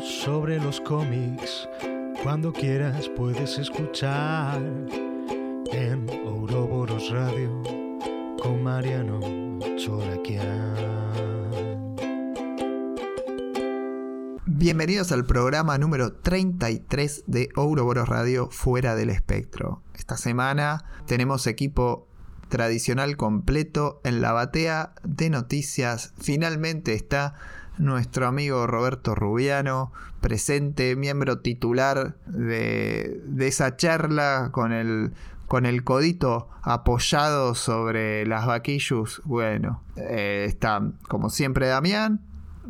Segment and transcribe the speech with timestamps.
[0.00, 1.68] Sobre los cómics.
[2.22, 4.62] Cuando quieras puedes escuchar
[5.72, 7.62] en Ouroboros Radio
[8.40, 9.20] con Mariano
[9.76, 10.76] Choraquian.
[14.46, 19.82] Bienvenidos al programa número 33 de Ouroboros Radio Fuera del Espectro.
[19.94, 22.06] Esta semana tenemos equipo
[22.48, 26.12] tradicional completo en la batea de noticias.
[26.18, 27.34] Finalmente está
[27.78, 35.12] nuestro amigo Roberto Rubiano, presente, miembro titular de, de esa charla con el,
[35.46, 39.22] con el codito apoyado sobre las vaquillos.
[39.24, 42.20] Bueno, eh, está como siempre Damián,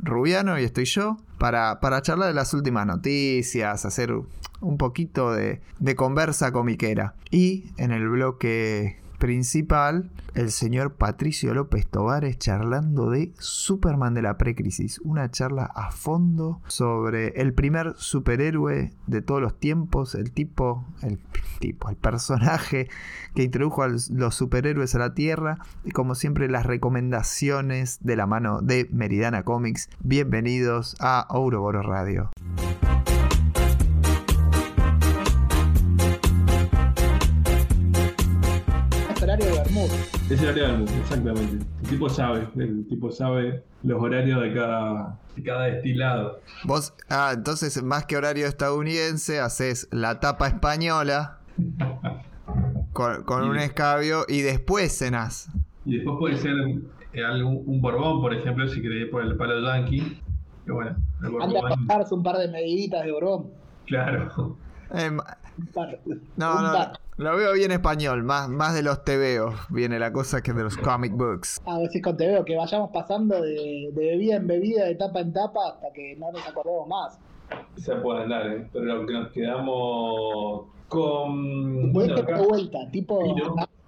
[0.00, 4.12] Rubiano y estoy yo para, para charlar de las últimas noticias, hacer
[4.60, 7.14] un poquito de, de conversa comiquera.
[7.30, 14.38] Y en el bloque principal, el señor Patricio López Tovares charlando de Superman de la
[14.38, 15.00] precrisis.
[15.00, 21.18] Una charla a fondo sobre el primer superhéroe de todos los tiempos, el tipo, el
[21.58, 22.88] tipo, el personaje
[23.34, 25.58] que introdujo a los superhéroes a la Tierra.
[25.84, 29.90] Y como siempre, las recomendaciones de la mano de Meridana Comics.
[30.00, 32.30] Bienvenidos a Ouroboros Radio.
[40.30, 41.64] Es el área del mundo, exactamente.
[41.82, 46.40] El tipo sabe, el tipo sabe los horarios de cada, de cada destilado.
[46.64, 51.38] Vos, ah, entonces más que horario estadounidense, haces la tapa española
[52.92, 55.48] con, con un escabio y después cenás.
[55.84, 56.54] Y después puede ser
[57.12, 60.20] eh, algún, un borbón, por ejemplo, si querés ir por el palo yankee.
[60.66, 63.44] Que bueno, el Anda a borbón, un par de mediditas de broma.
[63.86, 64.56] claro.
[64.94, 65.10] Eh,
[66.36, 66.92] No, Un no, par.
[67.16, 70.76] lo veo bien español, más, más de los tebeos viene la cosa que de los
[70.76, 71.60] comic books.
[71.66, 74.94] A ver si con te veo que vayamos pasando de, de bebida en bebida, de
[74.94, 77.18] tapa en tapa, hasta que no nos acordemos más.
[77.76, 78.68] Se puede andar, ¿eh?
[78.72, 81.92] Pero lo que nos quedamos con.
[81.92, 83.20] Puedes bueno, que acá- vuelta, tipo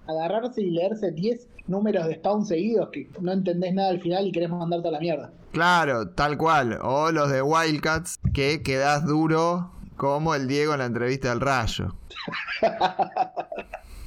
[0.07, 4.31] agarrarse y leerse 10 números de spawn seguidos que no entendés nada al final y
[4.31, 5.31] querés mandarte a la mierda.
[5.51, 6.79] Claro, tal cual.
[6.81, 9.71] O los de Wildcats, que quedás duro
[10.01, 11.93] como el Diego en la entrevista del Rayo.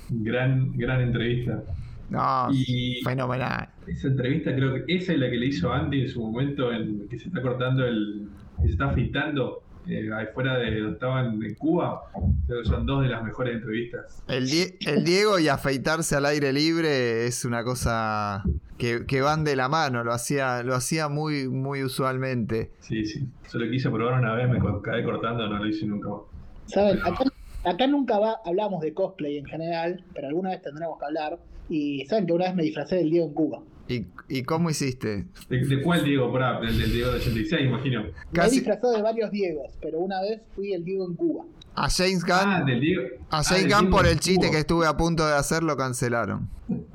[0.09, 1.63] Gran, gran entrevista.
[2.11, 3.69] No, Y fenomenal.
[3.87, 7.07] esa entrevista creo que esa es la que le hizo Andy en su momento en
[7.09, 8.29] que se está cortando el.
[8.57, 12.03] que se está afeitando eh, ahí fuera de donde estaban en Cuba.
[12.49, 14.21] Creo que son dos de las mejores entrevistas.
[14.27, 18.43] El, Die- el Diego y afeitarse al aire libre es una cosa
[18.79, 22.71] que, que van de la mano, lo hacía, lo hacía muy, muy usualmente.
[22.81, 23.27] Sí, sí.
[23.49, 26.21] Solo quise probar una vez, me acabé cortando, no lo hice nunca más.
[26.67, 26.99] ¿Saben?
[27.05, 27.25] Acá,
[27.65, 31.39] acá nunca va, hablamos de cosplay en general, pero alguna vez tendremos que hablar.
[31.69, 33.61] Y saben que una vez me disfracé del Diego en Cuba.
[33.87, 35.27] ¿Y, y cómo hiciste?
[35.49, 36.33] ¿De, de cuál Diego?
[36.33, 38.03] Pará, del, del Diego de 86, imagino.
[38.03, 41.45] Me he Casi disfrazado de varios Diegos, pero una vez fui el Diego en Cuba.
[41.75, 43.03] a James Gunn, Ah, del Diego.
[43.31, 44.51] a ah, James del Gunn por el chiste Cuba.
[44.53, 46.49] que estuve a punto de hacer lo cancelaron.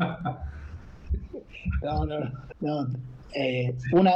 [1.81, 2.19] No, no,
[2.61, 2.87] no.
[3.33, 4.11] Eh, una,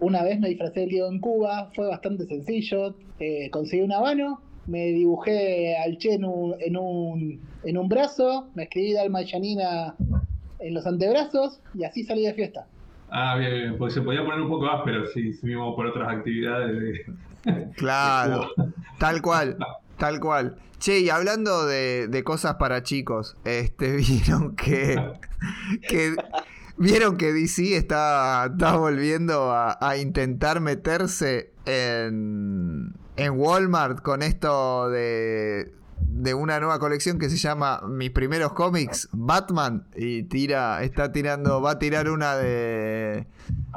[0.00, 2.94] una vez me disfracé del Diego en Cuba, fue bastante sencillo.
[3.20, 8.48] Eh, conseguí un habano, me dibujé al Che en un, en un, en un brazo,
[8.54, 9.94] me escribí Dalma y Janina
[10.58, 12.66] en los antebrazos y así salí de fiesta.
[13.10, 16.08] Ah, bien, bien, porque se podía poner un poco áspero si si íbamos por otras
[16.08, 17.04] actividades.
[17.44, 18.48] de- Claro,
[18.98, 19.56] tal cual,
[19.98, 20.56] tal cual.
[20.78, 24.96] Che, y hablando de, de cosas para chicos, este, vieron que,
[25.88, 26.14] que
[26.82, 34.90] vieron que DC está, está volviendo a, a intentar meterse en, en Walmart con esto
[34.90, 41.12] de, de una nueva colección que se llama Mis primeros cómics, Batman, y tira, está
[41.12, 43.26] tirando, va a tirar una de,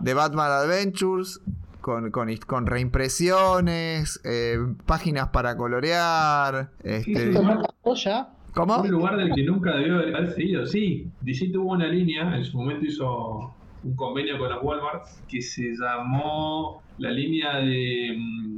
[0.01, 1.41] de Batman Adventures
[1.81, 4.57] con, con, con reimpresiones, eh,
[4.87, 6.71] páginas para colorear.
[6.83, 8.34] Este, ¿Esto no pasó ya?
[8.55, 8.77] ¿Cómo?
[8.81, 10.65] Un lugar del que nunca debió haber seguido.
[10.65, 13.53] Sí, DC tuvo una línea, en su momento hizo
[13.83, 18.15] un convenio con los Walmart que se llamó la línea de.
[18.17, 18.55] mm,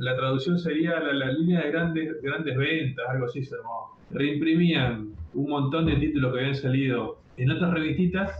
[0.00, 3.86] la traducción sería la, línea de grandes, grandes ventas, algo así se llamaba.
[4.10, 8.32] Reimprimían un montón de títulos que habían salido en otras revistitas,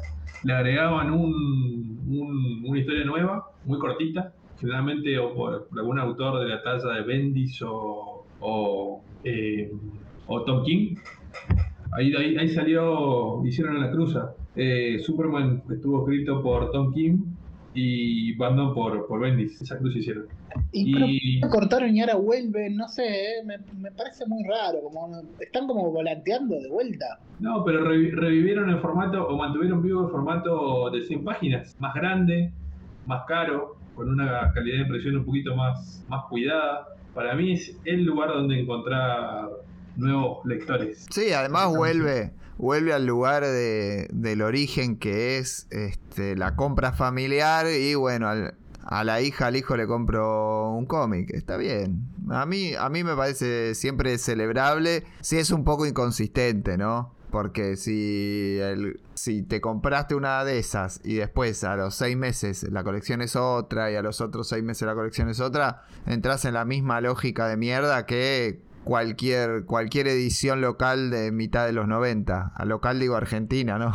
[0.42, 6.48] le agregaban un- un- una historia nueva, muy cortita, generalmente o por, algún autor de
[6.48, 8.24] la talla de Bendis o,
[9.24, 9.70] eh,
[10.26, 10.94] o Tom King.
[11.92, 14.32] Ahí, ahí, ahí salió, hicieron la cruza.
[14.54, 17.18] Eh, Superman estuvo escrito por Tom King
[17.74, 19.60] y Batman por, por Bendis.
[19.60, 20.26] Esa cruz hicieron.
[20.72, 25.08] Y, Y cortaron y ahora vuelven, no sé, eh, me, me parece muy raro, como
[25.40, 27.20] están como volanteando de vuelta.
[27.38, 31.94] no, pero revi- revivieron el formato o mantuvieron vivo el formato de 100 páginas, más
[31.94, 32.52] grande,
[33.06, 36.86] más caro, con una calidad de impresión un poquito más, más cuidada.
[37.14, 39.50] Para mí es el lugar donde encontrar
[39.96, 41.06] nuevos lectores.
[41.10, 47.66] Sí, además vuelve, vuelve al lugar de, del origen que es este, la compra familiar
[47.66, 48.54] y bueno, al,
[48.84, 51.30] a la hija, al hijo le compro un cómic.
[51.30, 52.02] Está bien.
[52.30, 55.04] A mí, a mí me parece siempre celebrable.
[55.20, 57.14] Si es un poco inconsistente, ¿no?
[57.30, 62.62] Porque si, el, si te compraste una de esas y después a los seis meses
[62.72, 66.46] la colección es otra y a los otros seis meses la colección es otra, entras
[66.46, 71.86] en la misma lógica de mierda que cualquier, cualquier edición local de mitad de los
[71.86, 72.52] 90.
[72.54, 73.92] A local digo Argentina, ¿no?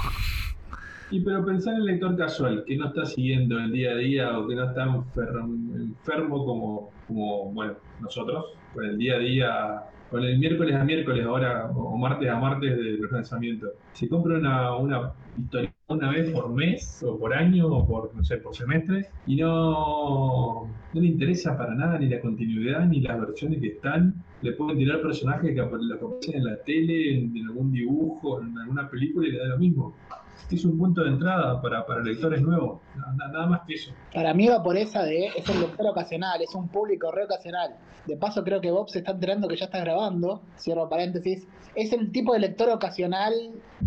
[1.10, 4.38] Y pero pensar en el lector casual, que no está siguiendo el día a día
[4.38, 8.46] o que no está enfermo como, como bueno, nosotros,
[8.76, 12.78] con el día a día, con el miércoles a miércoles ahora, o martes a martes
[12.78, 13.68] de lanzamiento.
[13.94, 18.24] Se compra una, una historia una vez por mes, o por año, o por, no
[18.24, 23.20] sé, por semestre, y no, no le interesa para nada ni la continuidad, ni las
[23.20, 24.16] versiones que están.
[24.42, 25.90] Le pueden tirar personajes que aparecen
[26.34, 29.96] en la tele, en, en algún dibujo, en alguna película, y le da lo mismo
[30.50, 32.82] es un punto de entrada para, para lectores nuevos,
[33.16, 33.92] nada, más que eso.
[34.14, 37.76] Para mí va por esa de, es un lector ocasional, es un público re ocasional.
[38.06, 41.92] De paso creo que Bob se está enterando que ya está grabando, cierro paréntesis, es
[41.92, 43.34] el tipo de lector ocasional,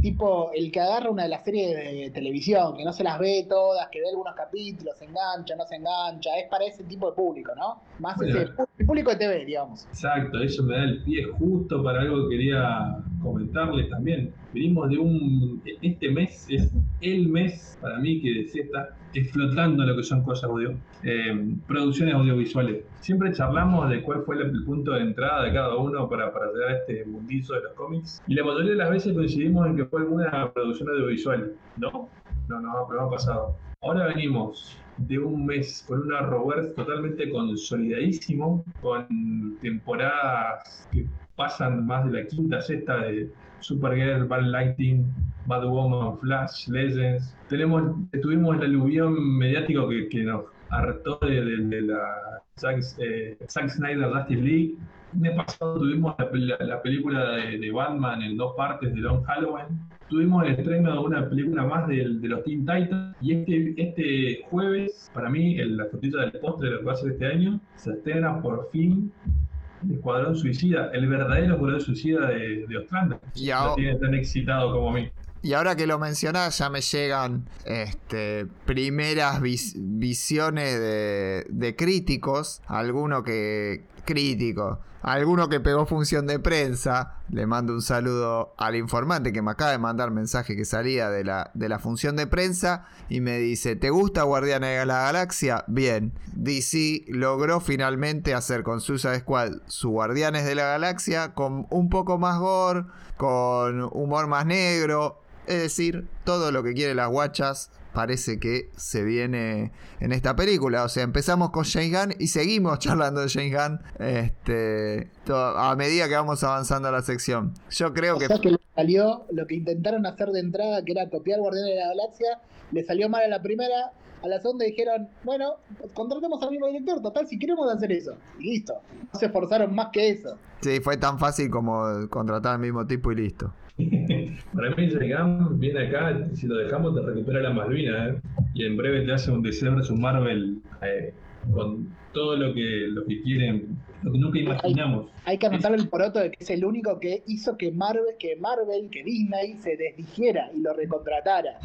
[0.00, 3.46] tipo el que agarra una de las series de televisión, que no se las ve
[3.48, 7.16] todas, que ve algunos capítulos, se engancha, no se engancha, es para ese tipo de
[7.16, 7.80] público, ¿no?
[7.98, 8.46] Más ese
[8.86, 9.86] público de TV, digamos.
[9.86, 14.34] Exacto, eso me da el pie justo para algo que quería comentarles también.
[14.58, 15.62] Venimos de un.
[15.82, 20.50] Este mes es el mes para mí que se está explotando lo que son cosas
[20.50, 20.74] audio,
[21.04, 22.82] eh, producciones audiovisuales.
[22.98, 26.70] Siempre charlamos de cuál fue el, punto de entrada de cada uno para, para llegar
[26.70, 28.20] a este mundizo de los cómics.
[28.26, 31.52] Y la mayoría de las veces coincidimos en que fue alguna producción audiovisual.
[31.76, 32.08] No,
[32.48, 33.56] no, no, pero ha pasado.
[33.80, 41.06] Ahora venimos de un mes con un Arrowverse totalmente consolidadísimo, con temporadas que
[41.38, 43.30] pasan más de la quinta, sexta de
[43.60, 45.06] Supergirl, Bad Lighting,
[45.46, 47.34] Bad Woman, Flash, Legends.
[47.48, 47.82] Tenemos,
[48.20, 54.42] tuvimos el aluvión mediático que, que nos hartó de, de, la Zack, eh, Snyder Justice
[54.42, 54.74] League.
[55.22, 59.66] El pasado tuvimos la, película de, Batman en dos partes de Long Halloween.
[60.08, 63.16] Tuvimos el estreno de una película más de, los Teen Titans.
[63.20, 66.96] Y este, este jueves, para mí, la frutilla del postre de lo que va a
[66.96, 69.47] ser este año, se estrena por fin el
[69.90, 73.18] Escuadrón Suicida, el verdadero Escuadrón Suicida de, de Ostrander.
[73.34, 75.10] Y ahora, tiene tan excitado como a mí.
[75.40, 82.60] Y ahora que lo mencionás, ya me llegan este, primeras visiones de, de críticos.
[82.66, 83.84] Alguno que.
[84.08, 84.80] Crítico.
[85.02, 87.18] Alguno que pegó función de prensa.
[87.28, 91.24] Le mando un saludo al informante que me acaba de mandar mensaje que salía de
[91.24, 92.86] la, de la función de prensa.
[93.10, 95.66] Y me dice: ¿Te gusta Guardianes de la Galaxia?
[95.66, 96.14] Bien.
[96.32, 101.34] DC logró finalmente hacer con Suicide Squad su Guardianes de la Galaxia.
[101.34, 102.86] Con un poco más gore.
[103.18, 109.02] Con humor más negro es decir, todo lo que quieren las guachas parece que se
[109.02, 110.84] viene en esta película.
[110.84, 116.06] O sea, empezamos con Shane Gunn y seguimos charlando de Shane Gunn este, a medida
[116.06, 117.54] que vamos avanzando a la sección.
[117.70, 118.28] Yo creo o que...
[118.28, 121.88] Sea que salió lo que intentaron hacer de entrada, que era copiar Guardianes de la
[121.88, 123.90] Galaxia, le salió mal a la primera,
[124.22, 125.54] a la segunda dijeron, bueno,
[125.92, 128.16] contratemos al mismo director, total, si queremos hacer eso.
[128.38, 128.74] Y listo.
[129.12, 130.38] No se esforzaron más que eso.
[130.60, 133.52] Sí, fue tan fácil como contratar al mismo tipo y listo.
[134.54, 138.20] Para mí, Gunn viene acá, si lo dejamos, te recupera la Malvina, ¿eh?
[138.54, 141.14] y en breve te hace un deseo su Marvel eh,
[141.52, 145.06] con todo lo que, lo que quieren, lo que nunca imaginamos.
[145.24, 148.34] Hay, que anotar el poroto de que es el único que hizo que Marvel, que
[148.36, 151.58] Marvel, que Disney se desdijera y lo recontratara.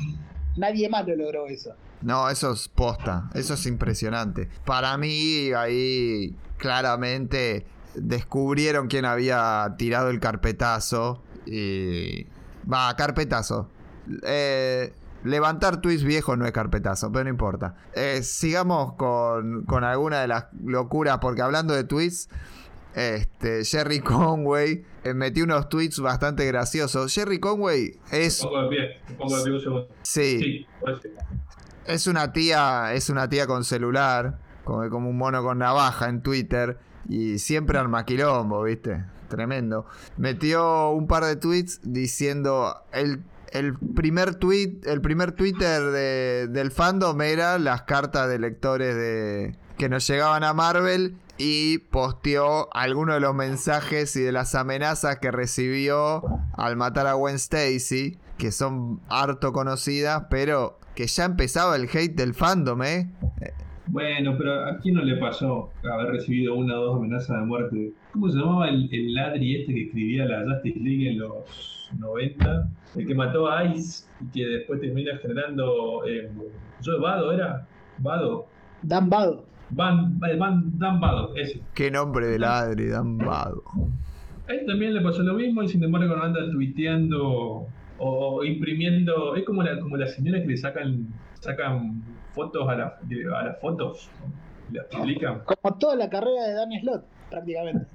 [0.55, 1.73] Nadie más lo logró eso.
[2.03, 4.49] No, eso es posta, eso es impresionante.
[4.65, 7.65] Para mí, ahí claramente
[7.95, 12.25] descubrieron quién había tirado el carpetazo y.
[12.71, 13.69] Va, carpetazo.
[14.23, 17.75] Eh, levantar tweets viejos no es carpetazo, pero no importa.
[17.93, 22.29] Eh, sigamos con, con alguna de las locuras, porque hablando de tweets.
[22.95, 27.13] Este, Jerry Conway eh, metió unos tweets bastante graciosos.
[27.13, 28.41] Jerry Conway es.
[28.43, 30.39] Un poco de pie, un poco de pie, Sí.
[30.39, 30.67] sí
[31.85, 36.21] es una tía, es una tía con celular, como, como un mono con navaja en
[36.21, 36.77] Twitter.
[37.09, 39.03] Y siempre al maquilombo, ¿viste?
[39.33, 39.85] Tremendo.
[40.17, 46.71] Metió un par de tweets diciendo el, el primer tweet, el primer Twitter de, del
[46.71, 53.15] fandom era las cartas de lectores de que nos llegaban a Marvel y posteó algunos
[53.15, 56.23] de los mensajes y de las amenazas que recibió
[56.53, 62.15] al matar a Gwen Stacy, que son harto conocidas, pero que ya empezaba el hate
[62.15, 63.09] del fandom, ¿eh?
[63.87, 67.93] Bueno, pero ¿a quién no le pasó haber recibido una o dos amenazas de muerte?
[68.13, 72.69] ¿Cómo se llamaba el, el ladri este que escribía la Justice League en los 90?
[72.95, 76.05] El que mató a Ice y que después termina generando...
[76.07, 76.31] Eh,
[76.81, 77.65] ¿Yo Vado era?
[77.99, 78.47] ¿Vado?
[78.81, 79.45] Dan Vado.
[79.69, 81.61] Van, Van, Dan Vado, ese.
[81.73, 83.63] Qué nombre de ladri, Dan Vado.
[84.47, 87.65] A él también le pasó lo mismo y sin embargo no anda tuiteando
[87.97, 89.35] o imprimiendo.
[89.35, 91.07] Es como la, como las señoras que le sacan,
[91.39, 92.97] sacan fotos a, la-
[93.39, 94.09] a las fotos
[94.71, 95.41] las publican.
[95.45, 97.85] Como toda la carrera de Dan Slot, prácticamente.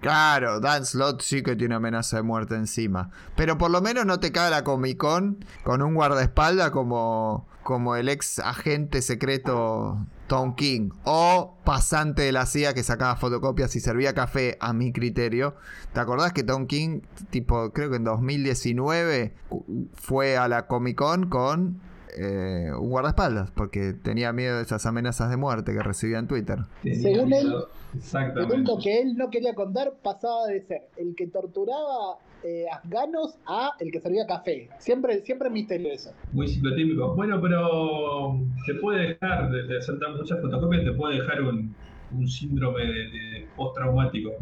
[0.00, 3.10] Claro, Dan Slot sí que tiene amenaza de muerte encima.
[3.36, 7.96] Pero por lo menos no te cae la Comic Con con un guardaespaldas como, como
[7.96, 9.98] el ex agente secreto
[10.28, 10.90] Tom King.
[11.04, 15.56] O pasante de la CIA que sacaba fotocopias y servía café, a mi criterio.
[15.92, 20.96] ¿Te acordás que Tom King, tipo, creo que en 2019, cu- fue a la Comic
[20.96, 21.80] Con con
[22.16, 23.50] eh, un guardaespaldas?
[23.50, 26.58] Porque tenía miedo de esas amenazas de muerte que recibía en Twitter.
[26.82, 27.54] Tenía Según él-.
[28.00, 33.38] Según lo que él no quería contar, pasaba de ser el que torturaba eh, afganos
[33.46, 34.68] a el que servía café.
[34.78, 36.12] Siempre, siempre misterio eso.
[36.32, 37.14] Muy ciclotímico.
[37.14, 41.74] Bueno, pero te puede dejar, de, de hacer tan muchas fotocopias, te puede dejar un,
[42.12, 44.32] un síndrome de, de postraumático.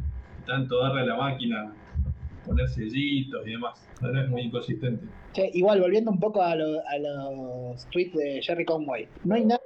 [0.46, 1.72] Tanto darle a la máquina,
[2.46, 3.78] poner sellitos y demás.
[4.00, 5.04] Verdad es muy inconsistente.
[5.32, 9.08] Che, igual, volviendo un poco a, lo- a los tweets de Jerry Conway.
[9.24, 9.60] No hay nada.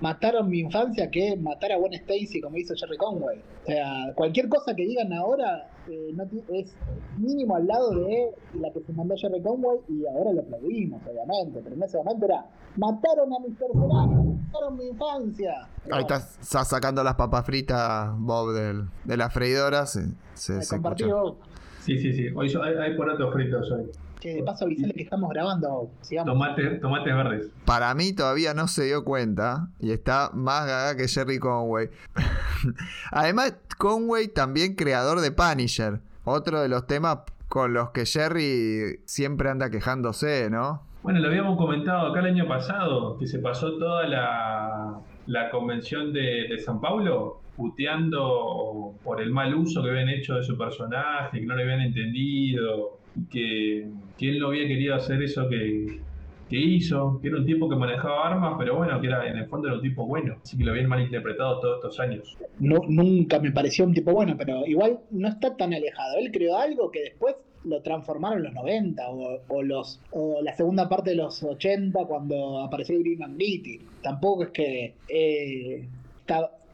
[0.00, 3.38] Mataron mi infancia que matar a Gwen Stacy como hizo Jerry Conway.
[3.62, 6.74] O sea, cualquier cosa que digan ahora eh, no es
[7.18, 11.60] mínimo al lado de la que se mandó Jerry Conway y ahora lo aplaudimos, obviamente.
[11.62, 12.46] Pero en ese momento era:
[12.76, 15.68] mataron a mis personajes, mataron mi infancia.
[15.92, 19.86] Ahí está, está sacando las papas fritas Bob del- de la freidora.
[19.86, 20.00] Se,
[20.34, 21.36] se, vos.
[21.82, 22.28] Sí, sí, sí.
[22.32, 23.90] Hoy hay, hay porotos fritos hoy.
[24.20, 25.90] Che, de paso avisale que estamos grabando.
[26.00, 26.32] Sigamos.
[26.32, 27.50] Tomate, tomates verdes.
[27.64, 31.88] Para mí todavía no se dio cuenta y está más gaga que Jerry Conway.
[33.10, 35.98] Además, Conway también creador de Punisher.
[36.22, 40.82] Otro de los temas con los que Jerry siempre anda quejándose, ¿no?
[41.02, 46.12] Bueno, lo habíamos comentado acá el año pasado, que se pasó toda la, la convención
[46.12, 51.40] de, de San Paulo puteando por el mal uso que habían hecho de su personaje,
[51.40, 52.98] que no le habían entendido,
[53.30, 53.86] que,
[54.20, 56.00] él no había querido hacer eso que,
[56.48, 59.46] que hizo, que era un tipo que manejaba armas, pero bueno, que era en el
[59.46, 62.36] fondo era un tipo bueno, así que lo habían malinterpretado todos estos años.
[62.58, 66.18] No, nunca me pareció un tipo bueno, pero igual no está tan alejado.
[66.18, 70.88] Él creó algo que después lo transformaron en los 90 o, los o la segunda
[70.88, 73.80] parte de los 80 cuando apareció Green Magnity.
[74.02, 75.88] Tampoco es que eh,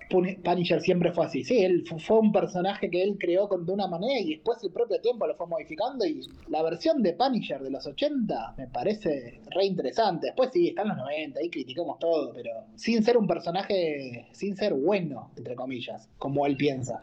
[0.08, 1.44] Punisher siempre fue así.
[1.44, 4.58] Sí, él fu- fue un personaje que él creó con- de una manera y después
[4.62, 8.66] el propio tiempo lo fue modificando y la versión de Punisher de los 80 me
[8.68, 10.26] parece re interesante.
[10.28, 14.56] Después sí, está en los 90, ahí criticamos todo, pero sin ser un personaje, sin
[14.56, 17.00] ser bueno, entre comillas, como él piensa.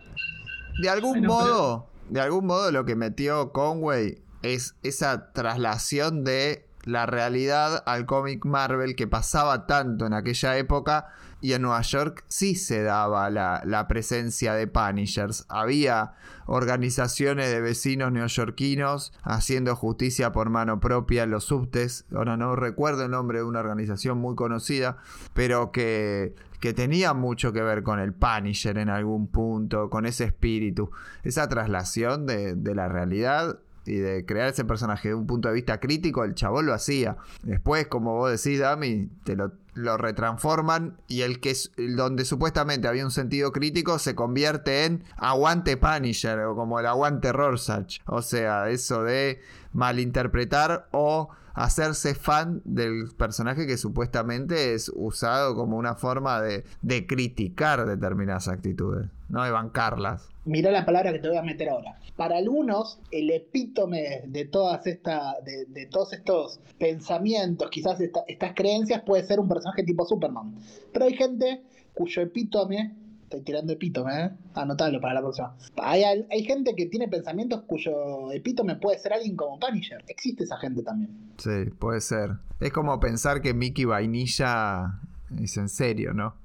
[0.81, 6.65] De algún Bueno, modo, de algún modo lo que metió Conway es esa traslación de
[6.85, 11.07] la realidad al cómic Marvel que pasaba tanto en aquella época
[11.41, 15.45] y en Nueva York sí se daba la, la presencia de Punishers.
[15.49, 16.13] Había
[16.47, 22.05] organizaciones de vecinos neoyorquinos haciendo justicia por mano propia en los subtes.
[22.15, 24.97] Ahora no recuerdo el nombre de una organización muy conocida,
[25.33, 30.23] pero que, que tenía mucho que ver con el Punisher en algún punto, con ese
[30.25, 30.91] espíritu.
[31.23, 35.53] Esa traslación de, de la realidad y de crear ese personaje de un punto de
[35.53, 37.17] vista crítico, el chabón lo hacía.
[37.43, 41.53] Después, como vos decís, Dami, te lo, lo retransforman y el que
[41.95, 47.31] donde supuestamente había un sentido crítico se convierte en aguante Punisher o como el aguante
[47.31, 47.99] Rorschach.
[48.07, 49.41] O sea, eso de
[49.73, 57.05] malinterpretar o hacerse fan del personaje que supuestamente es usado como una forma de, de
[57.05, 60.29] criticar determinadas actitudes, no de bancarlas.
[60.45, 61.99] Mirá la palabra que te voy a meter ahora.
[62.15, 68.53] Para algunos, el epítome de todas esta, de, de todos estos pensamientos, quizás esta- estas
[68.53, 70.55] creencias, puede ser un personaje tipo Superman.
[70.93, 74.29] Pero hay gente cuyo epítome, estoy tirando epítome, ¿eh?
[74.53, 75.55] anotalo para la próxima.
[75.77, 80.03] Hay, hay gente que tiene pensamientos cuyo epítome puede ser alguien como Punisher.
[80.07, 81.09] Existe esa gente también.
[81.37, 82.31] Sí, puede ser.
[82.59, 84.99] Es como pensar que Mickey Vainilla
[85.41, 86.35] es en serio, ¿no?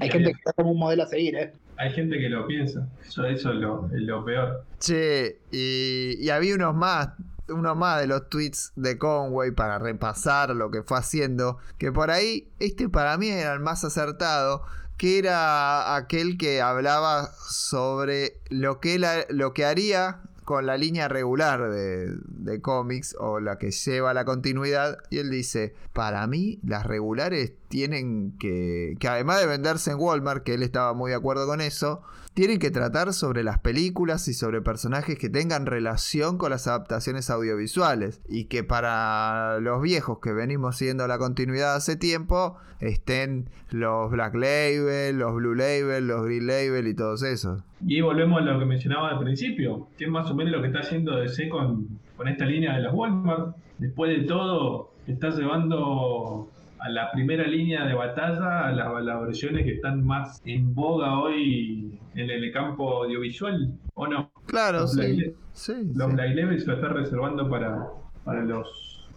[0.00, 1.52] Hay gente que está como un modelo a seguir, ¿eh?
[1.78, 4.64] Hay gente que lo piensa, eso, es lo, peor.
[4.80, 7.10] Che, y, había unos más,
[7.48, 12.10] uno más de los tweets de Conway para repasar lo que fue haciendo, que por
[12.10, 14.64] ahí, este para mí era el más acertado,
[14.96, 21.08] que era aquel que hablaba sobre lo que, él lo que haría con la línea
[21.08, 24.96] regular de, de cómics o la que lleva la continuidad.
[25.10, 30.44] Y él dice, para mí las regulares tienen que, que además de venderse en Walmart,
[30.44, 32.00] que él estaba muy de acuerdo con eso,
[32.38, 37.30] tienen que tratar sobre las películas y sobre personajes que tengan relación con las adaptaciones
[37.30, 44.12] audiovisuales y que para los viejos que venimos siguiendo la continuidad hace tiempo estén los
[44.12, 47.64] Black Label, los Blue Label, los Green Label y todos esos.
[47.84, 50.68] Y volvemos a lo que mencionaba al principio, que es más o menos lo que
[50.68, 51.88] está haciendo DC con,
[52.24, 53.56] esta línea de los Walmart.
[53.78, 56.48] Después de todo, está llevando
[56.80, 61.98] a la primera línea de batalla, a las, versiones que están más en boga hoy
[62.14, 64.30] en el campo audiovisual, ¿o no?
[64.46, 65.34] Claro, los sí.
[65.52, 67.86] sí, los Black Label se lo está reservando para,
[68.24, 69.08] para los,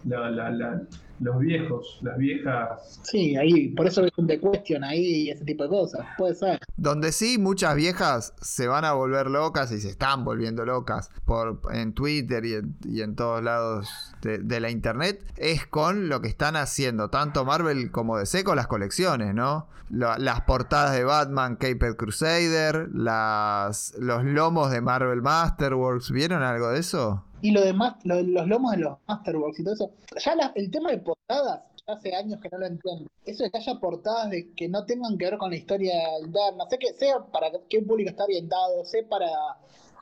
[1.22, 3.00] los viejos, las viejas.
[3.02, 6.34] Sí, ahí, por eso es un The Question ahí y ese tipo de cosas, puede
[6.34, 6.60] ser.
[6.76, 11.60] Donde sí, muchas viejas se van a volver locas y se están volviendo locas por,
[11.72, 13.88] en Twitter y en, y en todos lados
[14.22, 18.66] de, la internet, es con lo que están haciendo tanto Marvel como DC con las
[18.66, 19.68] colecciones, ¿no?
[19.90, 26.80] las portadas de Batman, Caped Crusader, las, los lomos de Marvel Masterworks, ¿vieron algo de
[26.80, 27.24] eso?
[27.42, 29.90] Y lo demás, los lomos de los Masterworks y todo eso.
[30.24, 33.10] Ya el tema de portadas, ya hace años que no lo entiendo.
[33.26, 36.64] Eso de que haya portadas de que no tengan que ver con la historia interna,
[36.70, 39.26] sé que sea para qué público está orientado, sé para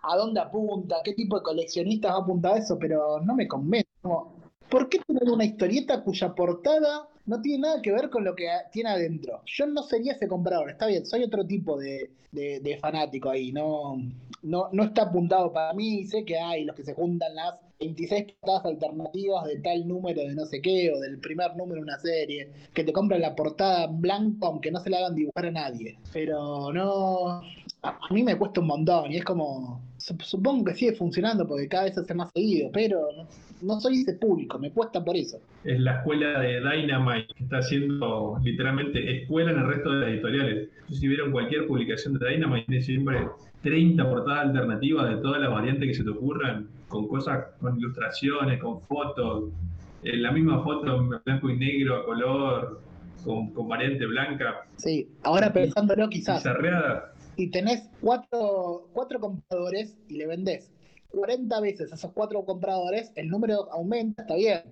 [0.02, 3.88] a dónde apunta, qué tipo de coleccionistas va a eso, pero no me convence.
[4.70, 8.48] ¿Por qué tener una historieta cuya portada no tiene nada que ver con lo que
[8.72, 9.42] tiene adentro?
[9.46, 13.96] Yo no sería ese comprador, está bien, soy otro tipo de, de, fanático ahí, no,
[14.42, 18.34] no, no está apuntado para mí, sé que hay los que se juntan las 26
[18.40, 21.98] portadas alternativas de tal número de no sé qué, o del primer número de una
[21.98, 25.50] serie, que te compran la portada en blanco aunque no se la hagan dibujar a
[25.50, 25.98] nadie.
[26.12, 27.40] Pero no,
[27.82, 31.84] a, mí me cuesta un montón y es como, supongo que sigue funcionando porque cada
[31.84, 33.08] vez hace más seguido, pero
[33.62, 35.38] no, soy ese público, me cuesta por eso.
[35.64, 40.10] Es la escuela de Dynamite que está haciendo literalmente escuela en el resto de las
[40.10, 40.68] editoriales.
[40.90, 43.26] Si vieron cualquier publicación de Dynamite, siempre
[43.62, 48.60] 30 portadas alternativas de todas las variantes que se te ocurran, con cosas, con ilustraciones,
[48.60, 49.50] con fotos,
[50.02, 52.80] en eh, la misma foto en blanco y negro a color,
[53.24, 54.66] con, con variante blanca.
[54.76, 56.42] Sí, ahora pensándolo quizás.
[57.36, 60.70] Si tenés cuatro, cuatro compradores y le vendés
[61.10, 64.62] 40 veces a esos cuatro compradores, el número aumenta, está bien.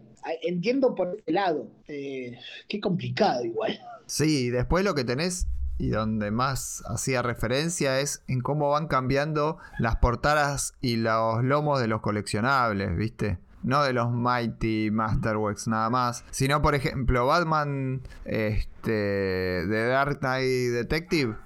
[0.42, 1.68] Entiendo por ese lado.
[1.86, 3.78] Eh, qué complicado igual.
[4.06, 5.46] Sí, después lo que tenés
[5.78, 11.80] y donde más hacía referencia es en cómo van cambiando las portadas y los lomos
[11.80, 13.38] de los coleccionables, ¿viste?
[13.62, 20.72] No de los Mighty Masterworks nada más, sino por ejemplo Batman este, de Dark Knight
[20.72, 21.36] Detective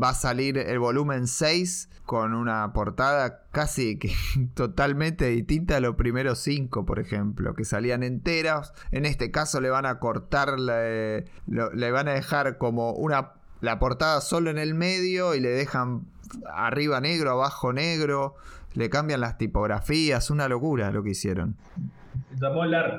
[0.00, 4.10] va a salir el volumen 6 con una portada casi que
[4.54, 8.72] totalmente distinta a los primeros 5, por ejemplo, que salían enteras.
[8.90, 13.78] En este caso le van a cortar, le, le van a dejar como una la
[13.78, 16.06] portada solo en el medio y le dejan
[16.46, 18.34] arriba negro, abajo negro,
[18.74, 21.56] le cambian las tipografías, una locura lo que hicieron.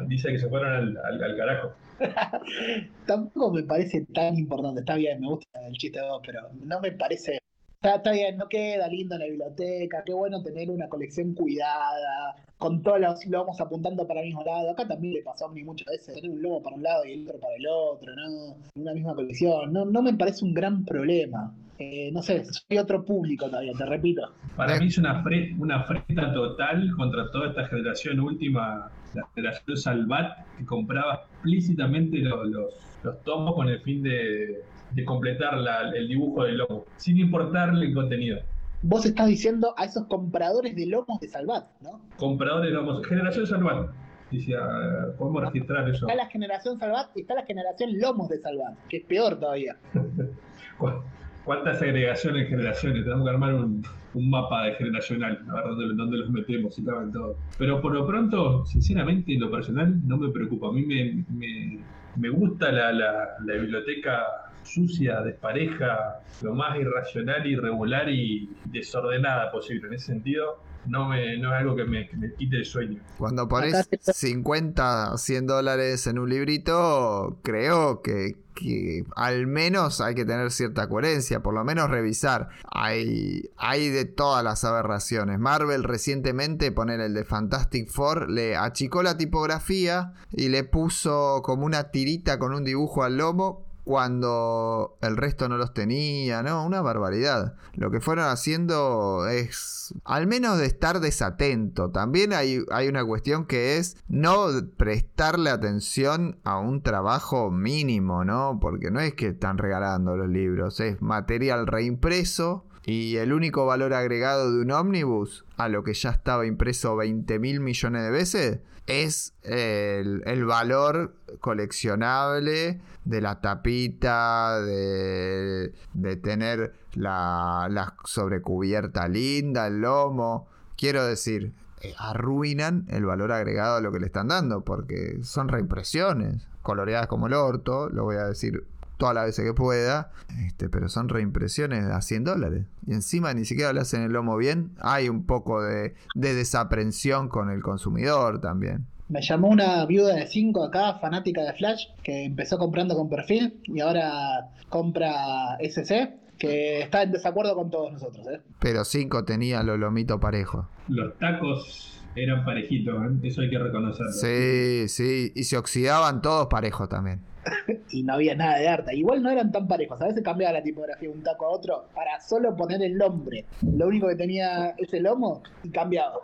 [0.08, 1.74] dice que se fueron al carajo.
[3.06, 4.82] Tampoco me parece tan importante.
[4.82, 7.40] Está bien, me gusta el chiste de vos, pero no me parece.
[7.82, 10.04] Está, bien, no queda lindo en la biblioteca.
[10.06, 14.72] Qué bueno tener una colección cuidada, con todos los lomos apuntando para el mismo lado.
[14.72, 17.14] Acá también le pasó a mí muchas veces tener un lomo para un lado y
[17.14, 18.58] el otro para el otro, ¿no?
[18.76, 19.72] Una misma colección.
[19.72, 21.56] No, no me parece un gran problema.
[21.78, 24.24] Eh, no sé, soy otro público todavía, te repito.
[24.58, 25.24] Para mí es una,
[25.58, 32.46] una freta total contra toda esta generación última la Federación Salvat, que compraba explícitamente los,
[32.50, 34.64] los, tomos con el fin de,
[35.06, 35.56] completar
[35.96, 38.40] el dibujo del lomo, sin importarle el contenido.
[38.82, 42.02] Vos estás diciendo a esos compradores de lomos de Salvat, ¿no?
[42.18, 43.90] Compradores de lomos, Generación Salvat.
[44.32, 46.08] Dice, ah, podemos registrar eso.
[46.08, 49.76] Está la generación Salvat y está la generación Lomos de Salvat, que es peor todavía.
[51.46, 53.04] ¿Cuántas agregaciones, generaciones?
[53.04, 56.84] Tenemos que armar un, un mapa de generacional, a ver dónde, dónde los metemos y
[56.84, 57.38] caben todo.
[57.58, 60.68] Pero por lo pronto, sinceramente, en lo personal, no me preocupa.
[60.68, 61.80] A mí me, me,
[62.18, 64.26] me gusta la, la, la, biblioteca
[64.64, 69.88] sucia, despareja, lo más irracional, irregular y desordenada posible.
[69.88, 73.02] En ese sentido, no, me, no es algo que me, me quite el sueño.
[73.18, 80.26] Cuando pones 50, 100 dólares en un librito, creo que, que, al menos hay que
[80.26, 82.50] tener cierta coherencia, por lo menos revisar.
[82.72, 85.40] Hay, hay de todas las aberraciones.
[85.40, 91.66] Marvel recientemente, poner el de Fantastic Four, le achicó la tipografía y le puso como
[91.66, 96.64] una tirita con un dibujo al lomo cuando el resto no los tenía, ¿no?
[96.64, 97.56] Una barbaridad.
[97.74, 101.90] Lo que fueron haciendo es, al menos de estar desatento.
[101.90, 104.46] También hay, hay una cuestión que es no
[104.78, 108.60] prestarle atención a un trabajo mínimo, ¿no?
[108.62, 112.69] Porque no es que están regalando los libros, es material reimpreso.
[112.90, 117.38] Y el único valor agregado de un ómnibus a lo que ya estaba impreso 20
[117.38, 126.74] mil millones de veces es el, el, valor coleccionable de la tapita, de, de tener
[126.96, 130.48] la, la, sobrecubierta linda, el lomo.
[130.76, 135.48] Quiero decir, eh, arruinan el valor agregado a lo que le están dando, porque son
[135.48, 138.66] reimpresiones, coloreadas como el orto, lo voy a decir
[139.00, 140.12] todas las veces que pueda,
[140.46, 142.66] este, pero son reimpresiones a 100 dólares.
[142.86, 147.30] Y encima ni siquiera le hacen el lomo bien, hay un poco de, de desaprensión
[147.30, 148.86] con el consumidor también.
[149.08, 153.60] Me llamó una viuda de 5 acá, fanática de Flash, que empezó comprando con perfil
[153.64, 158.28] y ahora compra SC, que está en desacuerdo con todos nosotros.
[158.28, 158.42] ¿eh?
[158.60, 160.66] Pero 5 tenía los lomitos parejos.
[160.90, 163.28] Los tacos eran parejitos, ¿eh?
[163.28, 164.12] eso hay que reconocerlo.
[164.12, 167.22] Sí, sí, y se oxidaban todos parejos también.
[167.92, 168.96] y no había nada de arte.
[168.96, 170.02] Igual no eran tan parejos.
[170.02, 173.46] A veces cambiaba la tipografía de un taco a otro para solo poner el nombre.
[173.62, 176.16] Lo único que tenía es el lomo y cambiaba.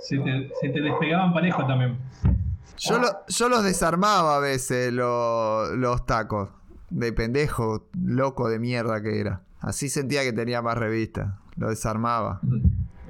[0.00, 1.98] Se te, se te despegaban parejos también.
[2.78, 6.48] Yo, lo, yo los desarmaba a veces lo, los tacos.
[6.88, 9.42] De pendejo, loco de mierda que era.
[9.60, 11.34] Así sentía que tenía más revistas.
[11.56, 12.40] Lo desarmaba.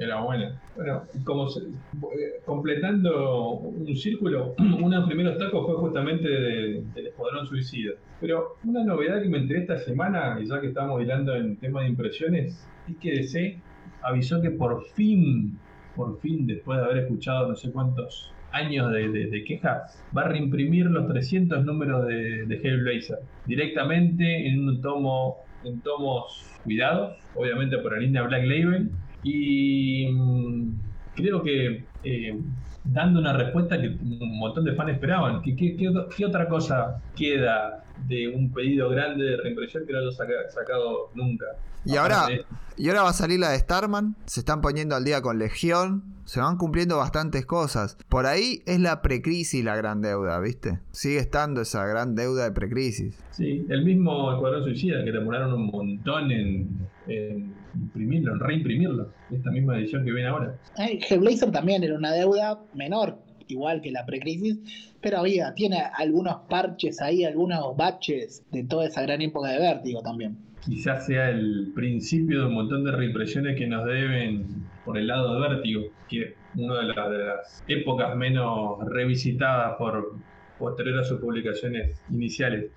[0.01, 0.59] Era buena.
[0.77, 6.83] Bueno, como se, eh, completando un círculo, uno de los primeros tacos fue justamente de,
[6.95, 7.93] del Escuadrón Suicida.
[8.19, 11.83] Pero una novedad que me enteré esta semana, y ya que estamos hilando en tema
[11.83, 13.59] de impresiones, es que DC
[14.01, 15.59] avisó que por fin,
[15.95, 20.23] por fin, después de haber escuchado no sé cuántos años de, de, de quejas, va
[20.23, 27.19] a reimprimir los 300 números de, de Hellblazer directamente en un tomo, en tomos cuidados,
[27.35, 28.91] obviamente por la línea Black Label,
[29.23, 30.73] y mmm,
[31.15, 32.39] creo que eh,
[32.85, 35.43] dando una respuesta que un montón de fans esperaban.
[35.43, 40.01] ¿Qué, qué, qué, qué otra cosa queda de un pedido grande de reimpresión que no
[40.01, 41.47] haya saca, sacado nunca?
[41.85, 42.29] Y ahora,
[42.77, 46.10] y ahora va a salir la de Starman, se están poniendo al día con Legión,
[46.31, 47.99] se van cumpliendo bastantes cosas.
[48.09, 50.79] Por ahí es la precrisis la gran deuda, ¿viste?
[50.93, 53.19] Sigue estando esa gran deuda de precrisis.
[53.33, 56.69] Sí, el mismo Escuadrón Suicida que demoraron un montón en,
[57.09, 60.55] en imprimirlo, en reimprimirlo, esta misma edición que viene ahora.
[60.77, 64.61] Hey, Hellblazer también era una deuda menor, igual que la precrisis,
[65.01, 70.01] pero había, tiene algunos parches ahí, algunos baches de toda esa gran época de vértigo
[70.01, 74.47] también quizás sea el principio de un montón de reimpresiones que nos deben
[74.85, 79.77] por el lado de Vértigo, que es una de, la, de las épocas menos revisitadas
[79.77, 80.17] por
[80.59, 82.71] posterior a sus publicaciones iniciales.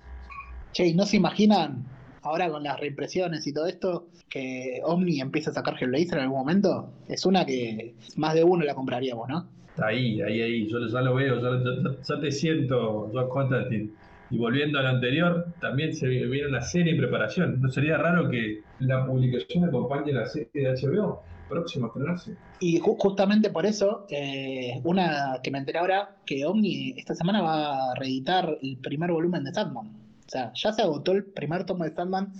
[0.72, 1.84] Che, ¿y no se imaginan
[2.22, 6.38] ahora con las reimpresiones y todo esto que Omni empieza a sacar Hellblazer en algún
[6.38, 6.90] momento?
[7.08, 9.48] Es una que más de uno la compraríamos, ¿no?
[9.76, 13.90] Ahí, ahí, ahí, yo ya lo veo, ya, ya, ya te siento, Josh Constantine.
[14.34, 17.60] Y volviendo a lo anterior, también se viene una serie en preparación.
[17.60, 22.36] ¿No sería raro que la publicación acompañe la serie de HBO próxima a estrenarse?
[22.58, 27.42] Y ju justamente por eso, eh, una que me enteré ahora, que Omni esta semana
[27.42, 29.86] va a reeditar el primer volumen de Sandman.
[29.86, 32.32] O sea, ya se agotó el primer tomo de Sandman.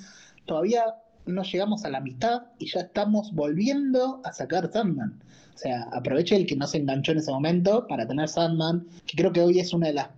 [0.46, 0.82] Todavía
[1.26, 5.22] no llegamos a la mitad y ya estamos volviendo a sacar Sandman.
[5.54, 9.16] O sea, aproveche el que no se enganchó en ese momento para tener Sandman, que
[9.16, 10.08] creo que hoy es una de las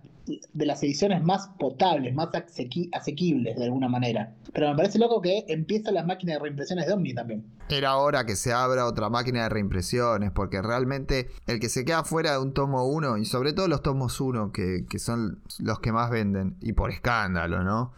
[0.53, 4.35] de las ediciones más potables, más asequi asequibles de alguna manera.
[4.53, 7.45] Pero me parece loco que empiezan las máquinas de reimpresiones de Omni también.
[7.69, 12.03] Era hora que se abra otra máquina de reimpresiones, porque realmente el que se queda
[12.03, 15.79] fuera de un tomo 1, y sobre todo los tomos 1, que, que son los
[15.79, 17.93] que más venden, y por escándalo, ¿no?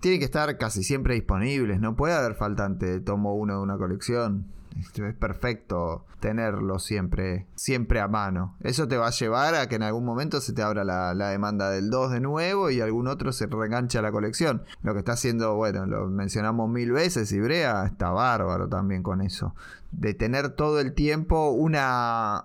[0.00, 3.76] Tienen que estar casi siempre disponibles, no puede haber faltante de tomo 1 de una
[3.76, 8.56] colección es perfecto tenerlo siempre, siempre a mano.
[8.62, 11.30] Eso te va a llevar a que en algún momento se te abra la, la
[11.30, 14.62] demanda del 2 de nuevo y algún otro se reenganche a la colección.
[14.82, 19.20] Lo que está haciendo, bueno, lo mencionamos mil veces y Brea está bárbaro también con
[19.20, 19.54] eso.
[19.92, 22.44] De tener todo el tiempo una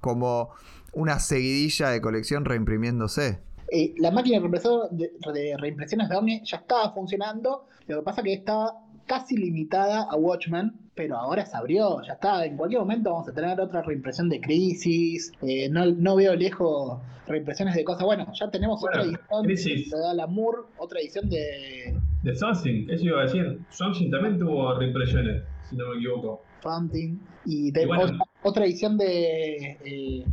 [0.00, 0.50] como
[0.92, 3.40] una seguidilla de colección reimprimiéndose.
[3.70, 8.34] Eh, la máquina de, de reimpresiones de Omni ya estaba funcionando, lo que pasa que
[8.34, 8.74] estaba
[9.06, 12.44] casi limitada a Watchmen, pero ahora se abrió, ya está.
[12.44, 15.32] En cualquier momento vamos a tener otra reimpresión de Crisis.
[15.42, 18.04] Eh, no, no, veo lejos reimpresiones de cosas.
[18.04, 19.90] Bueno, ya tenemos bueno, otra edición crisis.
[19.90, 21.98] de Alamur, otra edición de.
[22.22, 23.60] De Something, eso iba a decir.
[23.70, 26.42] Something también tuvo reimpresiones, si no me equivoco.
[26.62, 27.18] Something.
[27.44, 29.78] Y, de, y bueno, otra, otra, edición de.
[29.84, 30.24] Eh,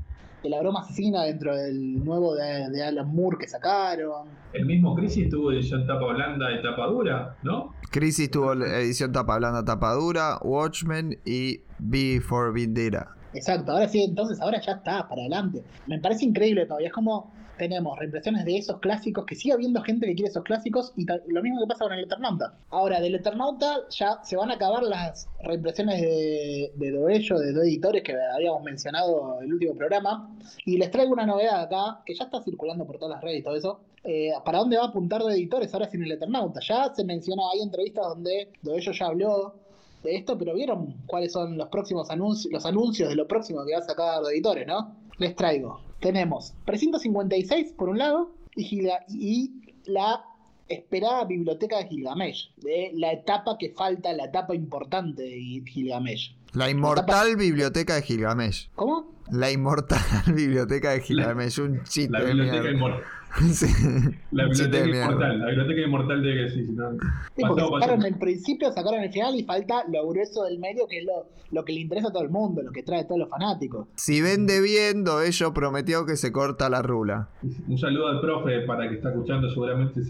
[0.43, 4.27] de la broma asesina dentro del nuevo de, de Alan Moore que sacaron.
[4.53, 7.73] El mismo Crisis tuvo edición tapa blanda y tapa dura, ¿no?
[7.91, 13.15] Crisis tuvo edición tapa blanda, tapa dura, Watchmen y B for Vendetta.
[13.33, 15.63] Exacto, ahora sí, entonces ahora ya está, para adelante.
[15.85, 20.07] Me parece increíble todavía, es como tenemos reimpresiones de esos clásicos, que sigue habiendo gente
[20.07, 22.55] que quiere esos clásicos, y lo mismo que pasa con el Eternauta.
[22.69, 27.63] Ahora, del Eternauta ya se van a acabar las reimpresiones de, de Doello, de dos
[27.63, 32.15] editores que habíamos mencionado en el último programa, y les traigo una novedad acá, que
[32.15, 33.81] ya está circulando por todas las redes y todo eso.
[34.03, 36.61] Eh, ¿Para dónde va a apuntar de editores ahora sin el Eternauta?
[36.61, 39.55] Ya se mencionó, hay entrevistas donde Doello ya habló
[40.03, 43.73] de esto, pero vieron cuáles son los próximos anuncios, los anuncios de lo próximo que
[43.73, 44.95] va a sacar de editores, ¿no?
[45.17, 49.51] Les traigo tenemos 356 por un lado y, y
[49.85, 50.23] la
[50.67, 56.35] esperada biblioteca de Gilgamesh, de la etapa que falta, la etapa importante de Gilgamesh.
[56.53, 58.69] La inmortal biblioteca de Gilgamesh.
[58.75, 59.13] ¿Cómo?
[59.31, 59.99] La inmortal
[60.33, 62.11] biblioteca de Gilgamesh, un chiste.
[62.11, 63.03] La biblioteca inmortal.
[64.31, 66.91] La biblioteca inmortal, la biblioteca inmortal de que sí, no.
[66.91, 70.99] sí porque sacaron el principio, sacaron el final y falta lo grueso del medio que
[70.99, 73.19] es lo, lo que le interesa a todo el mundo, lo que trae a todos
[73.19, 73.87] los fanáticos.
[73.95, 77.29] Si vende viendo, ello prometió que se corta la rula.
[77.67, 80.01] Un saludo al profe para que está escuchando, seguramente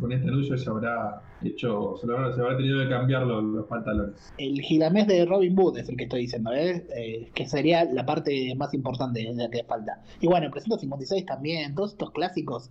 [0.00, 4.32] con este anuncio se habrá hecho, se, habrá, se habrá tenido que cambiar los, pantalones.
[4.38, 6.86] El gilamés de Robin Hood es el que estoy diciendo, ¿eh?
[6.96, 7.30] ¿eh?
[7.34, 10.02] que sería la parte más importante de la que falta.
[10.20, 12.67] Y bueno, el 356 también, todos estos clásicos.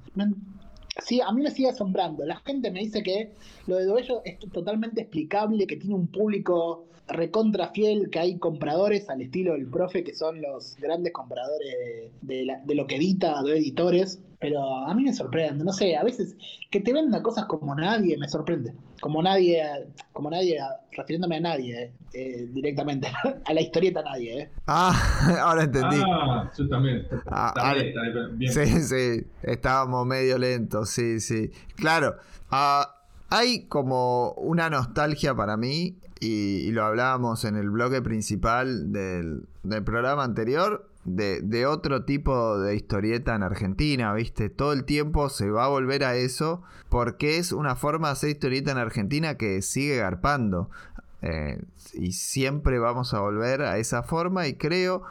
[1.03, 2.25] Sí, a mí me sigue asombrando.
[2.25, 3.31] La gente me dice que
[3.67, 9.09] lo de Doello es totalmente explicable, que tiene un público recontra fiel, que hay compradores
[9.09, 14.19] al estilo del profe, que son los grandes compradores de lo que edita, de editores.
[14.39, 16.35] Pero a mí me sorprende, no sé, a veces
[16.69, 18.73] que te venda cosas como nadie me sorprende.
[19.01, 19.63] Como nadie,
[20.13, 20.59] como nadie,
[20.91, 23.07] refiriéndome a nadie, eh, eh, directamente,
[23.45, 24.41] a la historieta nadie.
[24.41, 24.51] Eh.
[24.67, 24.93] Ah,
[25.41, 25.97] ahora entendí.
[26.05, 27.07] Ah, yo también.
[27.25, 27.75] Ah,
[28.49, 31.49] Sí, sí, estábamos medio lentos, sí, sí.
[31.75, 32.17] Claro,
[32.51, 32.93] ah,
[33.29, 39.83] hay como una nostalgia para mí, y, lo hablábamos en el bloque principal del, del
[39.83, 44.49] programa anterior, de, otro tipo de historieta en Argentina, ¿viste?
[44.49, 48.29] Todo el tiempo se va a volver a eso porque es una forma de hacer
[48.29, 50.69] historieta en Argentina que sigue garpando.
[51.21, 51.61] Eh,
[51.93, 55.03] y siempre vamos a volver a esa forma y creo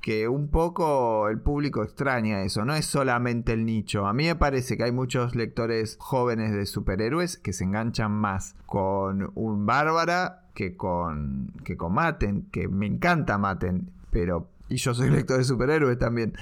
[0.00, 4.06] que un poco el público extraña eso, no es solamente el nicho.
[4.06, 8.56] A mí me parece que hay muchos lectores jóvenes de superhéroes que se enganchan más
[8.66, 14.94] con un Bárbara que con, que con Maten, que me encanta Maten, pero y yo
[14.94, 16.34] soy lector de superhéroes también.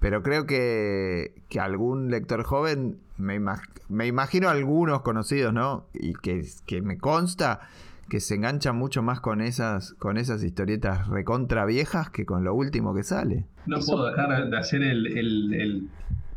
[0.00, 3.40] Pero creo que, que algún lector joven, me,
[3.88, 5.86] me, imagino algunos conocidos, ¿no?
[5.92, 7.60] Y que, que, me consta
[8.08, 12.54] que se enganchan mucho más con esas, con esas historietas recontra viejas que con lo
[12.54, 13.46] último que sale.
[13.66, 15.88] No puedo dejar de hacer el, el,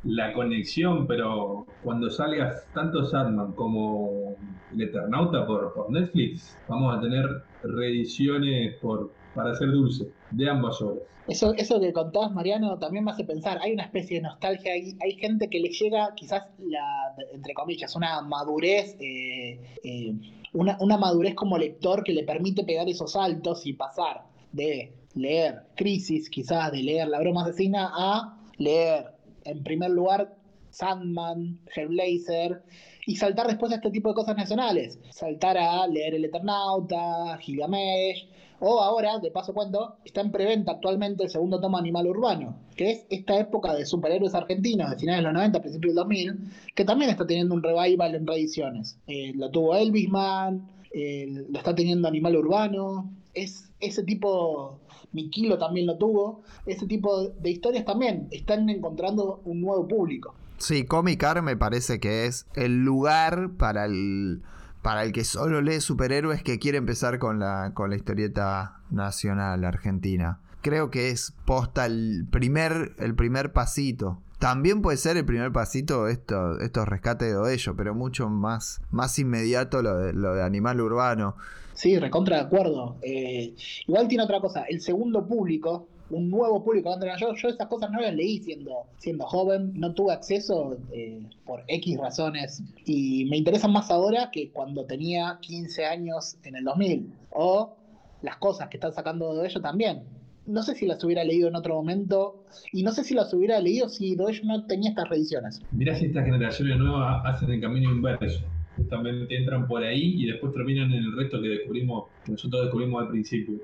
[0.03, 4.35] la conexión, pero cuando salga tanto Sandman como
[4.73, 10.81] el Eternauta por, por Netflix, vamos a tener reediciones por, para hacer dulce de ambas
[10.81, 11.03] obras.
[11.31, 14.97] Eso, eso que contás, Mariano, también me hace pensar, hay una especie de nostalgia, hay,
[14.99, 20.13] hay gente que le llega quizás, la, entre comillas, una madurez, eh, eh,
[20.51, 25.67] una, una madurez como lector que le permite pegar esos saltos y pasar de leer
[25.75, 29.05] Crisis, quizás de leer La broma asesina, a leer,
[29.45, 30.35] en primer lugar,
[30.71, 32.61] Sandman, Hellblazer,
[33.05, 34.99] y saltar después a este tipo de cosas nacionales.
[35.11, 38.27] Saltar a leer El Eternauta, Gilgamesh,
[38.63, 42.91] o ahora, de paso cuento, está en preventa actualmente el segundo tomo Animal Urbano, que
[42.91, 46.39] es esta época de superhéroes argentinos de finales de los 90, principios del 2000,
[46.75, 48.99] que también está teniendo un revival en reediciones.
[49.07, 54.79] Eh, lo tuvo Elvisman, eh, lo está teniendo Animal Urbano, es ese tipo,
[55.11, 60.35] Miquilo también lo tuvo, ese tipo de historias también están encontrando un nuevo público.
[60.59, 64.43] Sí, Comicar me parece que es el lugar para el
[64.81, 69.63] para el que solo lee superhéroes que quiere empezar con la, con la historieta nacional
[69.63, 70.39] argentina.
[70.61, 74.21] Creo que es posta el primer, el primer pasito.
[74.39, 79.19] También puede ser el primer pasito esto, estos rescates de ello, pero mucho más, más
[79.19, 81.35] inmediato lo de, lo de Animal Urbano.
[81.73, 82.97] Sí, recontra de acuerdo.
[83.01, 83.55] Eh,
[83.87, 86.95] igual tiene otra cosa, el segundo público, un nuevo público.
[87.19, 91.63] Yo, yo esas cosas no las leí siendo, siendo joven, no tuve acceso eh, por
[91.67, 97.13] X razones y me interesan más ahora que cuando tenía 15 años en el 2000.
[97.31, 97.75] O
[98.21, 100.03] las cosas que están sacando de ello también.
[100.45, 103.59] No sé si las hubiera leído en otro momento y no sé si las hubiera
[103.59, 105.61] leído si de no tenía estas reediciones.
[105.71, 108.43] Mirá si estas generaciones nuevas hacen el camino inverso
[108.81, 113.03] justamente entran por ahí y después terminan en el resto que descubrimos, que nosotros descubrimos
[113.03, 113.59] al principio.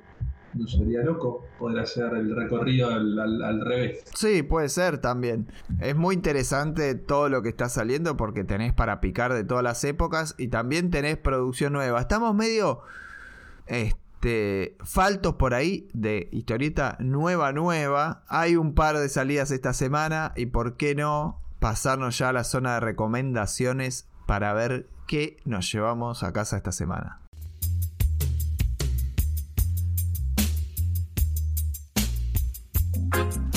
[0.54, 4.04] No sería loco poder hacer el recorrido al, revés.
[4.16, 5.48] Sí, puede ser también.
[5.80, 9.84] Es muy interesante todo lo que está saliendo porque tenés para picar de todas las
[9.84, 12.00] épocas y también tenés producción nueva.
[12.00, 12.82] Estamos medio
[13.68, 18.24] este, faltos por ahí de historieta nueva, nueva.
[18.28, 22.44] Hay un par de salidas esta semana y por qué no pasarnos ya a la
[22.44, 27.27] zona de recomendaciones para ver qué nos llevamos a casa esta semana.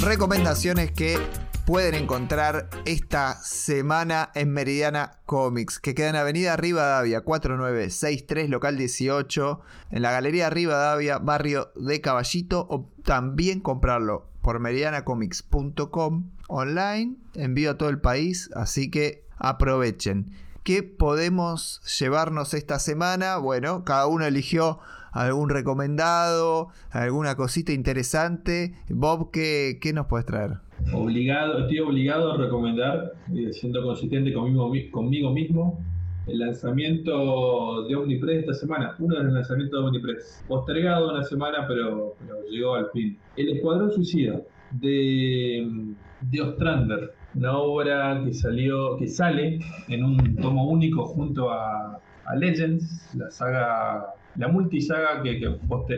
[0.02, 1.18] Recomendaciones que
[1.66, 9.60] pueden encontrar esta semana en Meridiana Comics, que queda en Avenida Rivadavia 4963, local 18,
[9.90, 17.78] en la Galería Rivadavia, barrio de Caballito, o también comprarlo por meridianacomics.com online, envío a
[17.78, 20.32] todo el país, así que aprovechen.
[20.62, 23.36] ¿Qué podemos llevarnos esta semana?
[23.36, 24.80] Bueno, cada uno eligió
[25.12, 28.74] algún recomendado, alguna cosita interesante.
[28.88, 30.58] Bob, ¿qué, qué nos puedes traer?
[30.94, 35.78] Obligado, estoy obligado a recomendar, eh, siendo consistente conmigo, conmigo mismo,
[36.26, 41.66] el lanzamiento de Omnipress esta semana, uno de los lanzamientos de Omnipress, postergado una semana,
[41.66, 42.14] pero,
[42.50, 43.18] llegó al fin.
[43.36, 44.40] El Escuadrón Suicida
[44.72, 52.00] de, de Ostrander, una obra que salió, que sale en un tomo único junto a,
[52.26, 55.40] a Legends, la saga la multisaga que,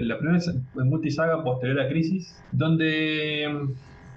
[0.01, 0.38] la primera
[0.77, 3.47] multisaga posterior a Crisis, donde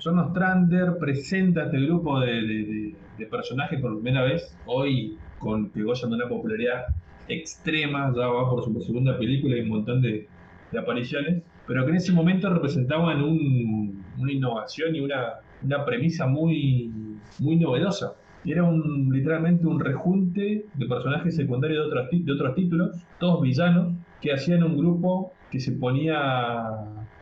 [0.03, 2.95] John mm, Ostrander presenta este grupo de,
[3.29, 6.85] personajes por primera vez, hoy con que gozan de una popularidad
[7.27, 10.27] extrema, ya va por su segunda película y un montón de,
[10.77, 16.91] apariciones, pero que en ese momento representaban una innovación y una, una premisa muy,
[17.39, 18.13] muy novedosa.
[18.43, 23.93] Era un, literalmente un rejunte de personajes secundarios de otros, de otros títulos, todos villanos,
[24.21, 26.17] que hacían un grupo que se ponía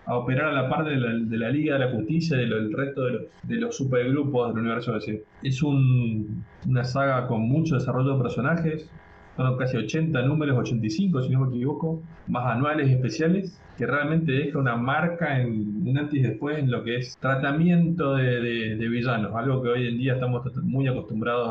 [0.05, 3.11] a operar a la par de la, Liga de la Justicia y del resto de
[3.11, 5.23] los, de los supergrupos del universo DC.
[5.43, 8.89] Es una saga con mucho desarrollo de personajes,
[9.35, 14.31] son casi 80 números, 85 si no me equivoco, más anuales y especiales, que realmente
[14.31, 19.33] deja una marca en un antes y después en lo que es tratamiento de, villanos,
[19.35, 21.49] algo que hoy en día estamos muy acostumbrados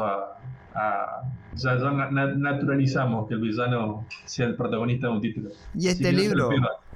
[0.75, 1.23] a,
[1.57, 5.51] ya, naturalizamos que el villano sea el protagonista de un título.
[5.75, 6.51] Y este libro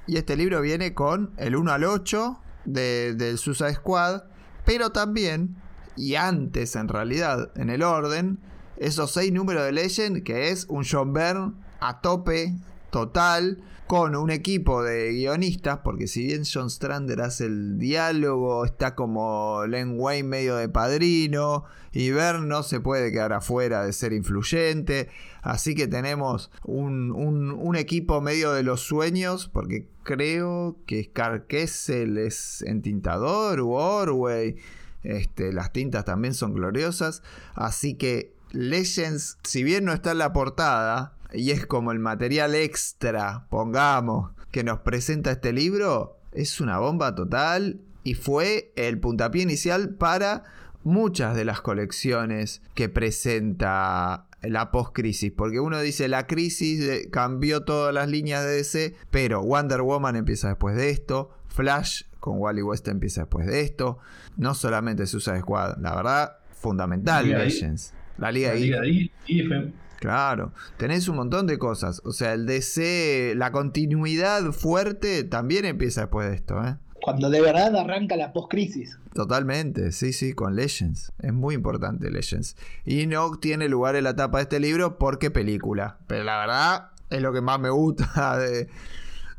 [0.07, 4.23] y este libro viene con el 1 al 8 de, del Suicide Squad,
[4.65, 5.57] pero también,
[5.97, 8.39] y antes en realidad, en el orden,
[8.77, 12.55] esos seis números de Legend, que es un John Byrne a tope,
[12.89, 18.95] total, con un equipo de guionistas, porque si bien John Strander hace el diálogo, está
[18.95, 24.11] como Len Wayne medio de padrino, y Byrne no se puede quedar afuera de ser
[24.11, 25.07] influyente,
[25.41, 32.17] así que tenemos un, un, equipo medio de los sueños, porque creo que Scar Kessel
[32.17, 34.57] es entintador, u Orway,
[35.03, 37.23] este, las tintas también son gloriosas,
[37.55, 42.55] así que Legends, si bien no está en la portada, y es como el material
[42.55, 49.43] extra, pongamos, que nos presenta este libro, es una bomba total y fue el puntapié
[49.43, 50.43] inicial para
[50.83, 57.93] muchas de las colecciones que presenta la post-crisis, porque uno dice la crisis cambió todas
[57.93, 62.87] las líneas de DC, pero Wonder Woman empieza después de esto, Flash con Wally West
[62.87, 63.97] empieza después de esto,
[64.37, 67.93] no solamente Suicide Squad, la verdad, fundamental Legends.
[68.17, 72.01] La Liga, la Claro, tenés un montón de cosas.
[72.05, 76.75] O sea, el DC, la continuidad fuerte también empieza después de esto, ¿eh?
[77.01, 78.97] Cuando de verdad arranca la post-crisis.
[79.13, 81.13] Totalmente, sí, sí, con Legends.
[81.19, 82.57] Es muy importante Legends.
[82.85, 85.97] Y no tiene lugar en la tapa de este libro porque película.
[86.07, 88.67] Pero la verdad es lo que más me gusta de,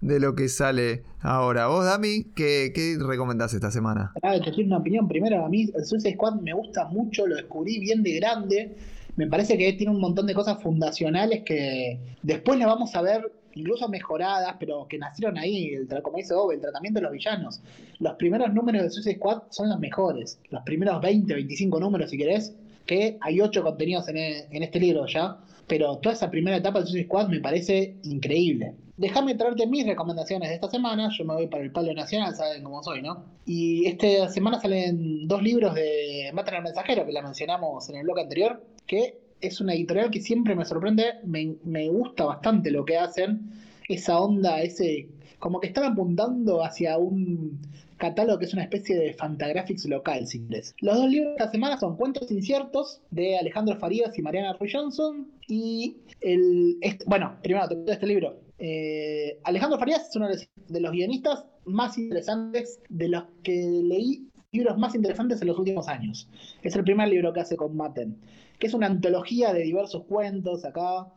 [0.00, 1.66] de lo que sale ahora.
[1.66, 4.12] Vos, Dami, ¿qué, qué recomendás esta semana?
[4.22, 5.06] Ah, te una opinión.
[5.06, 8.76] Primero, a mí el Suicide Squad me gusta mucho, lo descubrí bien de grande.
[9.18, 13.32] Me parece que tiene un montón de cosas fundacionales que después las vamos a ver
[13.54, 17.60] incluso mejoradas, pero que nacieron ahí, el, como dice Bob, el tratamiento de los villanos.
[17.98, 20.38] Los primeros números de Suicide Squad son los mejores.
[20.50, 22.54] Los primeros 20, 25 números, si querés,
[22.86, 25.38] que hay 8 contenidos en, en este libro ya.
[25.66, 28.76] Pero toda esa primera etapa de Suicide Squad me parece increíble.
[28.98, 31.08] Déjame traerte mis recomendaciones de esta semana.
[31.16, 33.24] Yo me voy para el Palo Nacional, saben cómo soy, ¿no?
[33.46, 38.02] Y esta semana salen dos libros de Matan al Mensajero, que la mencionamos en el
[38.02, 41.14] blog anterior, que es una editorial que siempre me sorprende.
[41.22, 43.52] Me, gusta bastante lo que hacen.
[43.88, 45.08] Esa onda, ese.
[45.38, 47.60] Como que están apuntando hacia un
[47.98, 50.44] catálogo que es una especie de Fantagraphics local, si
[50.80, 54.72] Los dos libros de esta semana son Cuentos Inciertos de Alejandro Farías y Mariana Ruy
[54.72, 55.28] Johnson.
[55.46, 56.78] Y el.
[56.80, 58.47] Este, bueno, primero te este libro.
[58.58, 63.54] Eh, Alejandro Farías es uno de los guionistas más interesantes de los que
[63.84, 66.28] leí, libros más interesantes en los últimos años.
[66.62, 68.16] Es el primer libro que hace con Matten,
[68.58, 71.12] que es una antología de diversos cuentos acá.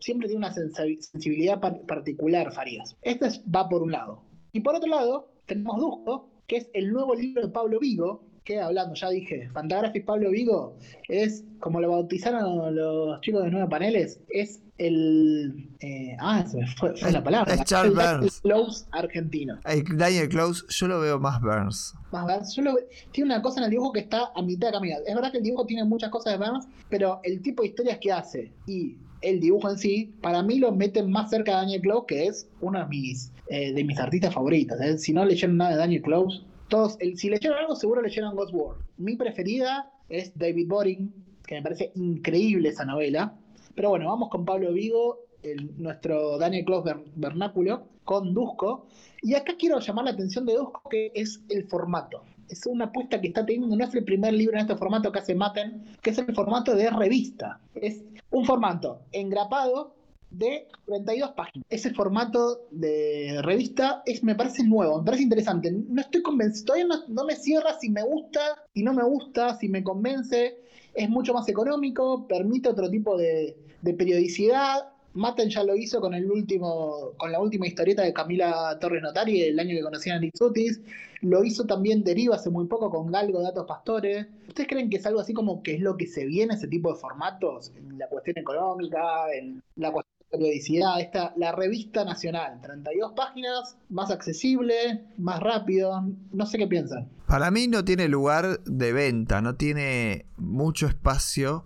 [0.00, 2.96] siempre tiene una sensi- sensibilidad par- particular, Farías.
[3.00, 4.24] Este es- va por un lado.
[4.52, 8.60] Y por otro lado, tenemos Dusko, que es el nuevo libro de Pablo Vigo, que
[8.60, 10.76] hablando, ya dije, Fantagraphics Pablo Vigo,
[11.08, 15.68] es, como lo bautizaron los chicos de Nueve Paneles, es el...
[15.80, 17.54] eh, ah, se me fue, fue Es- la palabra.
[17.54, 18.40] es Charles el Burns.
[18.40, 19.58] Close argentino.
[19.64, 21.94] El Daniel Close, yo lo veo más Burns.
[22.10, 22.76] Más Burns, yo lo-
[23.12, 24.96] tiene una cosa en el dibujo que está a mitad de camino.
[25.06, 27.98] Es verdad que el dibujo tiene muchas cosas de Burns, pero el tipo de historias
[28.00, 31.80] que hace y el dibujo en sí, para mí lo meten más cerca de Daniel
[31.82, 34.80] Close, que es uno de mis, eh, de mis artistas favoritos.
[34.80, 34.98] ¿eh?
[34.98, 36.42] Si no leyeron nada de Daniel Close,
[36.72, 38.76] todos, el- si leyeron algo, seguro leyeron Ghost War.
[38.96, 41.12] Mi preferida es David Boring,
[41.46, 43.34] que me parece increíble esa novela.
[43.74, 48.86] Pero bueno, vamos con Pablo Vigo, el- nuestro Daniel ver- vernáculo, con Dusko.
[49.20, 52.22] Y acá quiero llamar la atención de Dusko, que es el formato.
[52.48, 55.18] Es una apuesta que está teniendo, no es el primer libro en este formato que
[55.18, 57.60] hace Maten, que es el formato de revista.
[57.74, 59.94] Es un formato engrapado
[60.32, 61.66] de 32 páginas.
[61.68, 65.70] Ese formato de revista es, me parece nuevo, me parece interesante.
[65.70, 68.40] No estoy convencido, todavía no, no me cierra si me gusta,
[68.74, 70.58] si no me gusta, si me convence.
[70.94, 74.88] Es mucho más económico, permite otro tipo de, periodicidad.
[75.14, 79.42] Maten ya lo hizo con el último, con la última historieta de Camila Torres Notari,
[79.42, 80.80] el año que conocían a Nick Sutis.
[81.20, 84.26] Lo hizo también Deriva hace muy poco con Galgo Datos Pastores.
[84.48, 86.92] ¿Ustedes creen que es algo así como que es lo que se viene ese tipo
[86.92, 87.72] de formatos?
[87.76, 94.10] En la cuestión económica, en la cuestión periodicidad, esta, la revista nacional, 32 páginas, más
[94.10, 96.08] accesible, más rápido.
[96.32, 97.08] No sé qué piensan.
[97.26, 101.64] Para mí no tiene lugar de venta, no tiene mucho espacio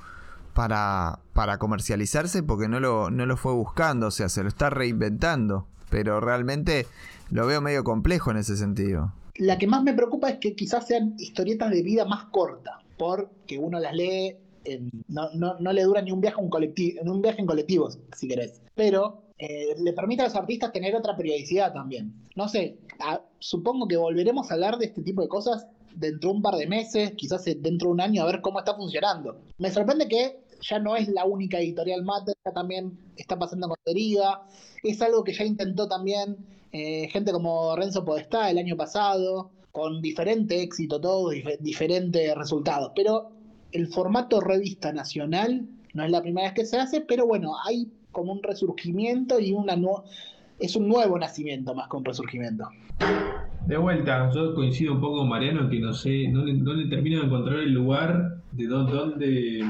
[0.52, 4.68] para, para comercializarse porque no lo, no lo fue buscando, o sea, se lo está
[4.68, 5.68] reinventando.
[5.88, 6.86] Pero realmente
[7.30, 9.12] lo veo medio complejo en ese sentido.
[9.36, 13.58] La que más me preocupa es que quizás sean historietas de vida más corta, porque
[13.58, 14.36] uno las lee,
[15.08, 17.88] no, no, no le dura ni un viaje, un colectivo, en un viaje en colectivo,
[18.16, 18.62] si querés.
[18.74, 22.12] Pero eh, le permite a los artistas tener otra periodicidad también.
[22.34, 22.78] No sé,
[23.38, 26.66] supongo que volveremos a hablar de este tipo de cosas dentro de un par de
[26.66, 29.38] meses, quizás dentro de un año, a ver cómo está funcionando.
[29.58, 34.46] Me sorprende que ya no es la única editorial Mate, también está pasando con Deriva.
[34.82, 36.36] Es algo que ya intentó también
[36.72, 42.92] eh, gente como Renzo Podestá el año pasado, con diferente éxito, todos dif- diferentes resultados.
[42.94, 43.30] Pero
[43.76, 47.88] el formato revista nacional no es la primera vez que se hace, pero bueno, hay
[48.10, 50.02] como un resurgimiento y una nu-
[50.58, 52.66] es un nuevo nacimiento más que un resurgimiento.
[53.66, 57.20] De vuelta, yo coincido un poco con Mariano que no sé, no le, no termino
[57.20, 59.60] de encontrar el lugar de dó- dónde,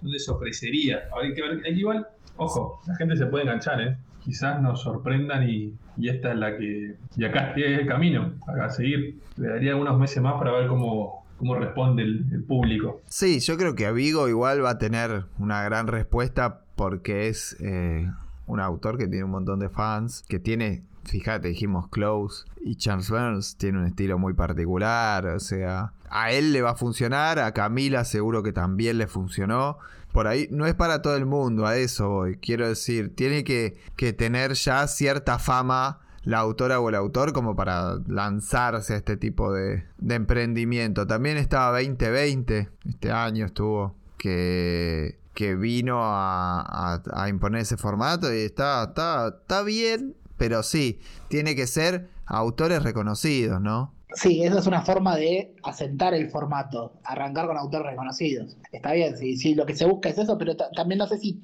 [0.00, 1.02] dónde se ofrecería.
[1.20, 2.06] Hay que ver, igual,
[2.38, 3.96] ojo, la gente se puede enganchar, ¿eh?
[4.24, 6.94] Quizás nos sorprendan y, y esta es la que.
[7.16, 9.18] Y acá es el camino, a seguir.
[9.36, 13.00] Le daría unos meses más para ver cómo, cómo responde el, público.
[13.08, 17.56] Sí, yo creo que a Vigo igual va a tener una gran respuesta porque es
[17.60, 18.10] eh,
[18.46, 23.10] un autor que tiene un montón de fans, que tiene, fíjate, dijimos Close y Charles
[23.10, 27.52] Burns tiene un estilo muy particular, o sea, a él le va a funcionar, a
[27.52, 29.78] Camila seguro que también le funcionó.
[30.12, 32.36] Por ahí no es para todo el mundo, a eso voy.
[32.36, 37.56] Quiero decir, tiene que, que tener ya cierta fama la autora o el autor como
[37.56, 41.06] para lanzarse a este tipo de, de emprendimiento.
[41.06, 48.40] También estaba 2020, este año estuvo, que, que vino a, a- imponer ese formato y
[48.40, 53.94] está, está, está bien, pero sí, tiene que ser autores reconocidos, ¿no?
[54.14, 58.56] Sí, esa es una forma de asentar el formato, arrancar con autores reconocidos.
[58.72, 61.18] Está bien, sí, sí, lo que se busca es eso, pero ta- también no sé
[61.18, 61.42] si,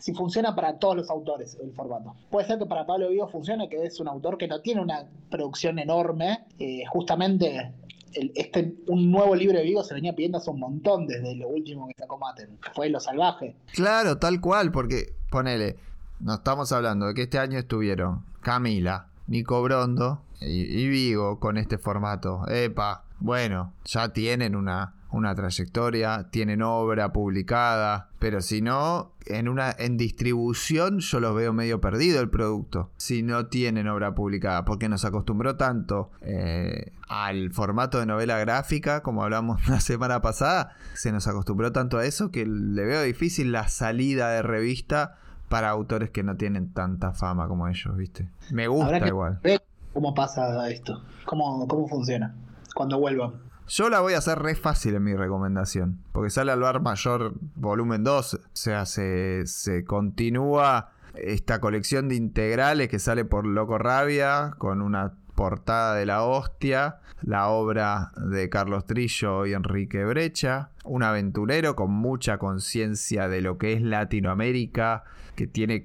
[0.00, 2.14] si funciona para todos los autores el formato.
[2.30, 5.06] Puede ser que para Pablo Vigo funcione, que es un autor que no tiene una
[5.30, 6.44] producción enorme.
[6.58, 7.72] eh, justamente
[8.14, 11.86] este, un nuevo libro de Vigo se venía pidiendo hace un montón desde lo último
[11.88, 13.54] que sacó Maten, que fue Lo Salvaje.
[13.72, 15.76] Claro, tal cual, porque ponele,
[16.20, 21.78] nos estamos hablando de que este año estuvieron Camila, Nico Brondo y, Vigo con este
[21.78, 22.46] formato.
[22.48, 29.74] Epa, bueno, ya tienen una, una trayectoria, tienen obra publicada, pero si no, en una
[29.78, 32.90] en distribución yo los veo medio perdido el producto.
[32.96, 39.02] Si no tienen obra publicada, porque nos acostumbró tanto eh, al formato de novela gráfica,
[39.02, 43.52] como hablamos la semana pasada, se nos acostumbró tanto a eso que le veo difícil
[43.52, 45.18] la salida de revista
[45.52, 48.26] para autores que no tienen tanta fama como ellos, ¿viste?
[48.50, 49.38] Me gusta que igual.
[49.42, 49.60] ver
[49.92, 52.34] cómo pasa esto, cómo, cómo funciona
[52.74, 53.34] cuando vuelvan.
[53.68, 55.98] Yo la voy a hacer re fácil en mi recomendación.
[56.12, 58.34] Porque sale al bar mayor volumen 2.
[58.34, 64.80] O sea, se, se continúa esta colección de integrales que sale por Loco Rabia con
[64.80, 71.76] una portada de la hostia, la obra de Carlos Trillo y Enrique Brecha, un aventurero
[71.76, 75.04] con mucha conciencia de lo que es Latinoamérica,
[75.34, 75.84] que tiene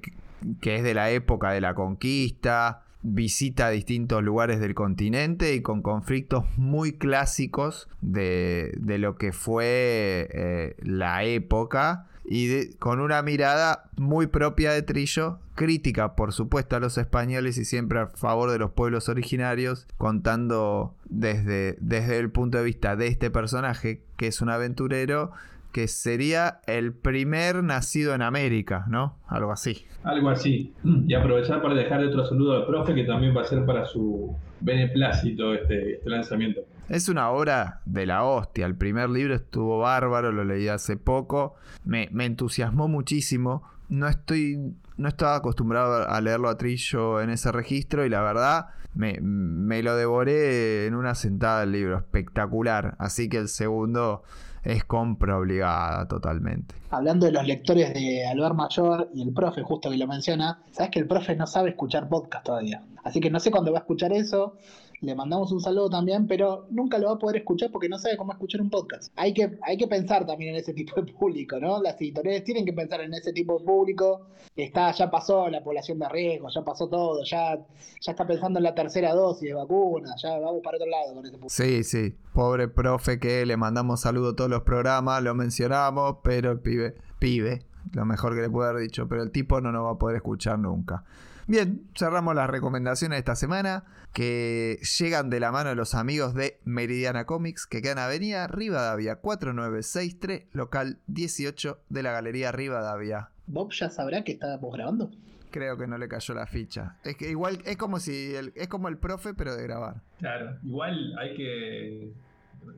[0.60, 5.82] que es de la época de la conquista, visita distintos lugares del continente y con
[5.82, 14.26] conflictos muy clásicos de, lo que fue eh, la época y con una mirada muy
[14.26, 18.72] propia de Trillo, crítica por supuesto a los españoles y siempre a favor de los
[18.72, 24.50] pueblos originarios, contando desde, desde el punto de vista de este personaje que es un
[24.50, 25.32] aventurero
[25.72, 29.18] que sería el primer nacido en América, ¿no?
[29.26, 29.84] Algo así.
[30.02, 30.74] Algo así.
[31.06, 34.34] Y aprovechar para dejar otro saludo al profe que también va a ser para su
[34.60, 36.62] beneplácito este, este lanzamiento.
[36.88, 38.64] Es una obra de la hostia.
[38.64, 41.56] El primer libro estuvo bárbaro, lo leí hace poco.
[41.84, 43.62] Me, entusiasmó muchísimo.
[43.90, 44.74] No estoy.
[44.96, 48.06] No estaba acostumbrado a leerlo a Trillo en ese registro.
[48.06, 48.68] Y la verdad.
[48.94, 51.98] Me, me lo devoré en una sentada el libro.
[51.98, 52.96] Espectacular.
[52.98, 54.22] Así que el segundo
[54.62, 56.74] es compra obligada totalmente.
[56.90, 60.90] Hablando de los lectores de Albert Mayor y el profe, justo que lo menciona, sabes
[60.90, 62.82] que el profe no sabe escuchar podcast todavía.
[63.04, 64.56] Así que no sé cuándo va a escuchar eso
[65.00, 68.16] le mandamos un saludo también, pero nunca lo va a poder escuchar porque no sabe
[68.16, 69.12] cómo escuchar un podcast.
[69.16, 71.80] Hay que, hay que pensar también en ese tipo de público, ¿no?
[71.80, 74.26] Las editoriales tienen que pensar en ese tipo de público.
[74.56, 77.56] Está, ya pasó la población de riesgo, ya pasó todo, ya,
[78.00, 81.24] ya está pensando en la tercera dosis de vacuna, ya vamos para otro lado con
[81.24, 81.50] ese público.
[81.50, 82.14] Sí, sí.
[82.34, 86.96] Pobre profe que le mandamos saludo a todos los programas, lo mencionamos, pero el pibe,
[87.20, 89.98] pibe, lo mejor que le puedo haber dicho, pero el tipo no nos va a
[89.98, 91.04] poder escuchar nunca.
[91.48, 96.34] Bien, cerramos las recomendaciones de esta semana que llegan de la mano de los amigos
[96.34, 103.30] de Meridiana Comics que quedan Avenida Rivadavia 4963, local 18 de la Galería Rivadavia.
[103.46, 105.10] ¿Bob ya sabrá que estábamos grabando?
[105.50, 106.96] Creo que no le cayó la ficha.
[107.02, 110.02] Es que igual es como si es como el profe pero de grabar.
[110.18, 112.12] Claro, igual hay que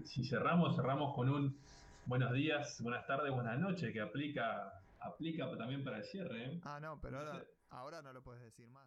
[0.05, 1.57] si cerramos cerramos con un
[2.07, 6.45] buenos días, buenas tardes, buenas noches que aplica aplica también para el cierre.
[6.45, 6.61] ¿eh?
[6.63, 8.85] Ah, no, pero ahora Ahora no lo puedes decir más.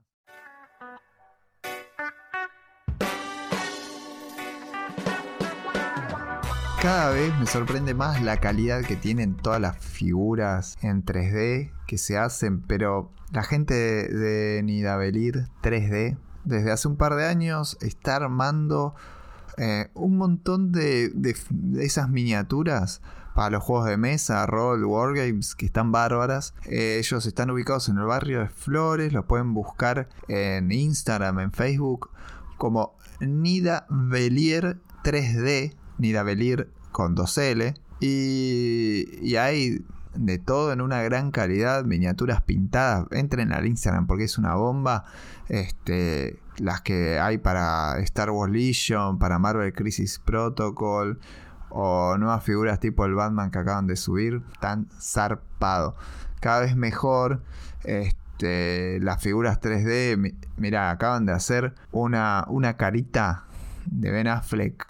[6.82, 11.98] Cada vez me sorprende más la calidad que tienen todas las figuras en 3D que
[11.98, 18.18] se hacen, pero la gente de, Nidavellir 3D desde hace un par de años está
[18.18, 18.96] armando
[19.58, 21.38] eh, un montón de, de,
[21.82, 23.02] esas miniaturas
[23.34, 26.54] para los juegos de mesa, rol, wargames, que están bárbaras.
[26.66, 31.52] Eh, ellos están ubicados en el barrio de Flores, los pueden buscar en Instagram, en
[31.52, 32.12] Facebook,
[32.58, 37.76] como Nida Belier 3D, Nida Belier con 2L.
[38.00, 43.08] Y, y hay de todo en una gran calidad, miniaturas pintadas.
[43.12, 45.06] Entren al Instagram porque es una bomba.
[45.50, 51.20] Este, las que hay para Star Wars Legion, para Marvel Crisis Protocol,
[51.74, 55.96] o nuevas figuras tipo el Batman que acaban de subir, tan zarpado.
[56.40, 57.42] Cada vez mejor.
[57.84, 63.46] Este, las figuras 3D, mira, acaban de hacer una, una carita
[63.86, 64.88] de Ben Affleck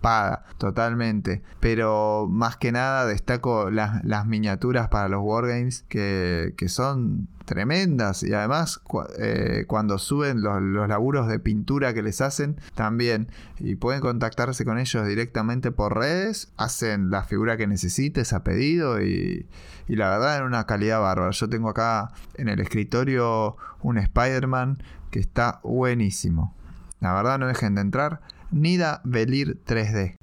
[0.00, 1.42] zarpada totalmente.
[1.60, 8.32] Pero más que nada destaco las, miniaturas para los Wargames que, que son tremendas y
[8.32, 8.80] además
[9.18, 13.28] eh, cuando suben los, laburos de pintura que les hacen también
[13.58, 19.02] y pueden contactarse con ellos directamente por redes, hacen la figura que necesites a pedido
[19.02, 19.48] y,
[19.88, 21.32] y la verdad en una calidad bárbara.
[21.32, 26.54] Yo tengo acá en el escritorio un Spider-Man que está buenísimo.
[27.00, 28.20] La verdad no dejen de entrar.
[28.52, 30.16] Nida Belir 3D.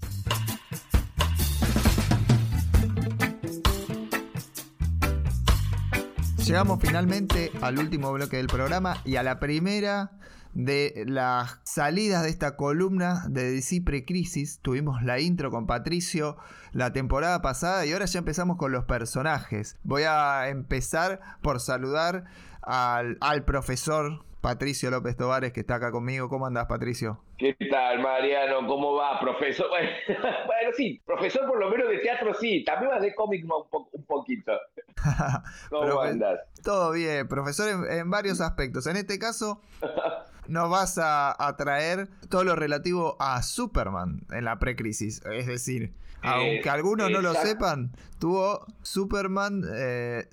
[6.46, 10.12] Llegamos finalmente al último bloque del programa y a la primera
[10.54, 14.60] de las salidas de esta columna de DC Precrisis.
[14.62, 16.38] Tuvimos la intro con Patricio
[16.74, 19.78] la temporada pasada y ahora ya empezamos con los personajes.
[19.84, 22.26] Voy a empezar por saludar
[22.62, 26.30] al, al profesor Patricio López Tovares, que está acá conmigo.
[26.30, 27.20] ¿Cómo andás, Patricio?
[27.38, 28.68] ¿Qué tal, Mariano?
[28.68, 29.68] ¿Cómo va, profesor?
[30.08, 34.54] Bueno, sí, profesor por lo menos de teatro sí, también vas de cómic un, poquito.
[35.70, 36.40] ¿Cómo andas?
[36.64, 38.88] Todo bien, profesor, en, varios aspectos.
[38.88, 39.62] En este caso,
[40.48, 45.22] nos vas a, traer todo lo relativo a Superman en la precrisis.
[45.26, 50.28] Es decir, aunque algunos no lo sepan, tuvo Superman eh,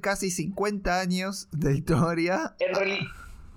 [0.00, 2.54] casi 50 años de historia.
[2.60, 3.06] En realidad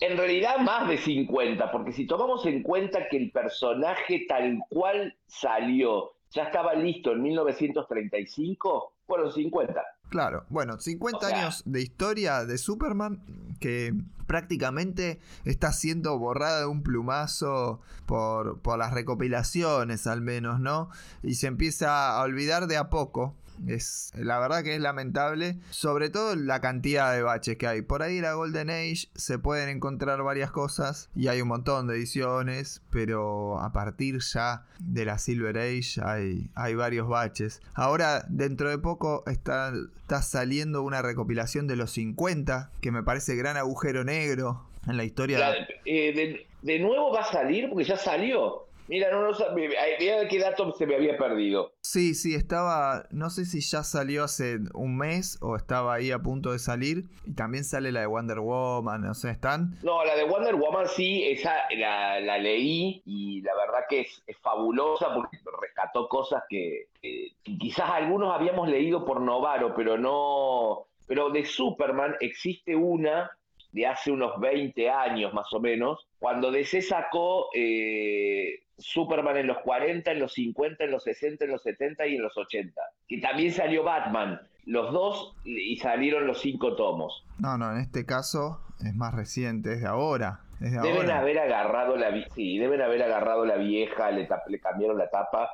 [0.01, 5.15] en realidad más de 50, porque si tomamos en cuenta que el personaje tal cual
[5.27, 9.79] salió, ya estaba listo en 1935, fueron 50.
[10.09, 13.23] Claro, bueno, 50 años de historia de Superman
[13.59, 13.93] que
[14.25, 20.89] prácticamente está siendo borrada de un plumazo por, por las recopilaciones al menos, ¿no?
[21.21, 23.35] Y se empieza a olvidar de a poco
[23.67, 27.81] es, la verdad que es lamentable, sobre todo la cantidad de baches que hay.
[27.81, 31.95] Por ahí la Golden Age se pueden encontrar varias cosas y hay un montón de
[31.95, 37.61] ediciones, pero a partir ya de la Silver Age hay, hay varios baches.
[37.73, 43.35] Ahora, dentro de poco está, está saliendo una recopilación de los 50, que me parece
[43.35, 45.53] gran agujero negro en la historia.
[45.85, 48.67] Eh, de, de nuevo va a salir porque ya salió.
[48.87, 51.73] Mira, no, no mira qué dato se me había perdido.
[51.81, 56.19] Sí, sí, estaba, no sé si ya salió hace un mes o estaba ahí a
[56.19, 57.05] punto de salir.
[57.25, 59.77] Y también sale la de Wonder Woman, no sé, ¿están?
[59.83, 65.13] No, la de Wonder Woman sí, esa la, leí y la verdad que es, fabulosa
[65.13, 70.87] porque rescató cosas que, que quizás algunos habíamos leído por Novaro, pero no...
[71.07, 73.31] Pero de Superman existe una
[73.71, 79.57] de hace unos 20 años más o menos, cuando DC sacó eh, Superman en los
[79.59, 82.81] 40, en los 50, en los 60, en los 70 y en los 80.
[83.07, 87.25] Y también salió Batman, los dos y salieron los cinco tomos.
[87.39, 90.41] No, no, en este caso es más reciente, es de ahora.
[90.59, 95.49] deben haber agarrado la sí, deben haber agarrado la vieja, le, le cambiaron la tapa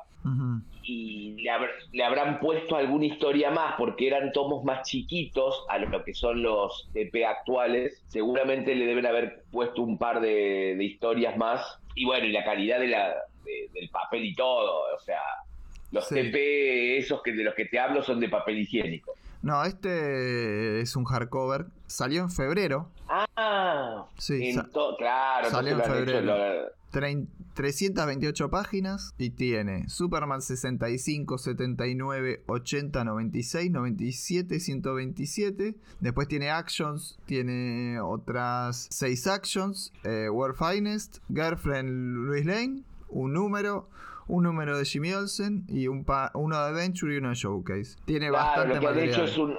[0.82, 1.50] y le,
[1.92, 6.42] le, habrán puesto alguna historia más porque eran tomos más chiquitos a lo que son
[6.42, 8.02] los TP actuales.
[8.08, 12.44] Seguramente le deben haber puesto un par de, de historias más y bueno, y la
[12.44, 15.20] calidad de la, del papel y todo, o sea,
[15.90, 19.14] los TP, esos que de los que te hablo son de papel higiénico.
[19.42, 21.66] No, este es un hardcover.
[21.86, 22.90] Salió en febrero.
[23.08, 24.54] Ah, sí,
[24.98, 25.50] claro.
[25.50, 26.72] Salió en febrero.
[26.90, 35.74] 328 páginas y tiene Superman 65, 79, 80, 96, 97, 127.
[36.00, 43.90] Después tiene Actions, tiene otras 6 Actions, eh, World Finest, Girlfriend Louis Lane, un número,
[44.28, 47.96] un número de Jimmy Olsen y un uno de Adventure y uno de Showcase.
[48.04, 49.08] Tiene bastante lo que material.
[49.08, 49.58] hecho es un,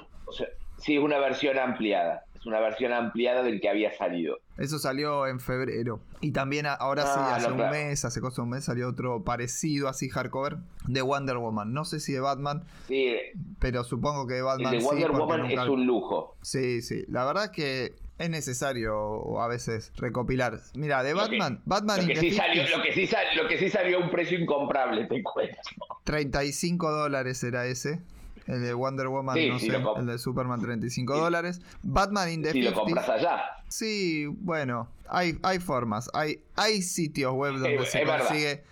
[0.77, 2.23] sí, una versión ampliada.
[2.35, 4.39] Es una versión ampliada del que había salido.
[4.57, 5.99] Eso salió en febrero.
[6.21, 9.89] Y también ahora sí, ah, hace un mes, hace cosa un mes, salió otro parecido,
[9.89, 10.57] así hardcover,
[10.87, 11.73] de Wonder Woman.
[11.73, 12.63] No sé si de Batman.
[12.87, 13.15] Sí.
[13.59, 14.73] Pero supongo que de Batman.
[14.73, 16.37] El de Wonder Woman es un lujo.
[16.41, 17.03] Sí, sí.
[17.09, 20.59] La verdad que es necesario a veces recopilar.
[20.75, 23.97] Mira, de Batman, Batman lo que, sí salió, lo, que sí lo que sí salió
[23.97, 25.57] a un precio incomparable, te cuento.
[26.03, 28.01] 35 dólares era ese.
[28.45, 29.67] El de Wonder Woman, no sé,
[29.97, 31.61] el de Superman 35 dólares.
[31.83, 33.41] Batman in the Si lo compras allá.
[33.67, 36.09] Sí, bueno, hay, hay formas.
[36.13, 38.63] Hay, hay sitios web donde se consigue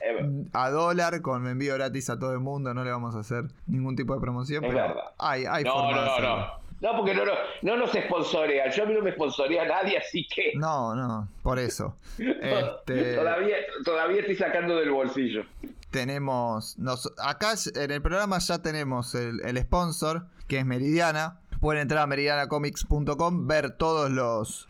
[0.51, 2.73] a dólar con envío gratis a todo el mundo.
[2.73, 4.63] No le vamos a hacer ningún tipo de promoción.
[4.65, 5.03] Es pero verdad.
[5.19, 6.05] Hay, hay no, formas.
[6.05, 6.66] No, no, no.
[6.79, 8.69] No, porque no, no, no nos sponsorea.
[8.69, 10.53] Yo a mí no me sponsorea nadie, así que.
[10.55, 11.95] No, no, por eso.
[12.17, 13.15] este...
[13.15, 15.45] todavía, todavía estoy sacando del bolsillo
[15.91, 16.77] tenemos.
[16.77, 21.39] Nos, acá en el programa ya tenemos el, sponsor, que es Meridiana.
[21.59, 24.67] Pueden entrar a meridianacomics.com, ver todos los.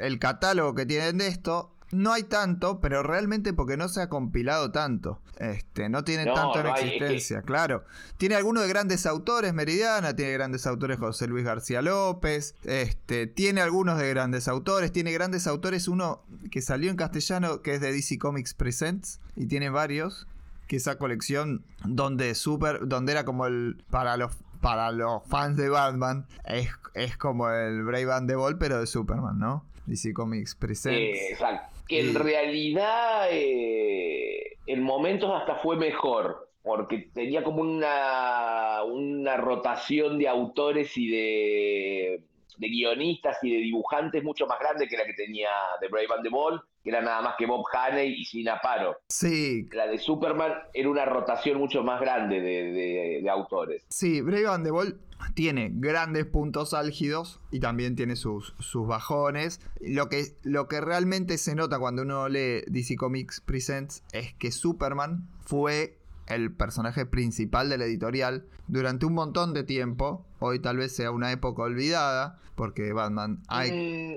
[0.00, 1.72] el catálogo que tienen de esto.
[1.90, 5.20] No hay tanto, pero realmente porque no se ha compilado tanto.
[5.38, 7.84] Este, no tiene tanto en existencia, claro.
[8.18, 13.60] Tiene algunos de grandes autores, Meridiana, tiene grandes autores José Luis García López, este, tiene
[13.60, 17.92] algunos de grandes autores, tiene grandes autores, uno que salió en castellano que es de
[17.92, 20.26] DC Comics Presents y tiene varios
[20.66, 25.68] que esa colección donde super donde era como el para los para los fans de
[25.68, 29.64] Batman es, es como el Brave and the Ball pero de Superman, ¿no?
[29.86, 30.98] DC Comics Presents.
[30.98, 31.77] Eh, exacto.
[31.88, 40.18] Que en realidad eh, en momentos hasta fue mejor porque tenía como una una rotación
[40.18, 42.22] de autores y de
[42.58, 45.48] de guionistas y de dibujantes mucho más grande que la que tenía
[45.80, 48.96] The Brave and the Ball, que era nada más que Bob Haney y Sina Paro.
[49.08, 49.68] Sí.
[49.72, 53.84] La de Superman era una rotación mucho más grande de, autores.
[53.90, 54.98] Sí, Brave and the Ball
[55.34, 59.60] tiene grandes puntos álgidos y también tiene sus, sus bajones.
[59.80, 64.50] Lo que, lo que realmente se nota cuando uno lee DC Comics Presents es que
[64.50, 70.24] Superman fue el personaje principal de la editorial durante un montón de tiempo.
[70.38, 73.70] Hoy tal vez sea una época olvidada, porque Batman hay...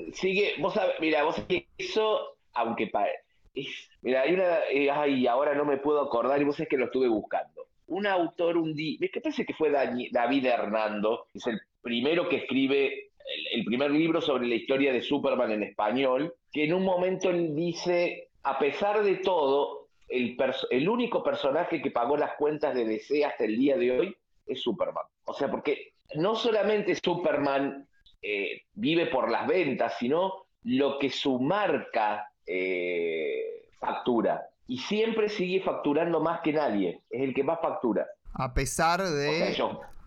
[0.10, 3.12] Mm, sigue, vos sabés, mira, vos sabés que eso, aunque pare,
[4.02, 4.60] mira, hay una,
[4.94, 7.68] ay, ahora no me puedo acordar y vos sabés que lo estuve buscando.
[7.88, 13.12] Un autor un día, que parece que fue David Hernando, es el primero que escribe
[13.54, 17.56] el, primer libro sobre la historia de Superman en español, que en un momento él
[17.56, 20.38] dice, a pesar de todo, el,
[20.70, 24.62] el único personaje que pagó las cuentas de DC hasta el día de hoy es
[24.62, 25.06] Superman.
[25.26, 27.88] O sea, porque no solamente Superman
[28.22, 34.48] eh, vive por las ventas, sino lo que su marca eh, factura.
[34.68, 37.02] Y siempre sigue facturando más que nadie.
[37.10, 38.08] Es el que más factura.
[38.34, 39.56] A pesar de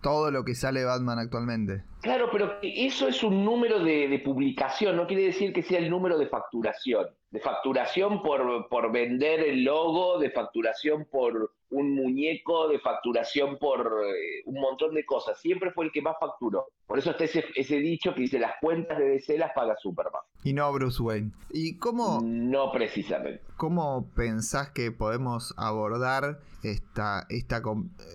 [0.01, 1.83] todo lo que sale Batman actualmente.
[2.01, 6.19] Claro, pero eso es un número de, publicación, no quiere decir que sea el número
[6.19, 7.07] de facturación.
[7.31, 14.03] De facturación por, por vender el logo, de facturación por un muñeco, de facturación por
[14.05, 15.39] eh, un montón de cosas.
[15.39, 16.67] Siempre fue el que más facturó.
[16.87, 20.21] Por eso está ese, ese dicho que dice las cuentas de DC las paga Superman.
[20.43, 21.31] Y no Bruce Wayne.
[21.51, 22.21] ¿Y cómo?
[22.23, 23.41] No precisamente.
[23.57, 27.61] ¿Cómo pensás que podemos abordar esta, esta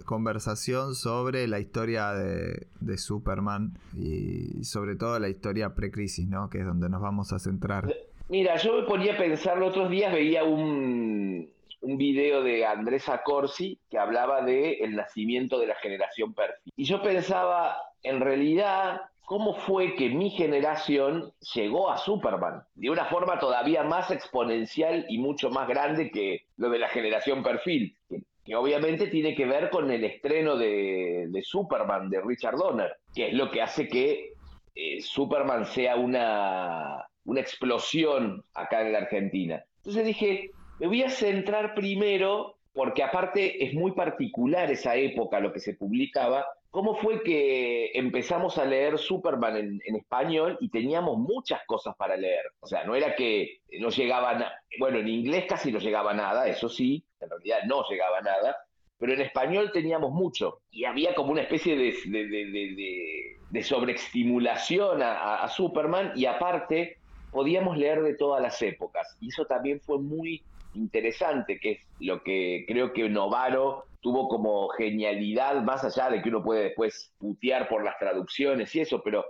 [0.04, 3.78] conversación sobre la historia de, de Superman?
[3.96, 6.48] y sobre todo la historia precrisis, ¿no?
[6.48, 7.92] Que es donde nos vamos a centrar.
[8.28, 11.50] Mira, yo me ponía a pensar, los otros días veía un,
[11.80, 16.72] un video de Andrés Acorsi que hablaba de el nacimiento de la generación perfil.
[16.76, 23.06] Y yo pensaba, en realidad, cómo fue que mi generación llegó a Superman de una
[23.06, 27.96] forma todavía más exponencial y mucho más grande que lo de la generación perfil
[28.44, 33.34] que obviamente tiene que ver con el estreno de, Superman de Richard Donner, que es
[33.34, 34.32] lo que hace que
[34.74, 39.62] eh, Superman sea una, una explosión acá en la Argentina.
[39.76, 40.50] Entonces dije,
[40.80, 45.74] me voy a centrar primero, porque aparte es muy particular esa época, lo que se
[45.74, 52.16] publicaba, cómo fue que empezamos a leer Superman en, español y teníamos muchas cosas para
[52.16, 52.44] leer.
[52.60, 54.42] O sea, no era que no llegaban,
[54.78, 58.56] bueno, en inglés casi no llegaba nada, eso sí, en realidad no llegaba nada,
[58.96, 60.62] pero en español teníamos mucho.
[60.70, 66.96] Y había como una especie de, de, sobreestimulación a, Superman y aparte
[67.30, 69.14] podíamos leer de todas las épocas.
[69.20, 70.42] Y eso también fue muy
[70.74, 76.28] interesante, que es lo que creo que Novaro tuvo como genialidad, más allá de que
[76.28, 79.24] uno puede después putear por las traducciones y eso, pero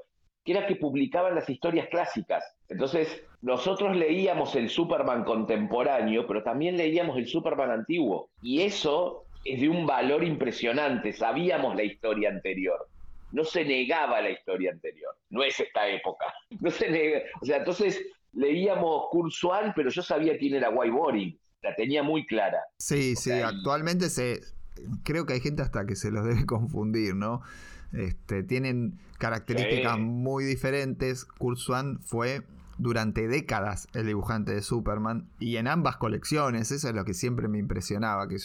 [0.44, 2.44] que era que publicaban las historias clásicas.
[2.68, 8.30] Entonces, nosotros leíamos el Superman contemporáneo, pero también leíamos el Superman antiguo.
[8.42, 11.12] Y eso es de un valor impresionante.
[11.12, 12.88] Sabíamos la historia anterior.
[13.32, 15.14] No se negaba la historia anterior.
[15.30, 16.26] No es esta época.
[16.60, 17.22] No se nega.
[17.40, 18.00] O sea, entonces
[18.32, 21.38] leíamos Kurzweil, pero yo sabía quién era White Boring.
[21.62, 22.58] La tenía muy clara.
[22.78, 24.40] Sí, sí, actualmente se,
[25.04, 27.42] creo que hay gente hasta que se los debe confundir, ¿no?
[27.92, 31.24] Este, tienen características muy diferentes.
[31.24, 32.42] Kurzwan fue
[32.78, 37.46] durante décadas el dibujante de Superman y en ambas colecciones, eso es lo que siempre
[37.46, 38.36] me impresionaba, que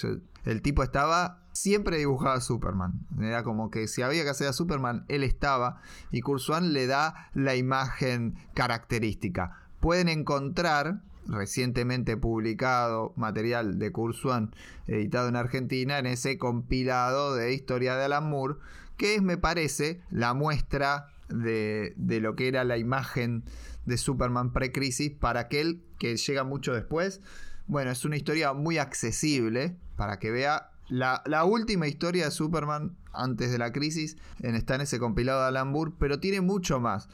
[0.44, 3.08] el tipo estaba siempre dibujaba a Superman.
[3.22, 5.82] Era como que si había que hacer a Superman, él estaba
[6.12, 9.65] y Kurzwan le da la imagen característica.
[9.86, 14.50] Pueden encontrar recientemente publicado material de Kurzwan
[14.88, 18.56] editado en Argentina en ese compilado de historia de Alan Moore
[18.98, 23.44] que es, me parece, la muestra de, de lo que era la imagen
[23.86, 27.22] de Superman pre-crisis para aquel que llega mucho después.
[27.68, 32.96] Bueno, es una historia muy accesible para que vea la, la, última historia de Superman
[33.14, 36.80] antes de la crisis en, está en ese compilado de Alan Moore, pero tiene mucho
[36.80, 37.08] más.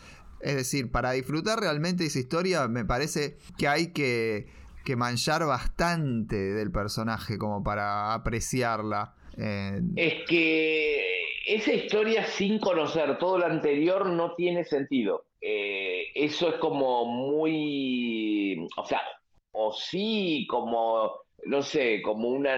[0.44, 4.48] Es decir, para disfrutar realmente esa historia, me parece que hay que,
[4.98, 9.16] manchar bastante del personaje como para apreciarla.
[9.96, 11.02] Es que
[11.46, 15.26] esa historia sin conocer todo lo anterior no tiene sentido.
[15.40, 19.02] Eh, eso es como muy, o sea,
[19.52, 21.12] o sí, como,
[21.46, 22.56] no sé, como una,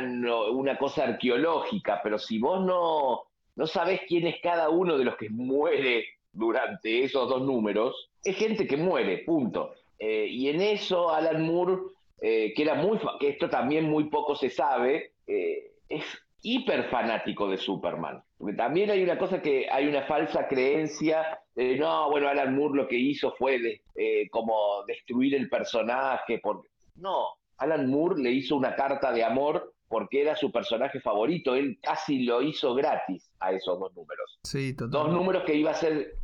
[0.52, 3.22] una cosa arqueológica, pero si vos no,
[3.56, 8.36] no sabés quién es cada uno de los que muere durante esos dos números, es
[8.36, 9.74] gente que muere, punto.
[9.98, 11.78] Eh, y en eso Alan Moore,
[12.22, 16.04] eh, que era muy, que esto también muy poco se sabe, es
[16.44, 18.22] hiper fanático de Superman.
[18.38, 22.76] Porque también hay una cosa que hay una falsa creencia de, no, bueno, Alan Moore
[22.76, 26.40] lo que hizo fue de, eh, como destruir el personaje.
[26.44, 26.68] Porque...
[26.96, 27.28] No,
[27.58, 31.56] Alan Moore le hizo una carta de amor porque era su personaje favorito.
[31.56, 34.40] Él casi lo hizo gratis a esos dos números.
[34.44, 36.16] Sí, Dos números que iba a ser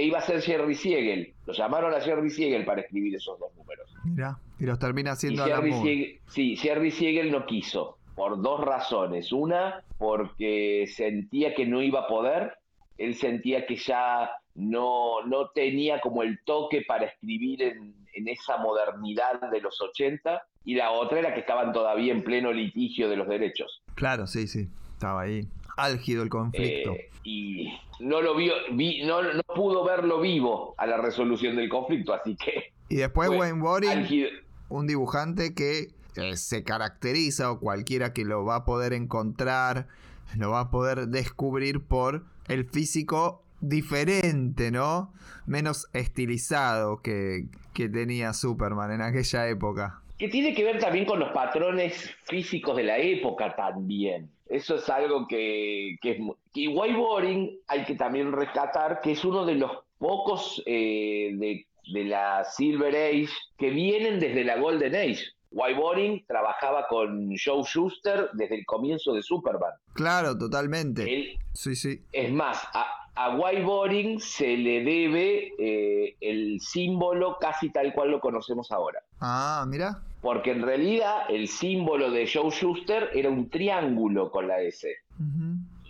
[0.00, 1.34] que iba a ser Jerry Siegel.
[1.44, 3.94] Lo llamaron a Jerry Siegel para escribir esos dos números.
[4.02, 6.20] Mira, y los termina haciendo Moore.
[6.26, 9.30] sí, Jerry Siegel no quiso por dos razones.
[9.30, 12.54] Una, porque sentía que no iba a poder,
[12.96, 17.94] él sentía que ya no, no tenía como el toque para escribir en,
[18.26, 23.08] esa modernidad de los 80, y la otra era que estaban todavía en pleno litigio
[23.10, 23.82] de los derechos.
[23.94, 25.46] Claro, sí, sí, estaba ahí.
[25.76, 26.92] Álgido el conflicto.
[26.92, 27.68] Eh, y
[27.98, 28.54] no lo vio,
[29.04, 32.72] no, no, pudo verlo vivo a la resolución del conflicto, así que.
[32.88, 34.26] Y después Wayne Boring,
[34.68, 35.88] un dibujante que
[36.34, 39.86] se caracteriza o cualquiera que lo va a poder encontrar
[40.36, 45.12] lo va a poder descubrir por el físico diferente, ¿no?
[45.46, 50.00] Menos estilizado que, que tenía Superman en aquella época.
[50.18, 54.30] Que tiene que ver también con los patrones físicos de la época también.
[54.50, 56.18] Eso es algo que, que es...
[56.54, 61.66] Y White Boring hay que también rescatar que es uno de los pocos eh, de,
[61.92, 65.20] de la Silver Age que vienen desde la Golden Age.
[65.52, 69.72] White Boring trabajaba con Joe Schuster desde el comienzo de Superman.
[69.94, 71.02] Claro, totalmente.
[71.12, 72.00] Él, Sí, sí.
[72.12, 78.10] es más, a, a White Boring se le debe eh, el símbolo casi tal cual
[78.12, 79.00] lo conocemos ahora.
[79.20, 80.02] Ah, mira.
[80.20, 84.88] Porque en realidad el símbolo de Joe Schuster era un triángulo con la S.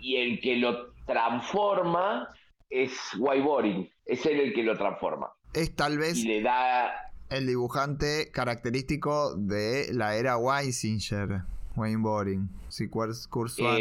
[0.00, 2.28] Y el que lo transforma
[2.68, 3.90] es White Boring.
[4.06, 5.32] Es él el que lo transforma.
[5.52, 6.90] Es tal vez Y le da.
[7.28, 11.42] el dibujante característico de la era Weisinger,
[11.76, 12.48] Wayne Boring.
[12.68, 12.88] Sí,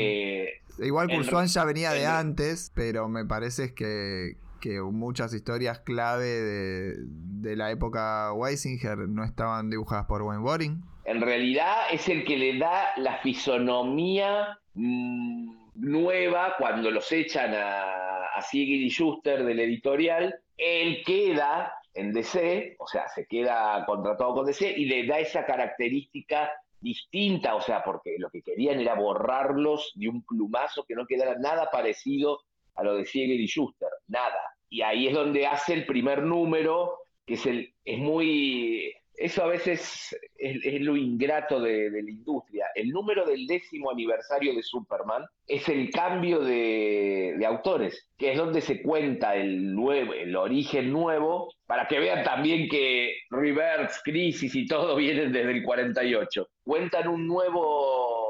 [0.02, 0.47] eh,
[0.80, 6.95] Igual Kurzweil ya venía de antes, pero me parece que, que muchas historias clave de,
[6.97, 10.82] de la época Weisinger no estaban dibujadas por Wayne Boring.
[11.05, 18.26] en realidad es el que le da la fisonomía mm, nueva cuando los echan a,
[18.36, 20.36] a Siegel y Schuster del editorial.
[20.57, 25.45] Él queda en DC, o sea, se queda contratado con DC y le da esa
[25.45, 26.51] característica
[26.82, 31.38] distinta, o sea, porque lo que querían era borrarlos de un plumazo que no quedara
[31.38, 32.39] nada parecido
[32.80, 34.39] a lo de Siegel y Schuster, nada.
[34.69, 39.47] Y ahí es donde hace el primer número, que es el es muy eso a
[39.47, 42.67] veces es, es lo ingrato de, la industria.
[42.73, 48.61] El número del décimo aniversario de Superman es el cambio de, autores, que es donde
[48.61, 54.65] se cuenta el nuevo, el origen nuevo, para que vean también que Reverse, Crisis y
[54.65, 56.47] todo vienen desde el 48.
[56.63, 58.28] Cuentan un nuevo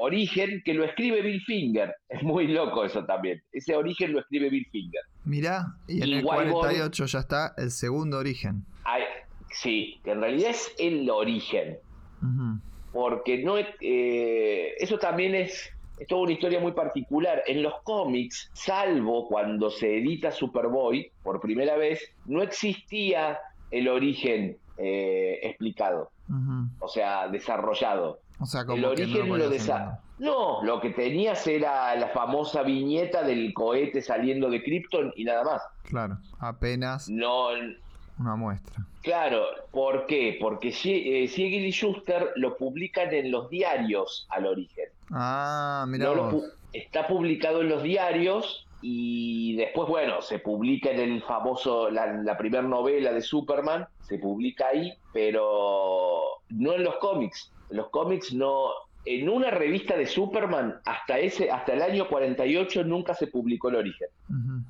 [0.00, 1.94] origen que lo escribe Bill Finger.
[2.08, 3.42] Es muy loco eso también.
[3.52, 5.02] Ese origen lo escribe Bill Finger.
[5.24, 8.64] Mirá, y en Y el White 48 ya está el segundo origen.
[8.84, 9.02] Ay,
[9.52, 11.78] sí, que en realidad es el origen.
[12.92, 17.42] Porque no eh, eso también es, es toda una historia muy particular.
[17.46, 23.38] En los cómics, salvo cuando se edita Superboy por primera vez, no existía
[23.70, 26.10] el origen eh, explicado,
[26.78, 28.20] o sea, desarrollado.
[28.40, 29.98] O sea, como El origen no lo encontrar.
[30.18, 35.44] No, lo que tenías era la famosa viñeta del cohete saliendo de Krypton y nada
[35.44, 35.62] más.
[35.84, 37.48] Claro, apenas No,
[38.18, 38.84] una muestra.
[39.02, 40.36] Claro, ¿por qué?
[40.40, 44.86] Porque eh, Siegel y Schuster lo publican en los diarios al origen.
[45.10, 50.90] Ah, mira No lo pu- está publicado en los diarios y después, bueno, se publica
[50.90, 56.20] en el famoso, la, la primera novela de Superman, se publica ahí, pero
[56.50, 57.50] no en los cómics.
[57.70, 58.68] Los cómics no.
[59.06, 63.76] En una revista de Superman, hasta ese, hasta el año 48 nunca se publicó el
[63.76, 64.08] origen.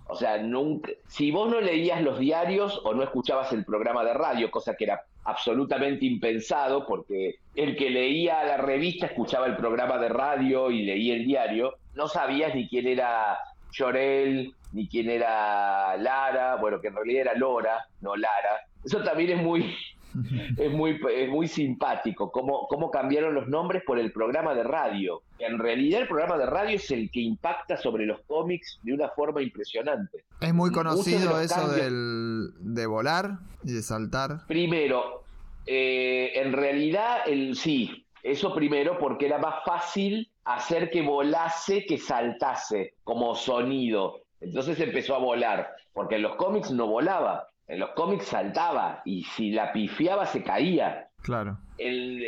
[0.07, 0.93] O sea, nunca.
[1.09, 4.85] Si vos no leías los diarios o no escuchabas el programa de radio, cosa que
[4.85, 10.85] era absolutamente impensado, porque el que leía la revista escuchaba el programa de radio y
[10.85, 13.37] leía el diario, no sabías ni quién era
[13.73, 18.67] Llorel, ni quién era Lara, bueno, que en realidad era Lora, no Lara.
[18.85, 19.75] Eso también es muy,
[20.57, 25.23] es muy, es muy simpático, cómo, cómo cambiaron los nombres por el programa de radio.
[25.39, 29.09] En realidad el programa de radio es el que impacta sobre los cómics de una
[29.11, 30.25] forma impresionante.
[30.41, 34.47] Es muy de conocido los eso cambios- del, de volar y de saltar.
[34.47, 35.23] Primero,
[35.67, 41.99] eh, en realidad el sí, eso primero porque era más fácil hacer que volase que
[41.99, 44.21] saltase como sonido.
[44.41, 49.23] Entonces empezó a volar, porque en los cómics no volaba, en los cómics saltaba y
[49.25, 51.09] si la pifiaba se caía.
[51.23, 51.59] Claro.
[51.79, 52.25] El-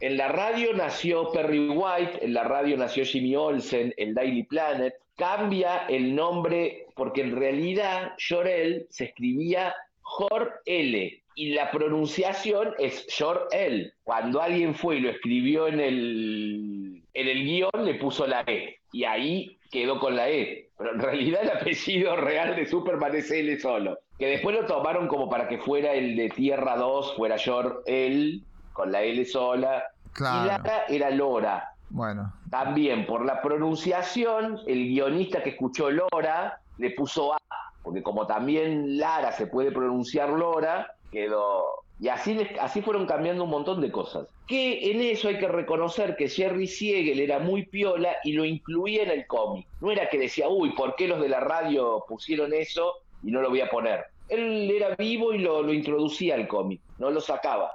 [0.00, 4.94] en la radio nació Perry White, en la radio nació Jimmy Olsen, el Daily Planet.
[5.16, 13.92] Cambia el nombre porque en realidad Jor-El se escribía Jor-L y la pronunciación es Jor-El.
[14.02, 18.78] Cuando alguien fue y lo escribió en el, en el guion, le puso la E
[18.92, 20.68] y ahí quedó con la E.
[20.76, 23.98] Pero en realidad el apellido real de Superman es L solo.
[24.18, 28.92] Que después lo tomaron como para que fuera el de Tierra 2, fuera Jor-El con
[28.92, 29.84] la L sola.
[30.06, 30.46] Y Claro.
[30.46, 31.70] Lara era Lora.
[31.88, 32.32] Bueno.
[32.50, 37.38] También por la pronunciación, el guionista que escuchó Lora le puso A,
[37.82, 41.81] porque como también Lara se puede pronunciar Lora, quedó.
[42.02, 44.26] Y así, les- así fueron cambiando un montón de cosas.
[44.48, 49.04] Que en eso hay que reconocer que Jerry Siegel era muy piola y lo incluía
[49.04, 49.68] en el cómic.
[49.80, 53.40] No era que decía, uy, ¿por qué los de la radio pusieron eso y no
[53.40, 54.00] lo voy a poner?
[54.28, 57.70] Él era vivo y lo, lo introducía al cómic, no lo sacaba.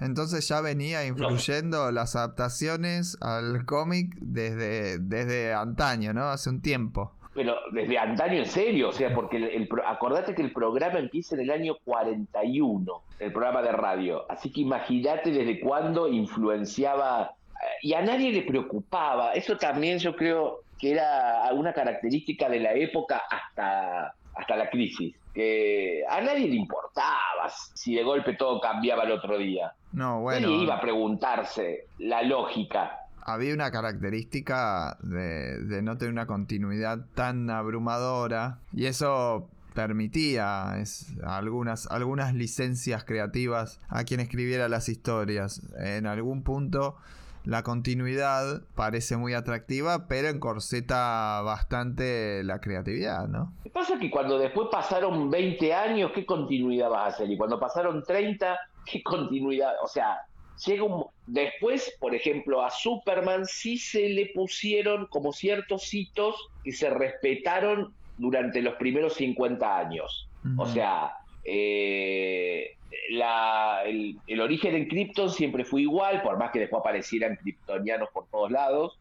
[0.00, 6.24] Entonces ya venía influyendo las adaptaciones al cómic desde, desde antaño, ¿no?
[6.30, 7.12] Hace un tiempo.
[7.38, 11.42] Pero desde antaño en serio, o sea, porque el, acordate que el programa empieza en
[11.42, 14.26] el año 41, el programa de radio.
[14.28, 19.34] Así que imagínate desde cuándo influenciaba eh, y a nadie le preocupaba.
[19.34, 25.14] Eso también yo creo que era una característica de la época hasta, hasta la crisis.
[25.32, 29.72] Que a nadie le importaba si de golpe todo cambiaba el otro día.
[29.92, 30.48] No, bueno.
[30.48, 32.98] Nadie iba a preguntarse la lógica
[33.28, 40.74] había una característica de, no tener una continuidad tan abrumadora y eso permitía
[41.22, 45.62] algunas, algunas licencias creativas a quien escribiera las historias.
[45.78, 46.96] En algún punto
[47.44, 53.52] la continuidad parece muy atractiva, pero encorseta bastante la creatividad, ¿no?
[53.64, 57.30] Lo pasa que cuando después pasaron 20 años, ¿qué continuidad vas a hacer?
[57.30, 59.74] Y cuando pasaron 30, ¿qué continuidad?
[59.82, 60.27] O sea,
[60.66, 66.72] llega un, después, por ejemplo, a Superman sí se le pusieron como ciertos hitos que
[66.72, 70.28] se respetaron durante los primeros 50 años.
[70.56, 71.12] O sea,
[71.44, 72.76] eh,
[73.08, 78.50] el, origen en Krypton siempre fue igual, por más que después aparecieran kryptonianos por todos
[78.50, 78.98] lados.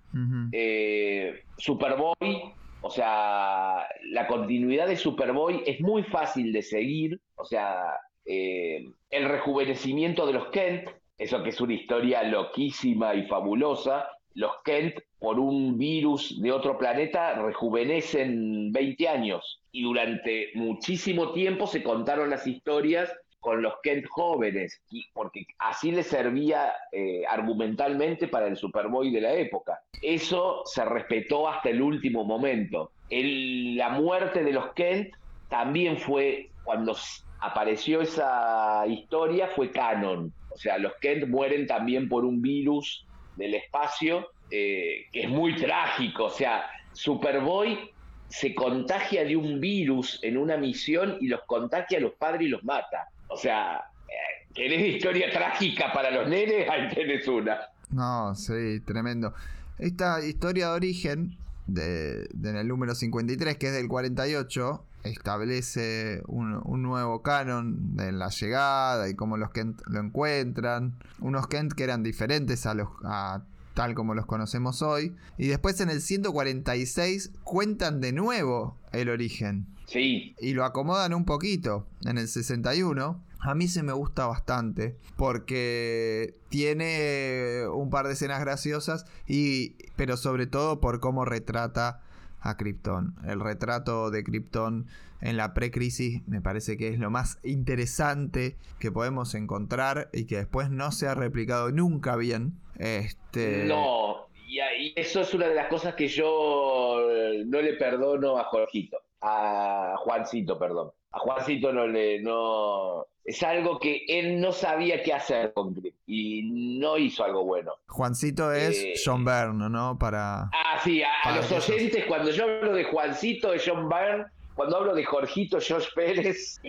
[0.51, 7.19] Eh, Superboy, o sea, la continuidad de Superboy es muy fácil de seguir.
[7.35, 13.23] O sea, eh, el rejuvenecimiento de los Kent, eso que es una historia loquísima y
[13.27, 14.07] fabulosa.
[14.35, 19.61] Los Kent, por un virus de otro planeta, rejuvenecen 20 años.
[19.71, 24.81] Y durante muchísimo tiempo se contaron las historias con los Kent jóvenes,
[25.13, 29.81] porque así les servía eh, argumentalmente para el Superboy de la época.
[30.01, 32.91] Eso se respetó hasta el último momento.
[33.09, 35.15] la muerte de los Kent
[35.49, 36.95] también fue, cuando
[37.39, 40.33] apareció esa historia, fue canon.
[40.49, 45.55] O sea, los Kent mueren también por un virus del espacio, eh, que es muy
[45.55, 46.25] trágico.
[46.25, 47.91] O sea, Superboy
[48.29, 52.49] se contagia de un virus en una misión y los contagia a los padres y
[52.49, 53.07] los mata.
[53.29, 56.67] O sea, eh, ¿querés historia trágica para los nenes?
[56.69, 57.59] Ahí tenés una.
[57.89, 59.33] No, sí, tremendo.
[59.77, 66.61] Esta historia de origen, de, en el número 53, que es del 48, establece un,
[66.81, 70.97] nuevo canon de la llegada y cómo los Kent lo encuentran.
[71.19, 73.43] Unos Kent que eran diferentes a los a
[73.73, 75.15] tal como los conocemos hoy.
[75.37, 79.67] Y después en el 146 cuentan de nuevo el origen.
[79.85, 80.35] Sí.
[80.39, 81.87] Y lo acomodan un poquito.
[82.03, 88.39] En el 61 a mí se me gusta bastante porque tiene un par de escenas
[88.39, 92.01] graciosas y pero sobre todo por cómo retrata
[92.41, 93.15] a Krypton.
[93.25, 94.87] El retrato de Krypton
[95.21, 100.37] en la precrisis me parece que es lo más interesante que podemos encontrar y que
[100.37, 102.59] después no se ha replicado nunca bien.
[102.77, 103.65] Este...
[103.65, 104.59] No, y,
[104.95, 109.95] eso es una de las cosas que yo eh, no le perdono a Jorgito, a
[109.97, 110.91] Juancito, perdón.
[111.11, 115.93] A Juancito no le no es algo que él no sabía qué hacer con Grip
[116.07, 116.43] y
[116.79, 117.73] no hizo algo bueno.
[117.87, 119.99] Juancito es eh, John Byrne, ¿no?
[119.99, 120.43] Para.
[120.43, 124.95] Ah, sí, a, los oyentes, cuando yo hablo de Juancito es John Byrne, cuando hablo
[124.95, 126.61] de Jorgito, Josh Pérez,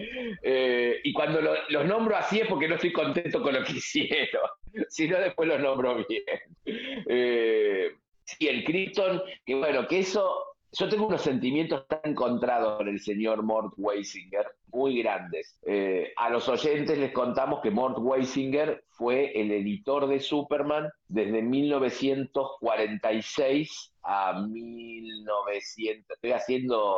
[0.42, 4.42] eh, y cuando los nombro así es porque no estoy contento con lo que hicieron,
[4.88, 6.24] si no después los nombro bien.
[6.66, 7.92] Eh,
[8.24, 13.00] sí, el Krypton, que bueno, que eso yo tengo unos sentimientos tan encontrados con el
[13.00, 15.58] señor Mort Weisinger, muy grandes.
[15.66, 21.42] Eh, a los oyentes les contamos que Mort Weisinger fue el editor de Superman desde
[21.42, 26.16] 1946 a 1900.
[26.16, 26.96] Estoy haciendo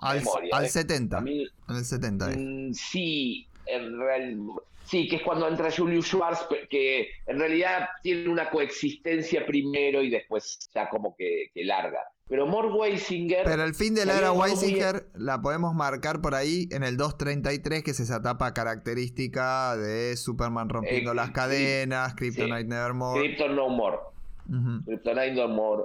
[0.00, 0.56] al, memoria.
[0.56, 1.24] Al 70.
[1.26, 1.46] ¿eh?
[1.68, 2.28] al 70.
[2.28, 8.28] Mm, sí, en realidad Sí, que es cuando entra Julius Schwartz, que en realidad tiene
[8.28, 12.00] una coexistencia primero y después ya como que, larga.
[12.32, 13.44] Pero Mort Weisinger.
[13.44, 17.84] Pero el fin de la era Weisinger la podemos marcar por ahí en el 233,
[17.84, 23.20] que es esa etapa característica de Superman rompiendo las cadenas, Kryptonite Nevermore.
[23.20, 23.98] Krypton No More.
[24.86, 25.82] Kryptonite No More.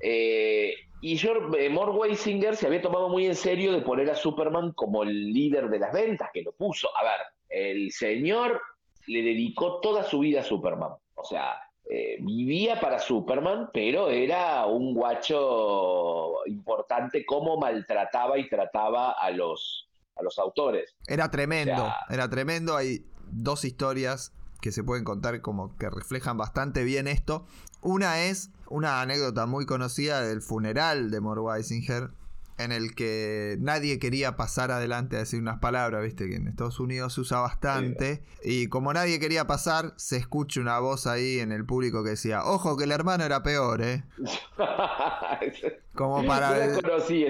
[0.00, 4.16] Eh, y yo, eh, Mort Weisinger se había tomado muy en serio de poner a
[4.16, 6.88] Superman como el líder de las ventas, que lo puso.
[7.00, 8.60] A ver, el señor
[9.06, 10.94] le dedicó toda su vida a Superman.
[11.14, 19.12] O sea, eh, vivía para Superman, pero era un guacho importante cómo maltrataba y trataba
[19.12, 20.96] a los, a los autores.
[21.06, 22.76] Era tremendo, era tremendo.
[22.76, 27.46] Hay dos historias que se pueden contar como que reflejan bastante bien esto.
[27.82, 32.10] Una es una anécdota muy conocida del funeral de Mort Weisinger,
[32.58, 36.80] en el que nadie quería pasar adelante a decir unas palabras, viste que en Estados
[36.80, 41.52] Unidos se usa bastante, y como nadie quería pasar, se escucha una voz ahí en
[41.52, 44.04] el público que decía, ojo que el hermano era peor, ¿eh?
[45.94, 46.78] Como para,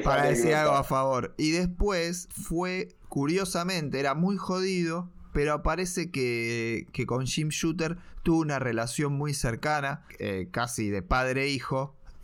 [0.02, 1.34] para decir algo a favor.
[1.38, 8.40] Y después fue, curiosamente, era muy jodido, pero parece que, que con Jim Shooter tuvo
[8.40, 11.46] una relación muy cercana, eh, casi de padre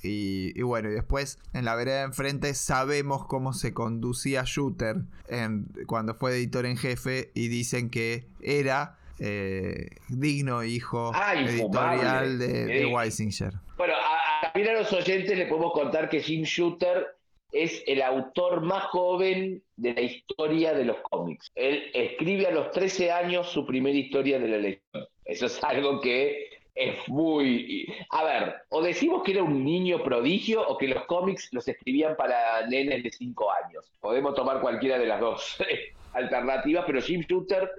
[0.03, 4.96] y, bueno, y después en la vereda de enfrente sabemos cómo se conducía Shooter
[5.28, 12.38] en, cuando fue editor en jefe y dicen que era eh, digno hijo ah, editorial
[12.38, 13.53] de, de Weisinger.
[13.76, 17.07] Bueno, a, a los oyentes le podemos contar que Jim Shooter
[17.53, 21.50] es el autor más joven de la historia de los cómics.
[21.55, 25.07] Él escribe a los 13 años su primera historia de la lección.
[25.24, 27.86] Eso es algo que es muy...
[28.10, 32.16] A ver, o decimos que era un niño prodigio o que los cómics los escribían
[32.16, 33.84] para nenes de 5 años.
[34.00, 35.56] Podemos tomar cualquiera de las dos
[36.14, 37.70] alternativas, pero Jim Shooter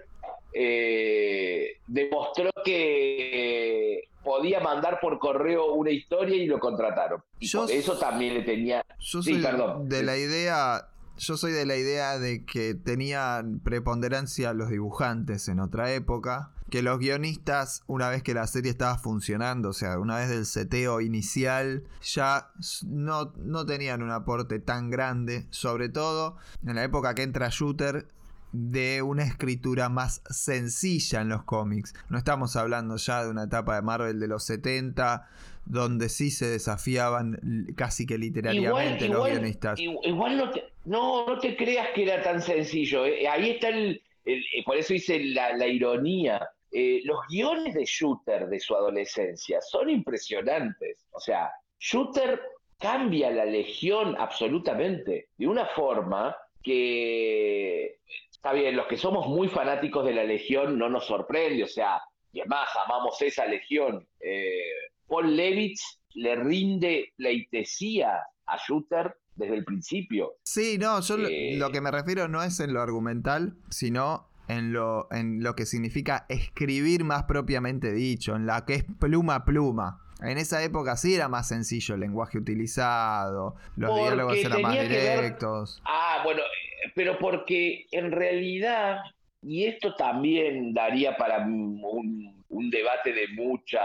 [0.53, 7.21] eh, demostró que podía mandar por correo una historia y lo contrataron.
[7.39, 8.85] Y eso también le tenía...
[8.99, 10.89] Yo soy de la idea...
[11.15, 16.81] Yo soy de la idea de que tenían preponderancia los dibujantes en otra época que
[16.81, 21.01] los guionistas, una vez que la serie estaba funcionando, o sea, una vez del seteo
[21.01, 22.51] inicial, ya
[22.85, 28.07] no, no tenían un aporte tan grande, sobre todo en la época que entra Shooter,
[28.53, 31.93] de una escritura más sencilla en los cómics.
[32.09, 35.27] No estamos hablando ya de una etapa de Marvel de los 70,
[35.65, 39.79] donde sí se desafiaban casi que literariamente los guionistas.
[39.79, 43.05] Igual no te, no, te creas que era tan sencillo.
[43.05, 43.27] ¿eh?
[43.27, 46.47] Ahí está el, eh, por eso hice la, ironía.
[46.71, 51.05] Eh, los guiones de Shooter de su adolescencia son impresionantes.
[51.11, 52.41] O sea, Shooter
[52.79, 57.99] cambia la legión absolutamente de una forma que,
[58.31, 62.01] está bien, los que somos muy fanáticos de la legión no nos sorprende, o sea,
[62.31, 64.07] y además amamos esa legión.
[64.19, 64.63] Eh,
[65.07, 70.35] Paul Levitz le rinde pleitesía a Shooter desde el principio.
[70.43, 74.73] Sí, no, yo lo eh, que me refiero no es en lo argumental, sino en
[74.73, 79.99] lo, en lo que significa escribir más propiamente dicho, en la que es pluma pluma.
[80.21, 85.81] En esa época sí era más sencillo el lenguaje utilizado, los diálogos eran más directos.
[85.85, 88.99] Ah, bueno, eh, pero porque en realidad,
[89.41, 93.81] y esto también daría para un, debate de mucha...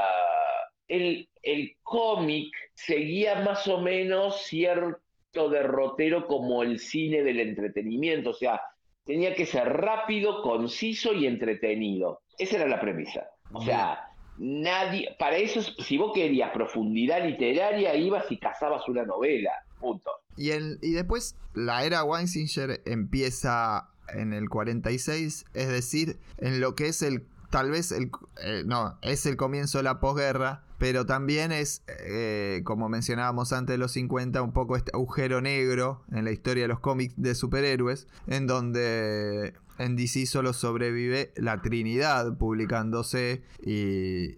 [0.86, 4.99] El, el cómic seguía más o menos cierto
[5.33, 8.61] derrotero como el cine del entretenimiento, o sea,
[9.05, 12.22] tenía que ser rápido, conciso y entretenido.
[12.39, 13.29] Esa era la premisa.
[13.53, 14.01] O sea,
[14.39, 19.53] nadie, para eso, si vos querías profundidad literaria, ibas y cazabas una novela.
[19.81, 20.11] Punto.
[20.37, 26.89] Y, y después la era Weinsinger empieza en el 46, es decir, en lo que
[26.89, 28.11] es el tal vez el
[28.43, 33.74] eh, no, es el comienzo de la posguerra, pero también es, eh, como mencionábamos antes
[33.74, 37.35] de los 50, un poco este agujero negro en la historia de los cómics de
[37.35, 44.37] superhéroes, en donde en DC solo sobrevive la Trinidad publicándose y,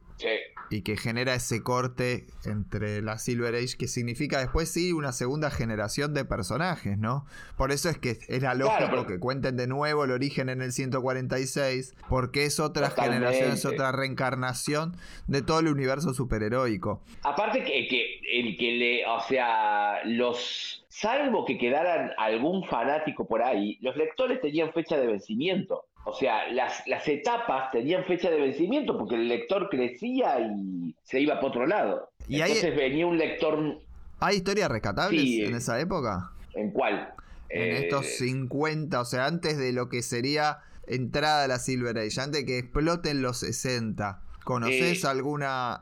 [0.70, 5.50] y que genera ese corte entre la Silver Age, que significa después sí una segunda
[5.50, 7.26] generación de personajes, ¿no?
[7.56, 11.96] Por eso es que era lógico que cuenten de nuevo el origen en el 146,
[12.08, 14.96] porque es otra generación, es otra reencarnación
[15.26, 17.02] de todo el universo superheroico.
[17.24, 23.42] Aparte que, que el que le, o sea, los salvo que quedaran algún fanático por
[23.42, 25.86] ahí, los lectores tenían fecha de vencimiento.
[26.04, 31.20] O sea, las, las etapas tenían fecha de vencimiento porque el lector crecía y se
[31.20, 32.10] iba para otro lado.
[32.26, 33.80] ¿Y Entonces venía un lector...
[34.18, 36.32] ¿Hay historias rescatables en esa época?
[36.54, 37.14] ¿En cuál?
[37.48, 41.98] En estos 50, eh, o sea, antes de lo que sería entrada a la Silver
[41.98, 44.22] Age, antes que exploten los 60.
[44.44, 45.80] ¿Conoces eh, alguna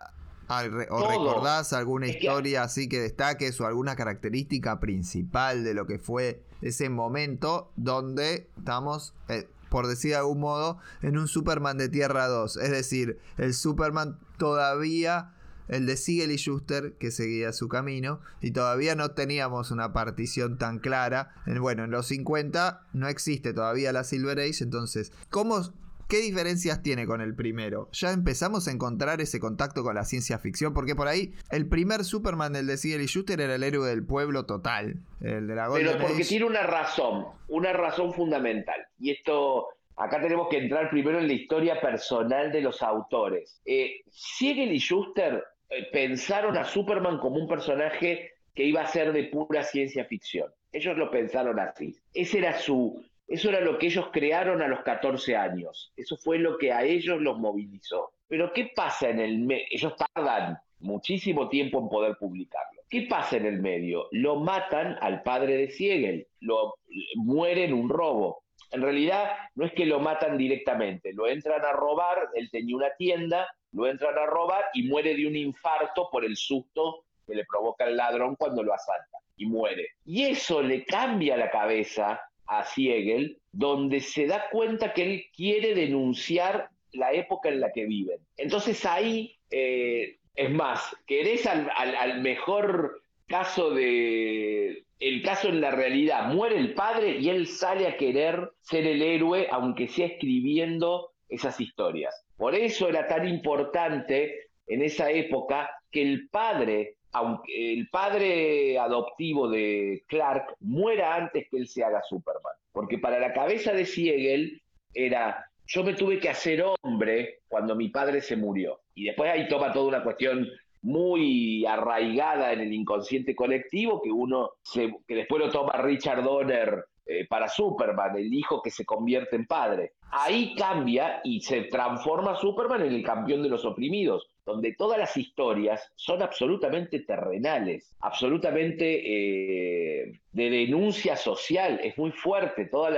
[0.91, 6.43] o recordás alguna historia así que destaques o alguna característica principal de lo que fue
[6.63, 12.29] ese momento donde estamos eh, por decir de algún modo, en un Superman de Tierra
[12.29, 12.57] 2.
[12.57, 15.35] Es decir, el Superman todavía,
[15.69, 20.59] el de Siegel y Schuster, que seguía su camino, y todavía no teníamos una partición
[20.59, 21.35] tan clara.
[21.61, 25.63] Bueno, en los 50 no existe todavía la Silver Age, entonces, ¿cómo
[26.09, 27.91] ¿Qué diferencias tiene con el primero?
[27.93, 32.03] Ya empezamos a encontrar ese contacto con la ciencia ficción, porque por ahí el primer
[32.03, 35.69] Superman del de Siegel y Schuster era el héroe del pueblo total, el de la
[35.71, 38.87] Pero porque tiene una razón, una razón fundamental.
[38.99, 39.67] Y esto,
[39.97, 43.61] acá tenemos que entrar primero en la historia personal de los autores.
[43.67, 49.13] Eh, Siegel y Schuster eh, pensaron a Superman como un personaje que iba a ser
[49.13, 50.51] de pura ciencia ficción.
[50.73, 51.95] Ellos lo pensaron así.
[52.15, 55.93] Ese era su, eso era lo que ellos crearon a los 14 años.
[55.95, 58.13] Eso fue lo que a ellos los movilizó.
[58.27, 59.67] Pero ¿qué pasa en el medio?
[59.71, 62.83] Ellos tardan muchísimo tiempo en poder publicarlo.
[62.89, 64.09] ¿Qué pasa en el medio?
[64.13, 66.77] Lo matan al padre de Siegel, lo
[67.17, 68.45] muere en un robo.
[68.71, 72.95] En realidad no es que lo matan directamente, lo entran a robar, él tenía una
[72.97, 77.45] tienda, lo entran a robar y muere de un infarto por el susto que le
[77.45, 79.89] provoca el ladrón cuando lo asalta y muere.
[80.05, 85.75] Y eso le cambia la cabeza a Siegel, donde se da cuenta que él quiere
[85.75, 88.19] denunciar la época en la que viven.
[88.37, 94.85] Entonces ahí, eh, es más, querés al, al, mejor caso de...
[94.99, 99.01] El caso en la realidad, muere el padre y él sale a querer ser el
[99.01, 102.25] héroe, aunque sea escribiendo esas historias.
[102.37, 109.49] Por eso era tan importante en esa época que el padre, aunque el padre adoptivo
[109.49, 112.55] de Clark muera antes que él se haga Superman.
[112.73, 114.63] Porque para la cabeza de Siegel
[114.95, 118.81] era yo me tuve que hacer hombre cuando mi padre se murió.
[118.95, 120.49] Y después ahí toma toda una cuestión
[120.81, 126.87] muy arraigada en el inconsciente colectivo que uno se, que después lo toma Richard Donner
[127.05, 129.93] eh, para Superman, el hijo que se convierte en padre.
[130.11, 135.15] Ahí cambia y se transforma Superman en el campeón de los oprimidos, donde todas las
[135.15, 142.91] historias son absolutamente terrenales, absolutamente eh, de denuncia social, es muy fuerte, toda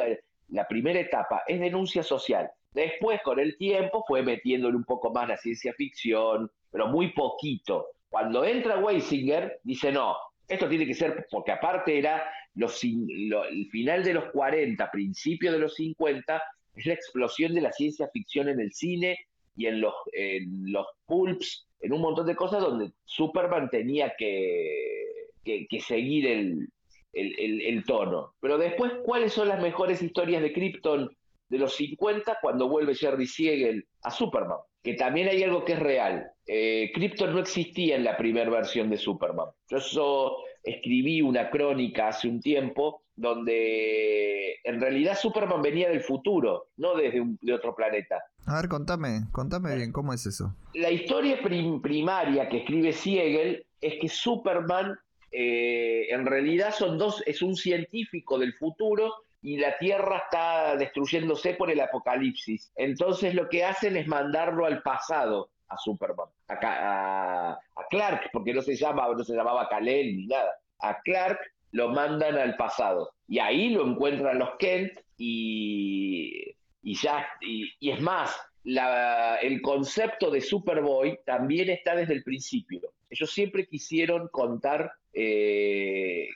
[0.48, 2.48] la, primera etapa es denuncia social.
[2.72, 7.88] Después, con el tiempo, fue metiéndole un poco más la ciencia ficción, pero muy poquito.
[8.08, 10.16] Cuando entra Weisinger, dice, no,
[10.46, 15.58] esto tiene que ser, porque aparte era los, el final de los 40, principio de
[15.58, 16.40] los 50,
[16.76, 19.18] es la explosión de la ciencia ficción en el cine
[19.56, 25.28] y en los, en los pulps, en un montón de cosas donde Superman tenía que,
[25.44, 26.68] que, seguir el,
[27.12, 28.34] el, el, tono.
[28.40, 31.10] Pero después, ¿cuáles son las mejores historias de Krypton
[31.50, 34.58] de los 50 cuando vuelve Jerry Siegel a Superman.
[34.82, 36.30] Que también hay algo que es real.
[36.46, 39.48] Eh, Krypton no existía en la primera versión de Superman.
[39.68, 46.94] Yo escribí una crónica hace un tiempo donde en realidad Superman venía del futuro, no
[46.94, 48.22] desde de otro planeta.
[48.46, 50.54] A ver, contame, contame bien, ¿cómo es eso?
[50.74, 54.98] La historia primaria que escribe Siegel es que Superman
[55.32, 59.12] eh, en realidad son dos, es un científico del futuro
[59.42, 62.72] y la Tierra está destruyéndose por el apocalipsis.
[62.76, 68.60] Entonces lo que hacen es mandarlo al pasado a Superman, a, a, Clark, porque no
[68.60, 70.50] se llama, no se llamaba Kal-El ni nada.
[70.80, 71.38] A Clark
[71.70, 78.00] lo mandan al pasado y ahí lo encuentran los Kent y, y ya y, es
[78.00, 82.80] más el concepto de Superboy también está desde el principio.
[83.08, 86.28] Ellos siempre quisieron contar eh,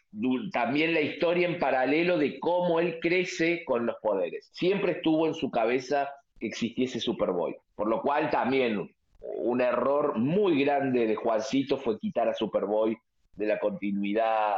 [0.53, 4.49] también la historia en paralelo de cómo él crece con los poderes.
[4.53, 6.09] Siempre estuvo en su cabeza
[6.41, 8.91] que existiese Superboy, por lo cual también
[9.21, 12.97] un error muy grande de Juancito fue quitar a Superboy
[13.37, 14.57] de la continuidad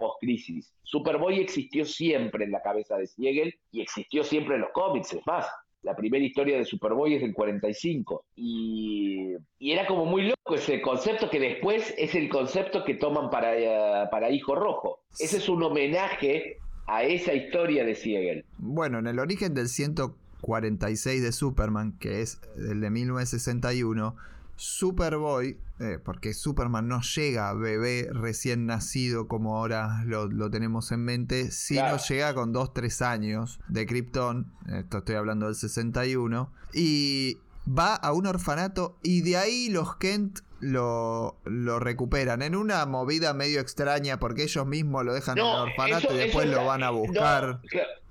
[0.00, 0.72] post-crisis.
[0.82, 5.24] Superboy existió siempre en la cabeza de Siegel y existió siempre en los cómics, es
[5.26, 5.46] más,
[5.82, 8.24] la primera historia de Superboy es del 45.
[8.36, 14.10] Y, era como muy loco ese concepto que después es el concepto que toman para,
[14.10, 15.00] para Hijo Rojo.
[15.18, 18.44] Ese es un homenaje a esa historia de Siegel.
[18.58, 24.16] Bueno, en el origen del 146 de Superman, que es el de 1961,
[24.60, 31.50] Superboy, eh, porque Superman no llega bebé recién nacido como ahora lo, tenemos en mente,
[31.50, 38.12] sino llega con 2-3 años de Krypton, esto estoy hablando del 61, y va a
[38.12, 44.20] un orfanato y de ahí los Kent lo, lo recuperan en una movida medio extraña
[44.20, 47.62] porque ellos mismos lo dejan en el orfanato y después lo van a buscar.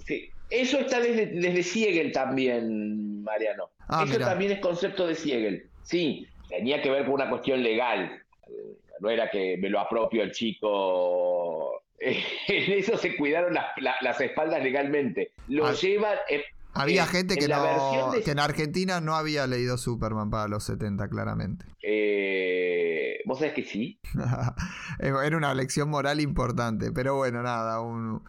[0.04, 0.32] sí.
[0.50, 3.70] Eso está desde, desde Siegel también, Mariano.
[3.88, 5.70] Ah, eso también es concepto de Siegel.
[5.84, 8.22] Sí, tenía que ver con una cuestión legal.
[9.00, 11.84] No era que me lo apropio el chico.
[12.02, 15.32] En eso se cuidaron las, espaldas legalmente.
[15.50, 16.12] Lo ah, lleva.
[16.74, 21.66] había gente que, no, que en Argentina no había leído Superman para los 70, claramente.
[21.84, 24.00] Eh, ¿Vos sabés que sí?
[25.00, 28.24] Era una lección moral importante, pero bueno, nada, un,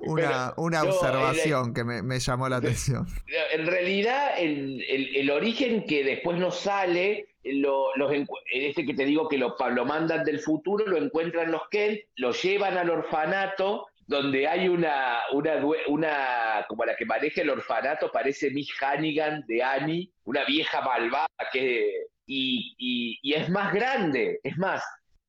[0.00, 3.06] una, una observación que me, llamó la atención.
[3.52, 8.12] En realidad, el, el, origen que después nos sale, lo, los,
[8.52, 12.32] este que te digo que lo, lo mandan del futuro, lo encuentran los Kent, lo
[12.32, 18.50] llevan al orfanato, donde hay una, una, una, como la que maneja el orfanato, parece
[18.50, 24.82] Miss Hannigan de Annie, una vieja malvada que, y, y, es más grande, es más,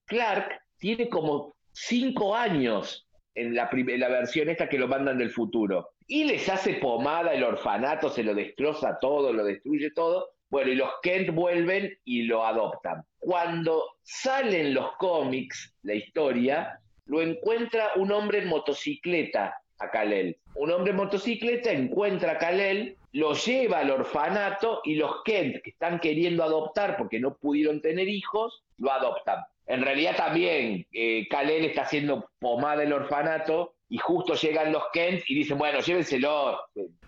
[0.06, 3.06] Clark tiene como cinco años
[3.36, 5.90] en la, la versión esta que lo mandan del futuro.
[6.08, 10.30] Y les hace pomada el orfanato, se lo destroza todo, lo destruye todo.
[10.50, 13.04] Bueno, y los Kent vuelven y lo adoptan.
[13.20, 20.38] Cuando salen los cómics, la historia, lo encuentra un hombre en motocicleta a Kalel.
[20.56, 25.72] Un hombre en motocicleta encuentra a Kalel, lo lleva al orfanato y los Kent, que
[25.72, 29.44] están queriendo adoptar porque no pudieron tener hijos, lo adoptan.
[29.68, 35.24] En realidad también eh, Kalel está haciendo pomada el orfanato y justo llegan los Kent
[35.28, 36.60] y dicen, bueno, llévenselo,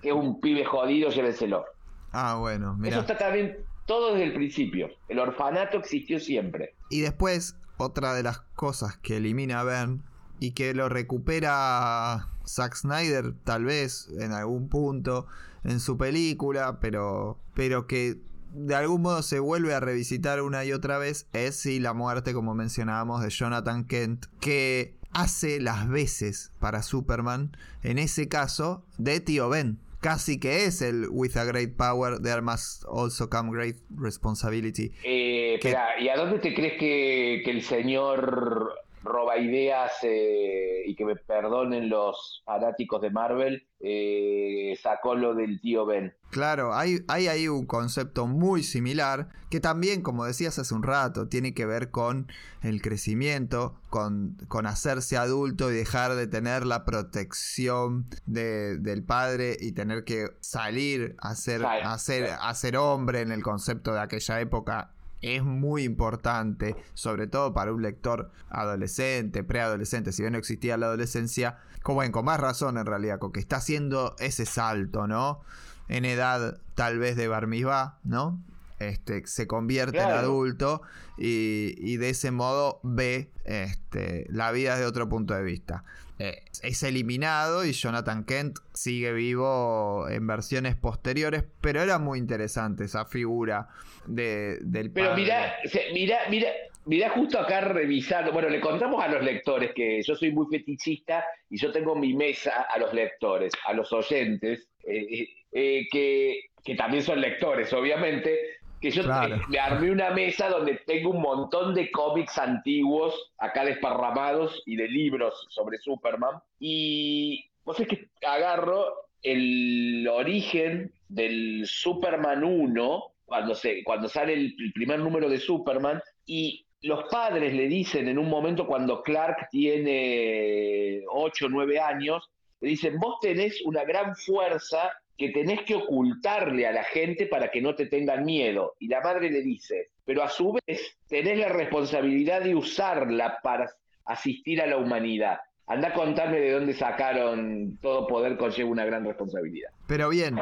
[0.02, 1.66] que es un pibe jodido, llévenselo.
[2.12, 2.92] Ah, bueno, mira.
[2.92, 4.90] Eso está también todo desde el principio.
[5.10, 6.76] El orfanato existió siempre.
[6.90, 10.04] Y después, otra de las cosas que elimina Ben
[10.40, 15.28] y que lo recupera Zack Snyder tal vez en algún punto
[15.64, 18.18] en su película, pero, pero que
[18.54, 22.34] de algún modo se vuelve a revisitar una y otra vez es si la muerte,
[22.34, 29.20] como mencionábamos, de Jonathan Kent, que hace las veces para Superman, en ese caso, de
[29.20, 29.80] tío Ben.
[30.02, 34.92] Casi que es el With a Great Power, there must also come great responsibility.
[35.04, 35.60] Eh,
[36.00, 38.74] ¿y a dónde te crees que, que el señor
[39.04, 45.60] roba ideas eh, y que me perdonen los fanáticos de Marvel, eh, sacó lo del
[45.60, 46.14] tío Ben.
[46.30, 51.28] Claro, hay, hay ahí un concepto muy similar que también, como decías hace un rato,
[51.28, 56.86] tiene que ver con el crecimiento, con, con hacerse adulto y dejar de tener la
[56.86, 63.32] protección del padre y tener que salir a ser, a ser, a ser hombre en
[63.32, 70.12] el concepto de aquella época es muy importante, sobre todo para un lector adolescente, preadolescente,
[70.12, 73.58] si bien no existía la adolescencia, como con más razón en realidad, con que está
[73.58, 75.42] haciendo ese salto, ¿no?
[75.88, 78.42] En edad tal vez de Barmibá, ¿no?
[78.82, 80.82] Este, se convierte en adulto
[81.18, 85.84] y, de ese modo ve este, la vida desde otro punto de vista.
[86.18, 92.86] Eh, es eliminado y Jonathan Kent sigue vivo en versiones posteriores, pero era muy interesante
[92.86, 93.70] esa figura
[94.06, 95.56] de, del Pero mira,
[95.94, 96.50] mira, mira,
[96.86, 101.24] mira justo acá revisando, bueno, le contamos a los lectores que yo soy muy fetichista
[101.50, 106.76] y yo tengo mi mesa a los lectores, a los oyentes, eh, eh, que, que
[106.76, 109.04] también son lectores, obviamente, que yo
[109.48, 114.88] me armé una mesa donde tengo un montón de cómics antiguos acá desparramados y de
[114.88, 116.42] libros sobre Superman.
[116.60, 118.92] Y vos es que agarro
[119.22, 126.66] el origen del Superman 1, cuando, se, cuando sale el, primer número de Superman, y
[126.82, 132.32] los padres le dicen en un momento cuando Clark tiene 8 o 9 años,
[132.62, 134.92] le dicen, vos tenés una gran fuerza
[135.22, 138.74] que tenés que ocultarle a la gente para que no te tengan miedo.
[138.80, 143.70] Y la madre le dice, pero a su vez tenés la responsabilidad de usarla para
[144.06, 145.38] asistir a la humanidad.
[145.68, 149.70] Anda a contarme de dónde sacaron todo poder conlleva una gran responsabilidad.
[149.86, 150.40] Pero bien,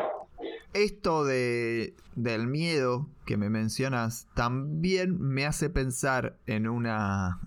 [0.74, 7.42] esto de, del miedo que me mencionas también me hace pensar en una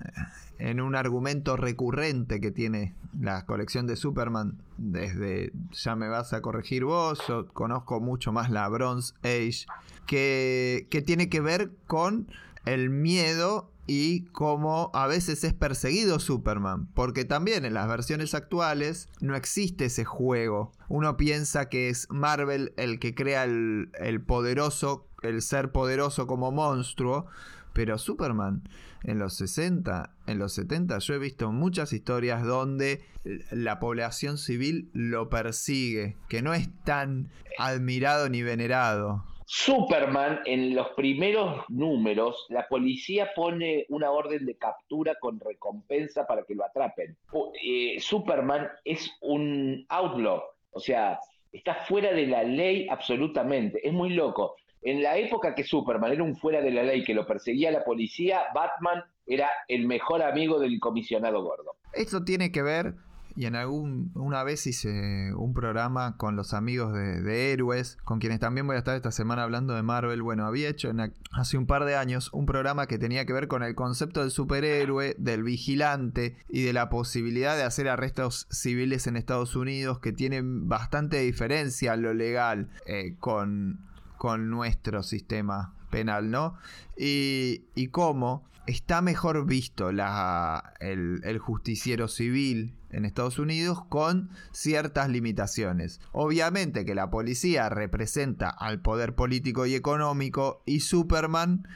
[0.62, 6.40] en un argumento recurrente que tiene la colección de Superman desde ya me vas a
[6.40, 9.66] corregir vos, yo conozco mucho más la Bronze Age,
[10.06, 12.28] que, que tiene que ver con
[12.64, 19.08] el miedo y cómo a veces es perseguido Superman, porque también en las versiones actuales
[19.20, 20.70] no existe ese juego.
[20.88, 26.52] Uno piensa que es Marvel el que crea el, el poderoso, el ser poderoso como
[26.52, 27.26] monstruo,
[27.72, 28.62] pero Superman
[29.04, 33.02] en los 60, en los 70, yo he visto muchas historias donde
[33.50, 39.24] la población civil lo persigue, que no es tan admirado ni venerado.
[39.44, 46.44] Superman, en los primeros números, la policía pone una orden de captura con recompensa para
[46.44, 47.16] que lo atrapen.
[47.62, 51.18] Eh, Superman es un outlaw, o sea,
[51.52, 53.86] está fuera de la ley absolutamente.
[53.86, 54.56] Es muy loco.
[54.82, 57.84] En la época que Superman era un fuera de la ley que lo perseguía la
[57.84, 61.76] policía, Batman era el mejor amigo del comisionado gordo.
[61.92, 62.96] Esto tiene que ver,
[63.36, 68.40] y en algún una vez hice un programa con los amigos de, héroes, con quienes
[68.40, 70.22] también voy a estar esta semana hablando de Marvel.
[70.22, 70.90] Bueno, había hecho
[71.32, 74.30] hace un par de años un programa que tenía que ver con el concepto del
[74.30, 80.12] superhéroe, del vigilante y de la posibilidad de hacer arrestos civiles en Estados Unidos que
[80.12, 83.91] tienen bastante diferencia lo legal eh, con
[84.22, 86.54] con nuestro sistema penal, ¿no?
[86.96, 96.00] Y, y cómo está mejor visto el, justiciero civil en Estados Unidos con ciertas limitaciones.
[96.12, 101.66] Obviamente que la policía representa al poder político y económico y Superman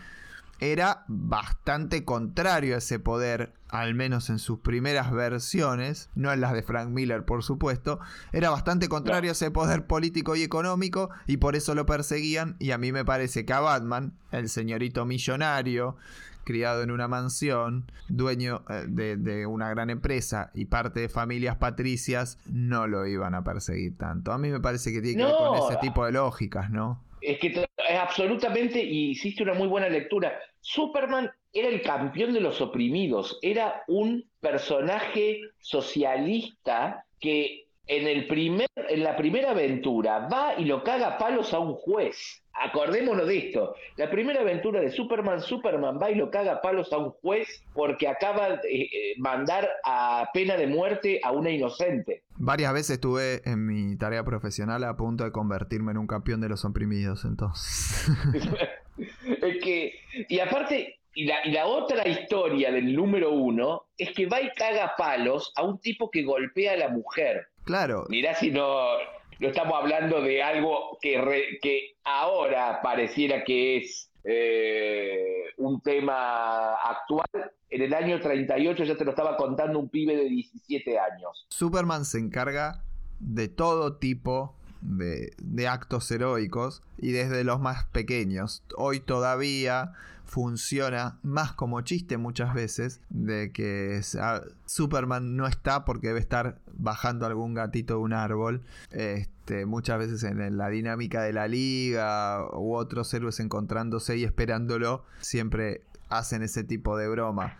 [0.60, 6.52] era bastante contrario a ese poder, al menos en sus primeras versiones, no en las
[6.52, 8.00] de Frank Miller, por supuesto,
[8.32, 12.70] era bastante contrario a ese poder político y económico y por eso lo perseguían y
[12.70, 15.96] a mí me parece que a Batman, el señorito millonario,
[16.44, 21.56] criado en una mansión, dueño eh, de, de, una gran empresa y parte de familias
[21.56, 24.32] patricias, no lo iban a perseguir tanto.
[24.32, 27.02] A mí me parece que tiene que ver con ese tipo de lógicas, ¿no?
[27.20, 32.40] Es que es absolutamente, y hiciste una muy buena lectura, Superman era el campeón de
[32.40, 40.54] los oprimidos, era un personaje socialista que en, el primer, en la primera aventura va
[40.58, 42.42] y lo caga a palos a un juez.
[42.58, 43.74] Acordémonos de esto.
[43.96, 47.62] La primera aventura de Superman, Superman va y lo caga a palos a un juez
[47.74, 52.22] porque acaba de eh, mandar a pena de muerte a una inocente.
[52.36, 56.48] Varias veces estuve en mi tarea profesional a punto de convertirme en un campeón de
[56.48, 58.08] los oprimidos, entonces.
[58.96, 59.92] es que,
[60.28, 64.50] y aparte, y la, y la, otra historia del número uno es que va y
[64.50, 67.48] caga palos a un tipo que golpea a la mujer.
[67.66, 68.06] Claro.
[68.08, 68.78] Mirá si no,
[69.40, 76.74] no estamos hablando de algo que, re, que ahora pareciera que es eh, un tema
[76.76, 77.26] actual.
[77.68, 81.46] En el año 38 ya te lo estaba contando un pibe de 17 años.
[81.50, 82.84] Superman se encarga
[83.18, 88.62] de todo tipo de, de, actos heroicos y desde los más pequeños.
[88.76, 89.92] Hoy todavía
[90.26, 94.00] funciona más como chiste muchas veces de que
[94.66, 98.62] Superman no está porque debe estar bajando algún gatito de un árbol.
[98.90, 105.04] Este, muchas veces en la dinámica de la liga u otros héroes encontrándose y esperándolo,
[105.20, 107.56] siempre hacen ese tipo de broma.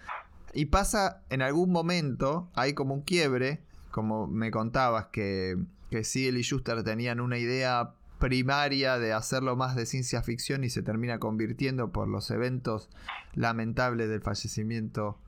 [0.52, 3.60] Y pasa en algún momento, hay como un quiebre,
[3.90, 5.56] como me contabas que,
[5.90, 10.82] que y Schuster tenían una idea primaria de hacerlo más de ciencia ficción y se
[10.82, 12.88] termina convirtiendo por los eventos
[13.36, 15.18] lamentables del fallecimiento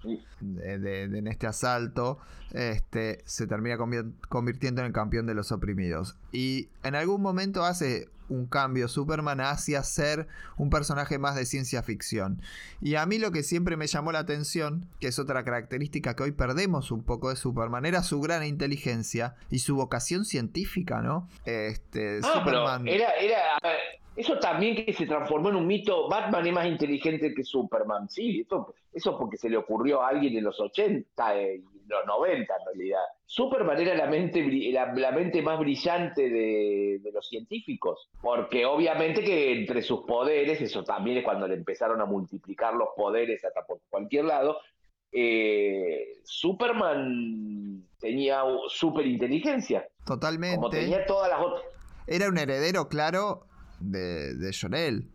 [0.41, 2.19] de, de, de, en este asalto,
[2.53, 3.77] este, se termina
[4.29, 6.17] convirtiendo en el campeón de los oprimidos.
[6.33, 10.27] Y en algún momento hace un cambio Superman hacia ser
[10.57, 12.43] un personaje más de ciencia ficción.
[12.81, 16.25] Y a mí lo que siempre me llamó la atención, que es otra característica que
[16.25, 21.29] hoy perdemos un poco de Superman, era su gran inteligencia y su vocación científica, ¿no?
[21.45, 22.85] Este, Superman...
[22.85, 23.41] pero era, era,
[24.19, 28.41] eso también que se transformó en un mito, Batman es más inteligente que Superman, sí,
[28.41, 32.67] esto, eso porque se le ocurrió a alguien en los 80 y los 90 en
[32.67, 33.01] realidad.
[33.25, 34.43] Superman era la mente,
[34.73, 40.61] la, la mente más brillante de, de, los científicos, porque obviamente que entre sus poderes,
[40.61, 44.59] eso también es cuando le empezaron a multiplicar los poderes hasta por cualquier lado,
[45.13, 49.89] eh, Superman tenía super inteligencia.
[50.05, 50.57] Totalmente.
[50.57, 51.63] Como tenía todas las otras.
[52.07, 53.48] Era un heredero, claro,
[53.81, 55.09] de, de Jorel.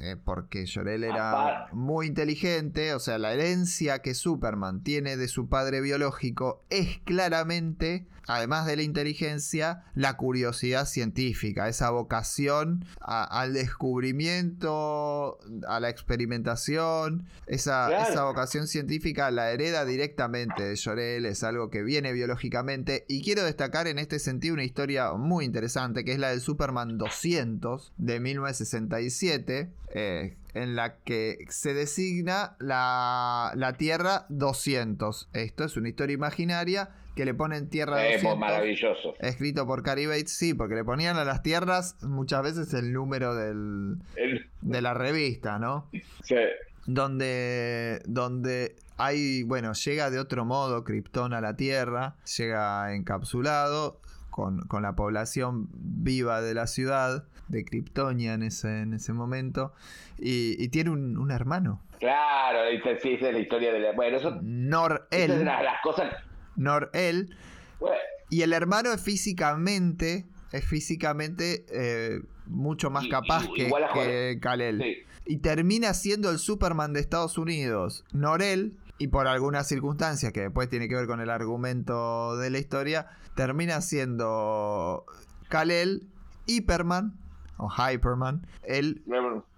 [0.00, 5.48] Eh, porque Jorel era muy inteligente, o sea, la herencia que Superman tiene de su
[5.48, 13.54] padre biológico es claramente, además de la inteligencia, la curiosidad científica, esa vocación a, al
[13.54, 18.10] descubrimiento, a la experimentación, esa, claro.
[18.10, 23.42] esa, vocación científica la hereda directamente de Jorel, es algo que viene biológicamente, y quiero
[23.44, 28.20] destacar en este sentido una historia muy interesante, que es la del Superman 200 de
[28.20, 35.30] 1967, eh, en la que se designa la, la, Tierra 200.
[35.32, 38.38] Esto es una historia imaginaria que le ponen Tierra eh, 200.
[38.38, 39.16] maravilloso.
[39.18, 43.34] Escrito por Cary Bates, sí, porque le ponían a las tierras muchas veces el número
[43.34, 44.46] del, el...
[44.60, 45.88] de la revista, ¿no?
[46.22, 46.36] Sí.
[46.86, 54.00] Donde, donde hay, bueno, llega de otro modo Krypton a la Tierra, llega encapsulado,
[54.30, 59.72] con, con, la población viva de la ciudad, de Kryptonia en ese, en ese momento,
[60.20, 61.82] y, y tiene un, un, hermano.
[61.98, 62.60] Claro,
[63.02, 63.92] sí, esa es la historia de la...
[63.92, 64.38] Bueno, eso...
[64.40, 65.32] Nor-El.
[65.32, 66.14] Es las, las cosas...
[66.58, 67.34] Nor-El.
[67.80, 67.96] Bueno.
[68.30, 74.82] Y el hermano es físicamente, es físicamente eh, mucho más capaz y, que, que Kal-El.
[74.82, 74.96] Sí.
[75.24, 78.04] Y termina siendo el Superman de Estados Unidos.
[78.12, 82.58] Nor-El, y por algunas circunstancias que después tiene que ver con el argumento de la
[82.58, 85.06] historia, termina siendo
[85.48, 86.08] Kal-El
[86.46, 87.12] Hyperman,
[87.58, 89.02] o Hyperman, el,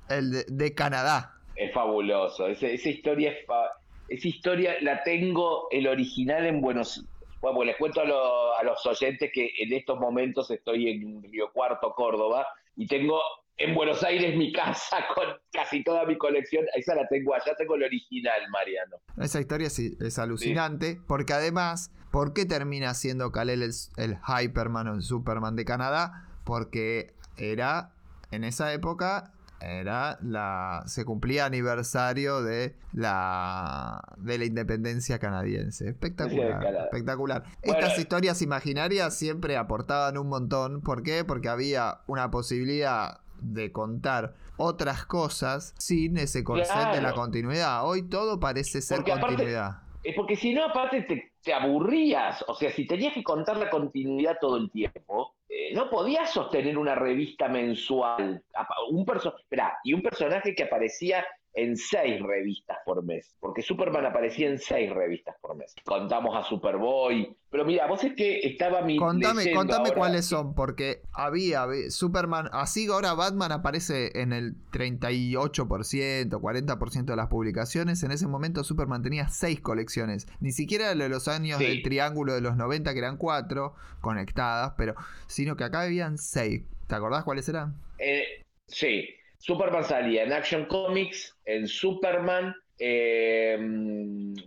[0.09, 1.37] el de, de, Canadá.
[1.55, 3.80] Es fabuloso, esa, esa historia es fa
[4.11, 7.05] esa historia la tengo el original en Buenos
[7.41, 11.23] bueno, pues les cuento a, lo, a, los oyentes que en estos momentos estoy en
[11.23, 12.47] Río Cuarto, Córdoba,
[12.77, 13.19] y tengo
[13.57, 16.66] en Buenos Aires mi casa con casi toda mi colección.
[16.74, 18.97] Esa la tengo allá, tengo el original, Mariano.
[19.19, 20.99] Esa historia sí, es alucinante, sí.
[21.09, 26.28] porque además, ¿por qué termina siendo Kal-El el, el Hyperman o el Superman de Canadá?
[26.45, 27.95] Porque era,
[28.32, 35.89] en esa época, era la se cumplía aniversario de la de la independencia canadiense.
[35.89, 37.43] Espectacular, espectacular.
[37.65, 41.24] Bueno, Estas historias imaginarias siempre aportaban un montón, ¿por qué?
[41.24, 47.87] Porque había una posibilidad de contar otras cosas sin ese corset de la continuidad.
[47.87, 49.82] Hoy todo parece ser Porque aparte- continuidad.
[50.03, 52.43] Es porque si no, aparte te, te aburrías.
[52.49, 56.79] O sea, si tenías que contar la continuidad todo el tiempo, eh, no podías sostener
[56.79, 58.43] una revista mensual.
[58.91, 63.35] Un perso Esperá, y un personaje que aparecía en seis revistas por mes.
[63.41, 65.75] Porque Superman aparecía en seis revistas por mes.
[65.85, 67.37] Contamos a Superboy.
[67.51, 68.97] Pero mira, vos es que estaba mi.
[68.97, 76.41] Contame, contame ahora- cuáles son, porque había Superman, así ahora Batman aparece en el 38%,
[76.41, 78.03] 40% de las publicaciones.
[78.03, 80.27] En ese momento Superman tenía seis colecciones.
[80.41, 81.65] Ni siquiera de los años Sí.
[81.67, 84.95] del triángulo de los 90, que eran cuatro conectadas, pero
[85.27, 86.63] sino que acá habían seis.
[86.87, 87.75] ¿Te acordás cuáles eran?
[87.99, 88.25] Eh,
[88.67, 89.09] sí,
[89.41, 93.57] Superman salía en Action Comics, en Superman, eh,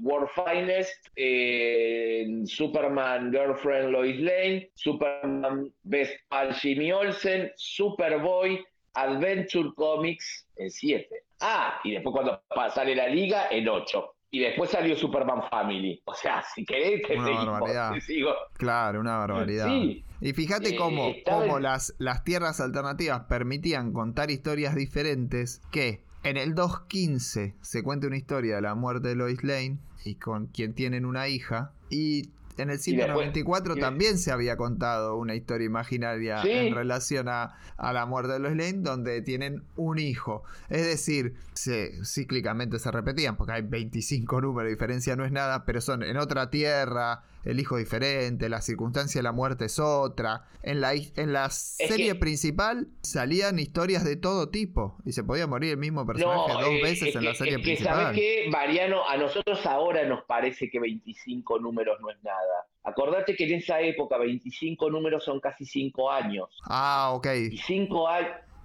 [0.02, 8.64] World Finest, eh, en Superman Girlfriend Lois Lane, Superman Best Pal Jimmy Olsen, Superboy,
[8.94, 11.08] Adventure Comics en 7.
[11.42, 14.16] Ah, y después cuando sale la liga en 8.
[14.30, 16.02] Y después salió Superman Family.
[16.06, 18.34] O sea, si querés te Una seguimos, te sigo.
[18.54, 19.68] Claro, una barbaridad.
[19.68, 20.04] Sí.
[20.24, 21.10] Y fíjate Eh, cómo,
[21.58, 28.08] en- las, las tierras alternativas permitían contar historias diferentes que en el 2.15 se cuenta
[28.08, 32.30] una historia de la muerte de Lois Lane y con quien tienen una hija y
[32.56, 36.52] en el después- 194 y de- también se había contado una historia imaginaria Sí.
[36.52, 40.44] en relación a, a la muerte de Lois Lane donde tienen un hijo.
[40.70, 45.82] Es decir, se, cíclicamente se repetían porque hay 25 números, diferencia no es nada, pero
[45.82, 50.44] son en otra tierra, el hijo diferente, la circunstancia de la muerte es otra.
[50.62, 55.46] En la, en la serie que- principal salían historias de todo tipo y se podía
[55.48, 57.96] morir el mismo personaje dos eh, veces es en la serie es que, principal.
[57.96, 59.08] ¿sabes qué, Mariano?
[59.08, 62.68] A nosotros ahora nos parece que 25 números no es nada.
[62.84, 66.50] Acordate que en esa época 25 números son casi 5 años.
[66.66, 67.28] Ah, ok.
[67.52, 68.08] Y 5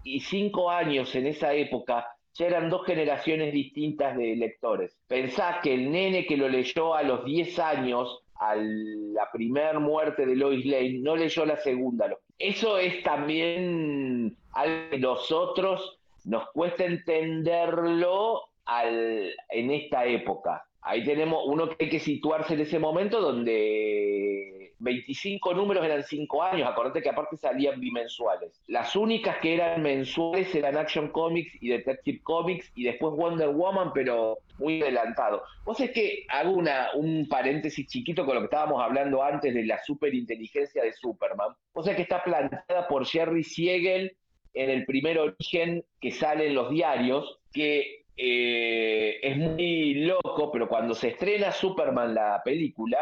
[0.05, 4.97] y cinco años en esa época ya eran dos generaciones distintas de lectores.
[5.09, 10.27] Pensá que el nene que lo leyó a los 10 años, a la primer muerte
[10.27, 12.09] de Lois Lane, no leyó la segunda.
[12.39, 20.68] Eso es también algo que nosotros nos cuesta entenderlo al, en esta época.
[20.89, 26.43] Ahí tenemos uno que hay que situarse en ese momento donde 25 números eran 5
[26.43, 28.63] años, acordate que aparte salían bimensuales.
[28.69, 33.91] Las únicas que eran mensuales eran Action Comics y Detective Comics y después Wonder Woman,
[33.93, 35.43] pero muy adelantado.
[35.67, 39.67] Vos es que hago una, un paréntesis chiquito con lo que estábamos hablando antes de
[39.67, 41.51] la superinteligencia de Superman.
[41.75, 44.17] Vos es que está planteada por Jerry Siegel
[44.55, 50.69] en el primer origen que sale en los diarios, que eh, es muy loco, pero
[50.69, 52.99] cuando se estrena Superman la película,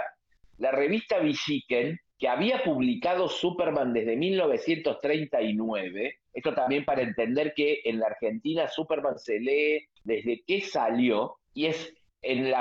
[0.59, 7.99] la revista Visiken, que había publicado Superman desde 1939, esto también para entender que en
[7.99, 12.53] la Argentina Superman se lee desde que salió, y es en, el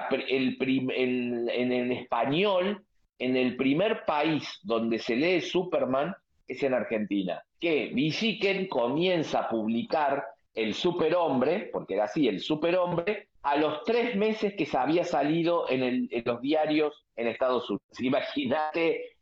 [1.91, 2.85] español,
[3.19, 6.15] en el primer país donde se lee Superman
[6.47, 10.23] es en Argentina, que Visiken comienza a publicar
[10.55, 15.69] el superhombre, porque era así, el superhombre, a los tres meses que se había salido
[15.69, 17.85] en, los diarios en Estados Unidos.
[17.99, 19.17] Imagínate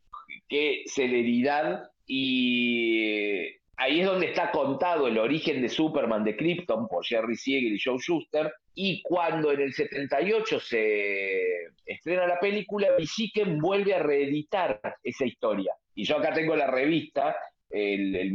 [0.48, 3.40] qué celeridad y
[3.76, 7.80] ahí es donde está contado el origen de Superman de Krypton por Jerry Siegel y
[7.80, 8.52] Joe Shuster.
[8.74, 11.40] Y cuando en el 78 se
[11.84, 15.74] estrena la película, Visiken vuelve a reeditar esa historia.
[15.94, 17.36] Y yo acá tengo la revista,
[17.70, 18.32] el, el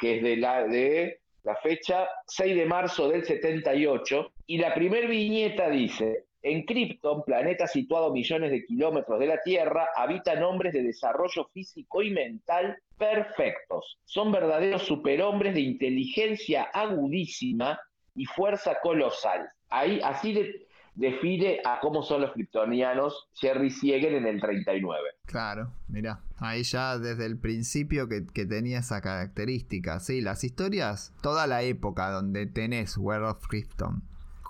[0.00, 5.08] que es de la, de la fecha 6 de marzo del 78, y la primer
[5.08, 10.72] viñeta dice, en Krypton, planeta situado a millones de kilómetros de la Tierra, habitan hombres
[10.72, 13.98] de desarrollo físico y mental perfectos.
[14.04, 17.80] Son verdaderos superhombres de inteligencia agudísima
[18.14, 19.48] y fuerza colosal.
[19.70, 25.00] Ahí, así de, define a cómo son los kryptonianos Jerry Siegel en el 39.
[25.26, 30.00] Claro, mira, ahí ya desde el principio que, que, tenía esa característica.
[30.00, 34.02] Sí, las historias, toda la época donde tenés World of Krypton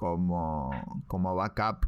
[0.03, 1.87] como, como backup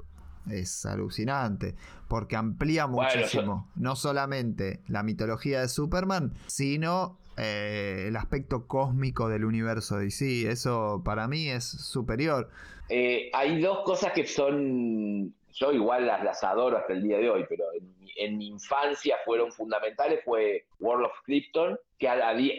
[0.49, 1.75] es alucinante,
[2.07, 9.29] porque amplía muchísimo, bueno, no solamente la mitología de Superman, sino eh, el aspecto cósmico
[9.29, 10.51] del universo DC.
[10.51, 12.51] Eso para mí es superior.
[12.89, 17.31] Eh, hay dos cosas que son, yo igual las, las adoro hasta el día de
[17.31, 17.65] hoy, pero
[18.17, 22.09] en mi, infancia fueron fundamentales fue World of Krypton, que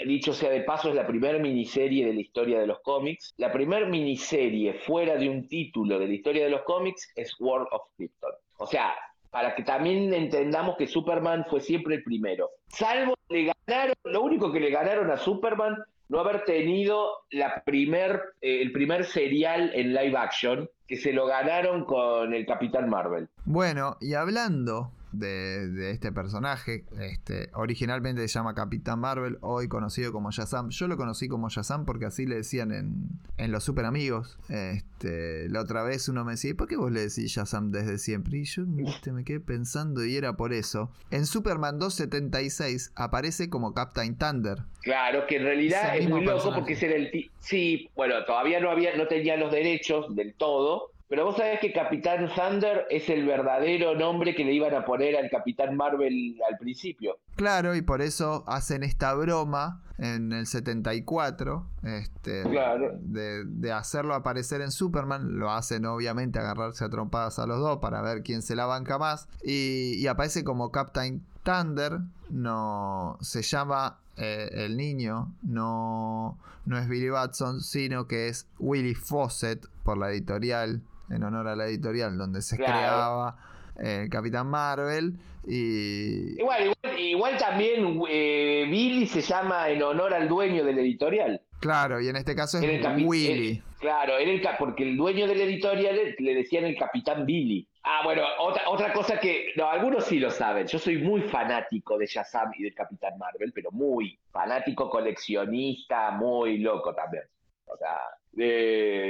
[0.05, 3.33] dicho sea de paso es la primera miniserie de la historia de los cómics.
[3.37, 7.67] La primera miniserie fuera de un título de la historia de los cómics es World
[7.71, 8.33] of Krypton.
[8.57, 8.93] O sea,
[9.35, 12.51] para que también entendamos que Superman fue siempre el primero.
[12.69, 15.75] Salvo le ganaron, lo único que le ganaron a Superman
[16.07, 22.33] no haber tenido eh, el primer serial en live action que se lo ganaron con
[22.33, 23.27] el Capitán Marvel.
[23.43, 26.85] Bueno, y hablando de, este personaje.
[26.99, 30.69] Este, originalmente se llama Capitán Marvel, hoy conocido como Shazam.
[30.69, 34.37] Yo lo conocí como Shazam porque así le decían en, en Los Super Amigos.
[34.49, 38.39] Este, la otra vez uno me decía, ¿por qué vos le decís Shazam desde siempre?
[38.39, 38.63] Y yo
[39.13, 40.91] me quedé pensando y era por eso.
[41.11, 44.63] En Superman 276 aparece como Captain Thunder.
[44.81, 47.31] Claro, que en realidad es muy loco porque ese era el...
[47.39, 51.71] Sí, bueno, todavía no, había, no tenía los derechos del todo pero vos sabés que
[51.71, 56.57] Capitán Thunder es el verdadero nombre que le iban a poner al Capitán Marvel al
[56.57, 57.19] principio.
[57.35, 64.71] Claro, y por eso hacen esta broma en el 74, este, de, hacerlo aparecer en
[64.71, 65.37] Superman.
[65.37, 68.97] Lo hacen obviamente agarrarse a trompadas a los dos para ver quién se la banca
[68.97, 69.27] más.
[69.43, 71.99] Y, aparece como Captain Thunder,
[72.29, 78.95] no se llama eh, el niño, no, no es Billy Batson, sino que es Willy
[78.95, 83.37] Fawcett por la editorial en honor a la editorial donde se creaba
[83.77, 85.13] el eh, Capitán Marvel.
[85.47, 86.39] Y...
[86.39, 91.41] Igual, igual, también eh, Billy se llama en honor al dueño de la editorial.
[91.59, 93.61] Claro, y en este caso es Willy.
[93.79, 97.67] claro, el, porque el dueño de la editorial le decían el Capitán Billy.
[97.83, 101.97] Ah, bueno, otra, otra cosa que, no, algunos sí lo saben, yo soy muy fanático
[101.97, 107.23] de Shazam y del Capitán Marvel, pero muy fanático, coleccionista, muy loco también.
[107.67, 107.99] O sea,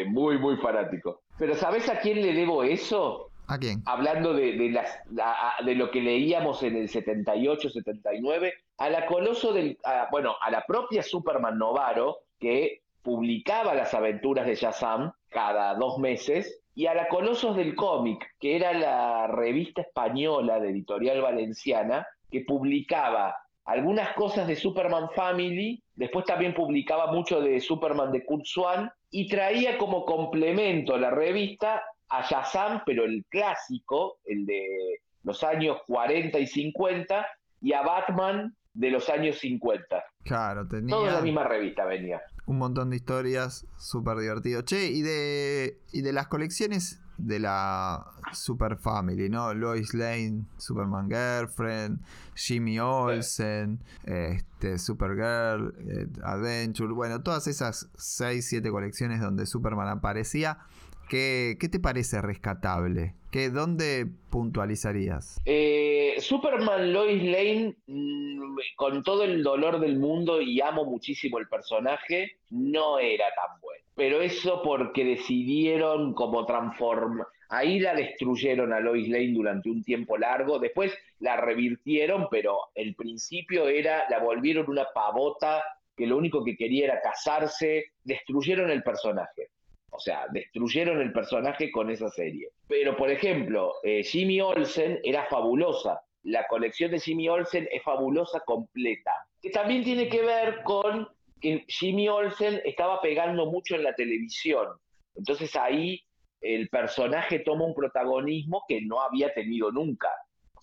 [0.07, 1.23] muy, muy fanático.
[1.37, 3.29] Pero ¿sabes a quién le debo eso?
[3.47, 3.83] ¿A quién?
[3.85, 4.99] Hablando de, las,
[5.63, 9.77] de lo que leíamos en el 78, 79, a la coloso del,
[10.11, 16.61] bueno, a la propia Superman Novaro, que publicaba las aventuras de Shazam cada dos meses,
[16.73, 22.41] y a la Colosos del cómic, que era la revista española de editorial valenciana, que
[22.41, 28.91] publicaba algunas cosas de Superman Family, después también publicaba mucho de Superman de Kurt Swan
[29.09, 35.77] y traía como complemento la revista a Shazam, pero el clásico, el de los años
[35.87, 37.25] 40 y 50,
[37.61, 40.03] y a Batman de los años 50.
[40.23, 40.95] Claro, tenía...
[40.95, 42.21] Toda la misma revista venía.
[42.45, 44.61] Un montón de historias, súper divertido.
[44.61, 49.53] Che, y de, y de las colecciones de la Super Family, ¿no?
[49.53, 51.99] Lois Lane, Superman Girlfriend,
[52.35, 60.59] Jimmy Olsen, este, Supergirl, eh, Adventure, bueno, todas esas 6, 7 colecciones donde Superman aparecía.
[61.09, 63.13] ¿Qué, ¿Qué, te parece rescatable?
[63.31, 65.39] ¿Qué, ¿Dónde puntualizarías?
[65.45, 71.47] Eh, Superman Lois Lane, mm, con todo el dolor del mundo y amo muchísimo el
[71.47, 73.83] personaje, no era tan bueno.
[73.95, 77.27] Pero eso porque decidieron como transformar.
[77.49, 82.95] Ahí la destruyeron a Lois Lane durante un tiempo largo, después la revirtieron, pero el
[82.95, 85.63] principio era, la volvieron una pavota
[85.95, 89.49] que lo único que quería era casarse, destruyeron el personaje.
[89.95, 92.49] O sea, destruyeron el personaje con esa serie.
[92.67, 96.01] Pero, por ejemplo, eh, Jimmy Olsen era fabulosa.
[96.23, 99.11] La colección de Jimmy Olsen es fabulosa completa.
[99.41, 101.07] Que también tiene que ver con
[101.39, 104.67] que Jimmy Olsen estaba pegando mucho en la televisión.
[105.15, 106.01] Entonces ahí
[106.41, 110.09] el personaje toma un protagonismo que no había tenido nunca.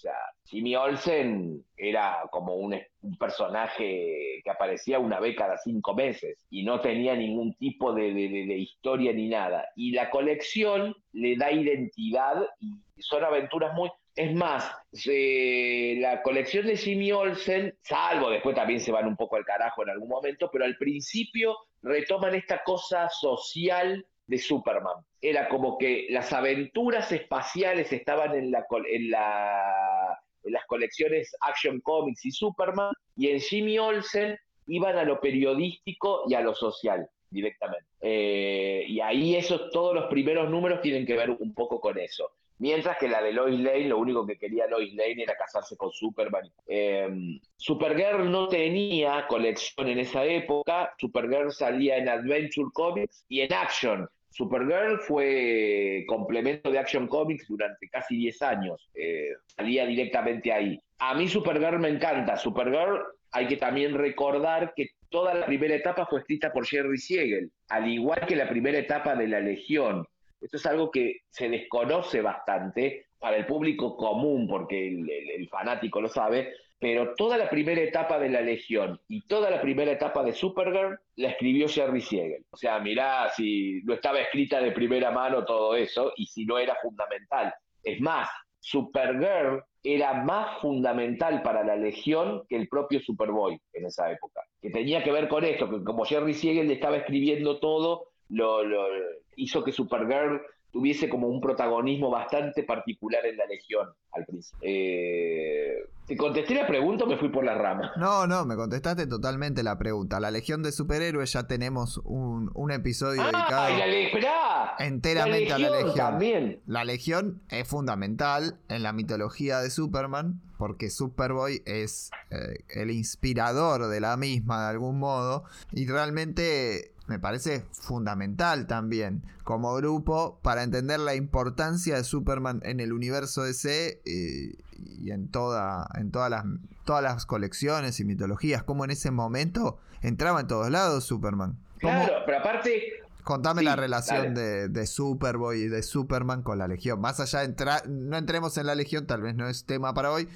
[0.03, 2.77] Sea, Jimmy Olsen era como un,
[3.21, 8.11] personaje que aparecía una vez cada cinco meses y no tenía ningún tipo de,
[8.59, 9.65] historia ni nada.
[9.77, 13.91] Y la colección le da identidad y son aventuras muy...
[14.17, 14.71] Es más,
[15.07, 19.91] la colección de Jimmy Olsen, salvo después también se van un poco al carajo en
[19.91, 24.97] algún momento, pero al principio retoman esta cosa social de Superman.
[25.21, 32.25] Era como que las aventuras espaciales estaban en, en, la, en las colecciones Action Comics
[32.25, 34.39] y Superman, y en Jimmy Olsen
[34.69, 37.85] iban a lo periodístico y a lo social directamente.
[38.01, 42.31] Eh, y ahí esos, todos los primeros números tienen que ver un poco con eso.
[42.59, 45.91] Mientras que la de Lois Lane, lo único que quería Lois Lane era casarse con
[45.91, 46.51] Superman.
[46.67, 50.95] Eh, Supergirl no tenía colección en esa época.
[50.97, 54.09] Supergirl salía en Adventure Comics y en Action.
[54.33, 58.89] Supergirl fue complemento de Action Comics durante casi 10 años.
[58.95, 60.81] Eh, salía directamente ahí.
[60.99, 62.37] A mí Supergirl me encanta.
[62.37, 67.51] Supergirl hay que también recordar que toda la primera etapa fue escrita por Jerry Siegel,
[67.69, 70.07] al igual que la primera etapa de La Legión.
[70.41, 76.09] Esto es algo que se desconoce bastante para el público común, porque el, fanático lo
[76.09, 76.53] sabe,
[76.83, 80.99] pero toda la primera etapa de la Legión y toda la primera etapa de Supergirl
[81.15, 82.45] la escribió Jerry Siegel.
[82.51, 86.59] O sea, mirá si no estaba escrita de primera mano todo eso y si no
[86.59, 87.55] era fundamental.
[87.85, 88.29] Es más,
[88.59, 94.41] Supergirl era más fundamental para la Legión que el propio Superboy en esa época.
[94.61, 98.65] Que tenía que ver con esto, que como Jerry Siegel le estaba escribiendo todo, lo,
[98.65, 98.89] lo
[99.37, 100.43] hizo que Supergirl
[100.73, 104.59] tuviese como un protagonismo bastante particular en la Legión al principio.
[104.63, 105.75] Eh,
[106.07, 107.93] ¿Te contesté la pregunta o me fui por la rama?
[107.97, 110.19] No, no, me contestaste totalmente la pregunta.
[110.19, 115.95] La Legión de Superhéroes ya tenemos un, episodio ah, dedicado enteramente a la Legión.
[115.95, 116.63] También.
[116.67, 123.89] La Legión es fundamental en la mitología de Superman porque Superboy es eh, el inspirador
[123.89, 130.63] de la misma de algún modo y realmente me parece fundamental también como grupo para
[130.63, 134.57] entender la importancia de Superman en el universo DC y,
[135.05, 136.45] y en, toda, en todas, las,
[136.85, 141.59] todas las colecciones y mitologías, como en ese momento entraba en todos lados Superman.
[141.79, 142.83] Claro, pero aparte...
[143.25, 147.01] Contame la relación de, de, Superboy y de Superman con la Legión.
[147.01, 150.11] Más allá de entrar, no entremos en la Legión, tal vez no es tema para
[150.11, 150.29] hoy,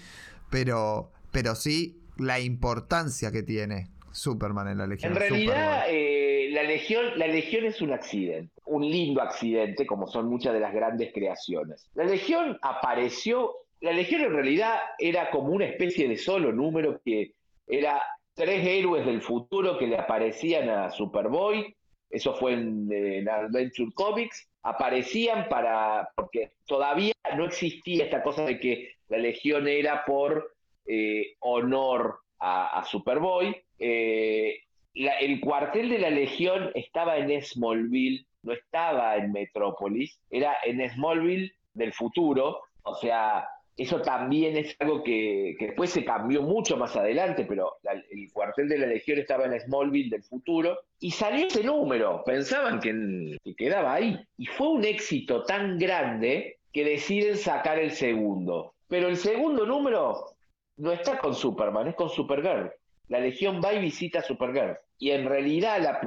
[0.51, 5.13] pero, pero sí la importancia que tiene Superman en la Legión.
[5.13, 10.27] En realidad, eh, la, Legión, la Legión es un accidente, un lindo accidente, como son
[10.27, 11.87] muchas de las grandes creaciones.
[11.95, 17.35] La Legión apareció, la Legión en realidad era como una especie de solo número que
[17.67, 18.03] era
[18.33, 21.77] tres héroes del futuro que le aparecían a Superboy,
[22.09, 28.59] eso fue en, en, Adventure Comics, aparecían para, porque todavía no existía esta cosa de
[28.59, 30.55] que la Legión era por
[30.87, 33.55] eh, honor a, Superboy.
[33.79, 34.61] Eh,
[34.97, 41.53] el cuartel de la Legión estaba en Smallville, no estaba en Metrópolis, era en Smallville
[41.75, 43.47] del futuro, o sea,
[43.77, 47.77] eso también es algo que, después se cambió mucho más adelante, pero
[48.11, 52.81] el cuartel de la Legión estaba en Smallville del futuro y salió ese número, pensaban
[52.81, 54.19] que, que quedaba ahí.
[54.39, 58.75] Y fue un éxito tan grande que deciden sacar el segundo.
[58.89, 60.37] Pero el segundo número
[60.77, 62.73] no está con Superman, es con Supergirl.
[63.09, 64.77] La Legión va y visita a Supergirl.
[64.99, 66.01] Y en realidad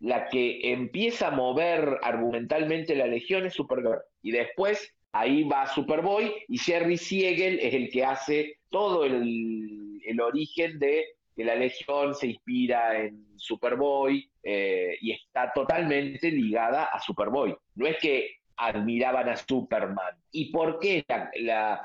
[0.00, 4.00] la, que empieza a mover argumentalmente la Legión es Supergirl.
[4.22, 10.78] Y después ahí va Superboy y Jerry Siegel es el que hace todo el, origen
[10.78, 11.04] de
[11.34, 17.56] que la Legión se inspira en Superboy eh, y está totalmente ligada a Superboy.
[17.74, 20.14] No es que admiraban a Superman.
[20.30, 21.04] ¿Y por qué
[21.36, 21.82] la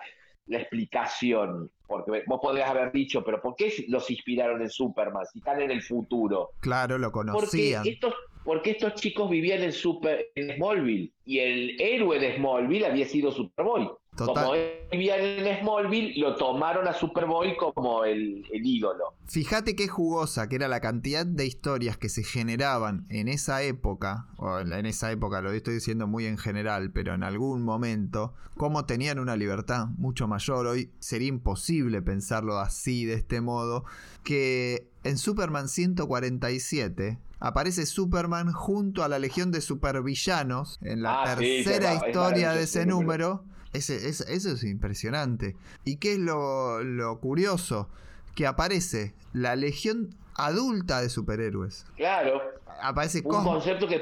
[0.49, 1.71] explicación.
[1.87, 5.25] Porque vos podrías haber dicho, pero ¿por qué los inspiraron en Superman?
[5.31, 6.51] Si están en el futuro.
[6.59, 7.83] Claro, lo conocían.
[7.83, 11.11] Porque estos, porque estos chicos vivían en, Super, en Smallville.
[11.25, 13.89] Y el héroe de Smallville había sido Superboy.
[14.25, 14.51] Como
[14.91, 19.13] vivían en Smallville, lo tomaron a Superboy como el, ídolo.
[19.27, 24.27] Fíjate qué jugosa que era la cantidad de historias que se generaban en esa época,
[24.37, 28.85] o en esa época lo estoy diciendo muy en general, pero en algún momento, cómo
[28.85, 30.67] tenían una libertad mucho mayor.
[30.67, 33.83] Hoy sería imposible pensarlo así, de este modo,
[34.23, 41.35] que en Superman 147 aparece Superman junto a la Legión de Supervillanos en la ah,
[41.35, 45.55] tercera historia de ese número eso es impresionante.
[45.83, 47.89] ¿Y qué es lo, curioso?
[48.35, 51.85] Que aparece la legión adulta de superhéroes.
[51.95, 52.41] Claro.
[52.81, 53.99] Aparece un concepto que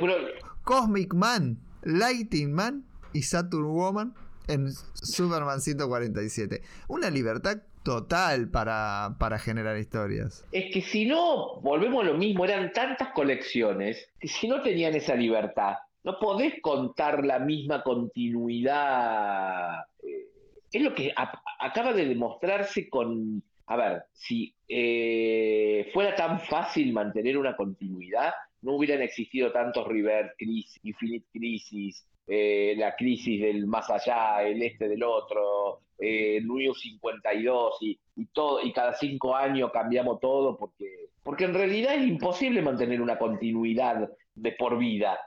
[0.63, 2.83] Cosmic Man, Lighting Man
[3.13, 4.13] y Saturn Woman
[4.47, 6.61] en Superman 147.
[6.87, 10.43] Una libertad total para, para, generar historias.
[10.51, 14.95] Es que si no, volvemos a lo mismo, eran tantas colecciones que si no tenían
[14.95, 15.75] esa libertad,
[16.05, 19.79] no podés contar la misma continuidad.
[20.03, 20.27] Eh,
[20.71, 21.11] es lo que
[21.59, 23.43] acaba de demostrarse con...
[23.67, 30.35] A ver, si eh, fuera tan fácil mantener una continuidad, no hubieran existido tantos River
[30.37, 36.75] Crisis, Infinite Crisis, eh, la crisis del más allá, el este del otro, el New
[36.75, 42.05] 52 y, y, todo, y cada cinco años cambiamos todo porque, porque en realidad es
[42.05, 45.17] imposible mantener una continuidad de por vida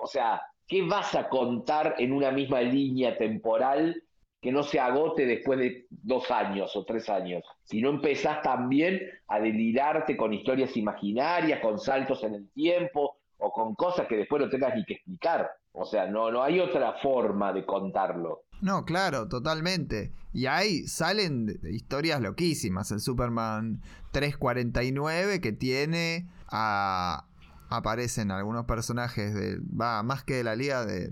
[0.00, 4.02] o sea, ¿qué vas a contar en una misma línea temporal
[4.40, 7.42] que no se agote después de dos años o tres años?
[7.64, 13.52] Si no empezás también a delirarte con historias imaginarias, con saltos en el tiempo o
[13.52, 15.50] con cosas que después no tengas ni que explicar.
[15.72, 18.44] O sea, no, no hay otra forma de contarlo.
[18.60, 20.12] No, claro, totalmente.
[20.32, 22.90] Y ahí salen historias loquísimas.
[22.92, 23.82] El Superman
[24.12, 27.26] 349 que tiene a,
[27.68, 29.58] aparecen algunos personajes de.
[29.60, 31.10] Va, más que de la liga de.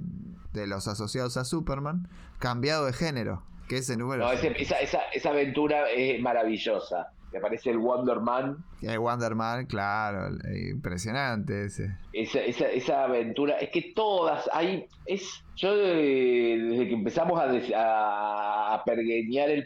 [0.52, 2.08] de los asociados a Superman,
[2.38, 3.42] cambiado de género.
[3.68, 4.24] Que ese número.
[4.24, 7.12] No, esa, esa, esa aventura es maravillosa.
[7.32, 8.58] Me parece el Wonder Man.
[8.82, 10.36] El Wonder Man, claro,
[10.70, 11.96] impresionante ese.
[12.12, 18.84] Esa, esa, esa aventura, es que todas, hay, es, yo desde que empezamos a, a,
[18.84, 19.64] pergueñar el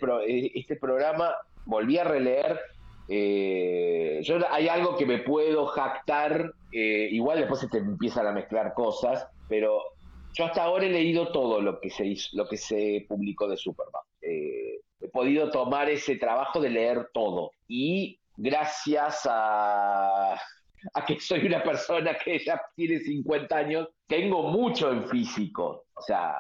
[0.55, 1.35] este programa,
[1.65, 2.61] volví a releer
[3.09, 8.33] eh, yo hay algo que me puedo jactar, eh, igual después se te empiezan a
[8.33, 9.81] mezclar cosas, pero
[10.33, 14.03] yo hasta ahora he leído todo lo que se lo que se publicó de Superman.
[14.21, 21.47] Eh, he podido tomar ese trabajo de leer todo y gracias a, a que soy
[21.47, 25.87] una persona que ya tiene 50 años, tengo mucho en físico.
[25.95, 26.35] O sea,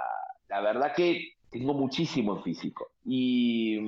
[0.48, 2.88] la verdad que tengo muchísimo en físico.
[3.04, 3.78] Y,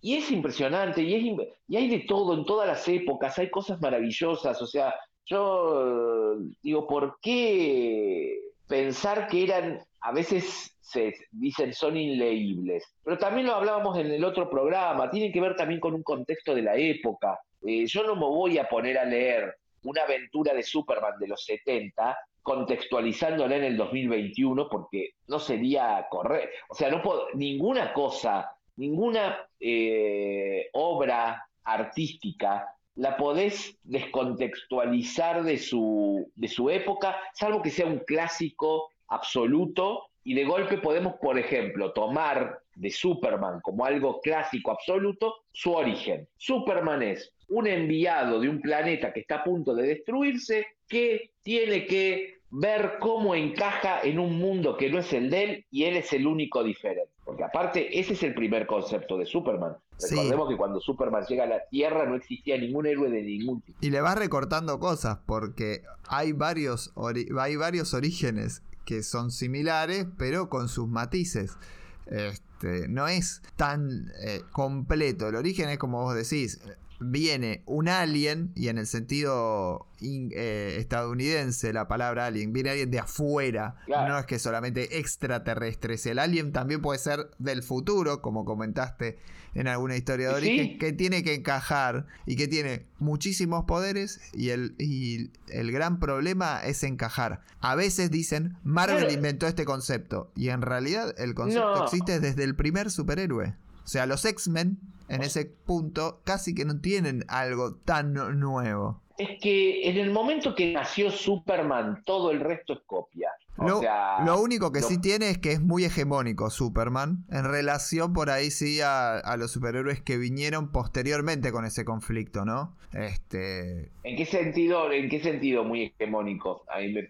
[0.00, 3.80] y es impresionante, y, es, y hay de todo en todas las épocas, hay cosas
[3.80, 4.60] maravillosas.
[4.60, 4.94] O sea,
[5.26, 12.84] yo digo, ¿por qué pensar que eran, a veces se dicen son inleíbles?
[13.04, 16.54] Pero también lo hablábamos en el otro programa, tienen que ver también con un contexto
[16.54, 17.38] de la época.
[17.66, 21.44] Eh, yo no me voy a poner a leer una aventura de Superman de los
[21.44, 22.16] 70
[22.48, 26.48] contextualizándola en el 2021 porque no sería correcto.
[26.70, 36.32] O sea, no puedo, ninguna cosa, ninguna eh, obra artística la podés descontextualizar de su,
[36.34, 41.92] de su época, salvo que sea un clásico absoluto, y de golpe podemos, por ejemplo,
[41.92, 46.26] tomar de Superman como algo clásico absoluto su origen.
[46.36, 51.86] Superman es un enviado de un planeta que está a punto de destruirse que tiene
[51.86, 55.96] que ver cómo encaja en un mundo que no es el de él y él
[55.96, 57.10] es el único diferente.
[57.24, 59.76] Porque aparte, ese es el primer concepto de Superman.
[60.00, 63.78] Recordemos que cuando Superman llega a la Tierra no existía ningún héroe de ningún tipo.
[63.82, 66.94] Y le vas recortando cosas porque hay varios,
[67.38, 71.58] hay varios orígenes que son similares, pero con sus matices.
[72.06, 75.28] Este, no es tan eh, completo.
[75.28, 76.60] El origen es como vos decís,
[77.00, 82.98] viene un alien, y en el sentido eh, estadounidense la palabra alien, viene alguien de
[82.98, 89.18] afuera, no es que solamente extraterrestres, el alien también puede ser del futuro, como comentaste
[89.54, 94.50] en alguna historia de origen, que tiene que encajar y que tiene muchísimos poderes y
[94.50, 97.42] el, y el gran problema es encajar.
[97.60, 102.54] A veces dicen, Marvel inventó este concepto, y en realidad el concepto existe desde el
[102.54, 103.56] primer superhéroe.
[103.88, 104.78] O sea, los X-Men
[105.08, 109.00] en ese punto casi que no tienen algo tan nuevo.
[109.16, 113.30] Es que en el momento que nació Superman, todo el resto es copia.
[113.56, 118.50] lo, único que sí tiene es que es muy hegemónico Superman en relación por ahí
[118.50, 122.76] sí a, los superhéroes que vinieron posteriormente con ese conflicto, ¿no?
[122.92, 123.90] Este.
[124.02, 126.66] ¿En qué sentido, en qué sentido muy hegemónico?
[126.68, 127.08] Ahí me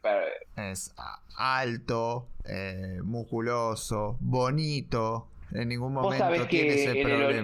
[0.71, 0.95] es
[1.37, 7.43] alto, eh, musculoso, bonito, en ningún momento tiene ese problema.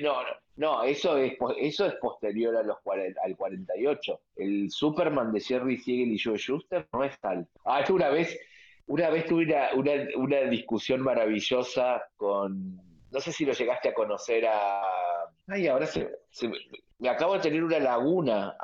[0.00, 0.14] no,
[0.56, 4.20] no, eso es, eso es posterior a los al 48.
[4.36, 7.48] El Superman de Jerry Siegel y Joe Schuster no es tal.
[7.64, 8.38] Ah, una vez,
[8.86, 12.80] una vez tuve una, una, discusión maravillosa con.
[13.10, 14.82] No sé si lo llegaste a conocer a.
[15.46, 16.10] Ay, ahora se,
[16.98, 18.56] me acabo de tener una laguna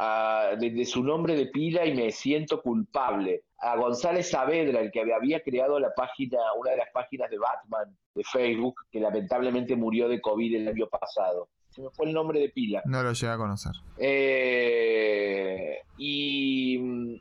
[0.59, 3.43] de, su nombre de pila y me siento culpable.
[3.59, 7.95] A González Saavedra, el que había creado la página, una de las páginas de Batman
[8.15, 11.49] de Facebook, que lamentablemente murió de COVID el año pasado.
[11.69, 12.83] Se me fue el nombre de pila.
[12.87, 13.73] No lo llegué a conocer.
[13.99, 17.15] Eh, y mm,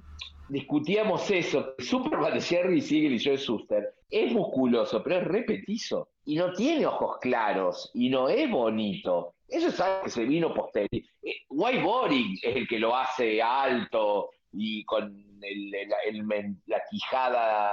[0.47, 1.75] discutíamos eso.
[1.79, 6.09] Superman de Jerry Siegel y Joe Suster es musculoso, pero es repetizo.
[6.25, 7.91] Y no tiene ojos claros.
[7.93, 9.35] Y no es bonito.
[9.47, 11.03] Eso es algo que se vino posterior.
[11.23, 15.25] Eh, White Boring es el que lo hace alto y con
[16.67, 17.71] la quijada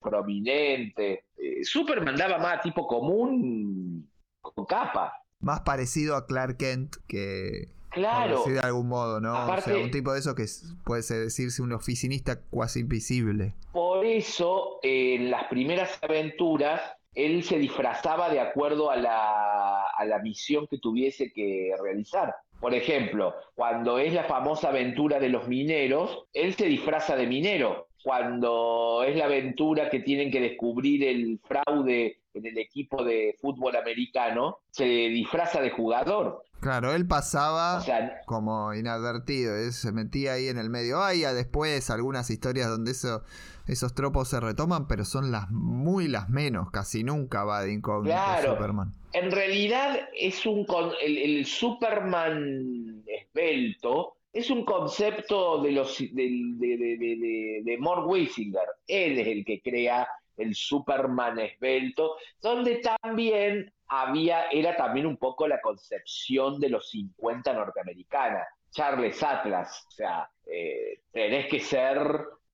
[0.00, 1.24] prominente.
[1.36, 4.10] Eh, Superman daba más tipo común
[4.40, 5.12] con capa.
[5.40, 7.77] Más parecido a Clark Kent que.
[7.90, 8.44] Claro.
[8.46, 9.46] de algún modo, ¿no?
[9.46, 10.44] o sea, un tipo de eso que
[10.84, 13.54] puede decirse un oficinista cuasi invisible.
[13.72, 16.80] Por eso, en las primeras aventuras,
[17.14, 22.34] él se disfrazaba de acuerdo a la, a la misión que tuviese que realizar.
[22.60, 27.88] Por ejemplo, cuando es la famosa aventura de los mineros, él se disfraza de minero
[28.02, 33.76] cuando es la aventura que tienen que descubrir el fraude en el equipo de fútbol
[33.76, 36.42] americano, se disfraza de jugador.
[36.60, 37.84] Claro, él pasaba
[38.26, 41.02] como inadvertido, se metía ahí en el medio.
[41.02, 43.22] Hay después algunas historias donde eso,
[43.66, 48.14] esos tropos se retoman, pero son las muy las menos, casi nunca va de incógnito
[48.16, 48.54] claro.
[48.54, 48.92] Superman.
[49.12, 50.66] En realidad es un
[51.00, 58.08] el, el Superman esbelto es un concepto de los de, de, de, de Mort.
[58.86, 60.06] Él es el que crea
[60.38, 67.52] el Superman esbelto, donde también había, era también un poco la concepción de los 50
[67.52, 68.46] norteamericana.
[68.70, 71.98] Charles Atlas, o sea, eh, tenés que ser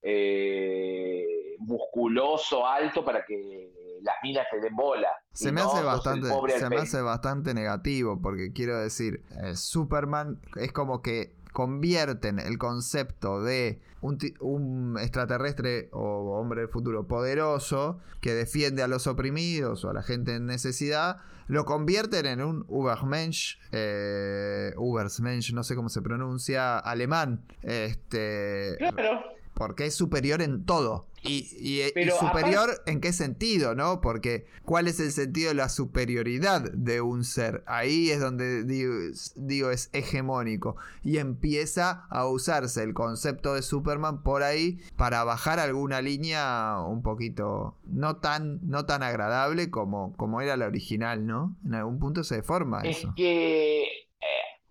[0.00, 5.08] eh, musculoso, alto para que las minas te den bola.
[5.32, 6.28] Se me, hace bastante,
[6.58, 12.58] se me hace bastante negativo porque quiero decir, eh, Superman es como que convierten el
[12.58, 19.90] concepto de un, extraterrestre o hombre del futuro poderoso que defiende a los oprimidos o
[19.90, 25.88] a la gente en necesidad, lo convierten en un Ubermensch, eh, Ubersmensch, no sé cómo
[25.88, 27.44] se pronuncia, alemán.
[27.62, 29.22] Este, claro
[29.54, 31.06] porque es superior en todo.
[31.26, 31.82] Y,
[32.18, 34.02] superior en qué sentido, ¿no?
[34.02, 37.62] Porque ¿cuál es el sentido de la superioridad de un ser?
[37.66, 40.76] Ahí es donde digo, es hegemónico.
[41.02, 47.02] Y empieza a usarse el concepto de Superman por ahí para bajar alguna línea un
[47.02, 51.56] poquito no tan, no tan agradable como, como era la original, ¿no?
[51.64, 53.14] En algún punto se deforma es eso.
[53.16, 53.86] Que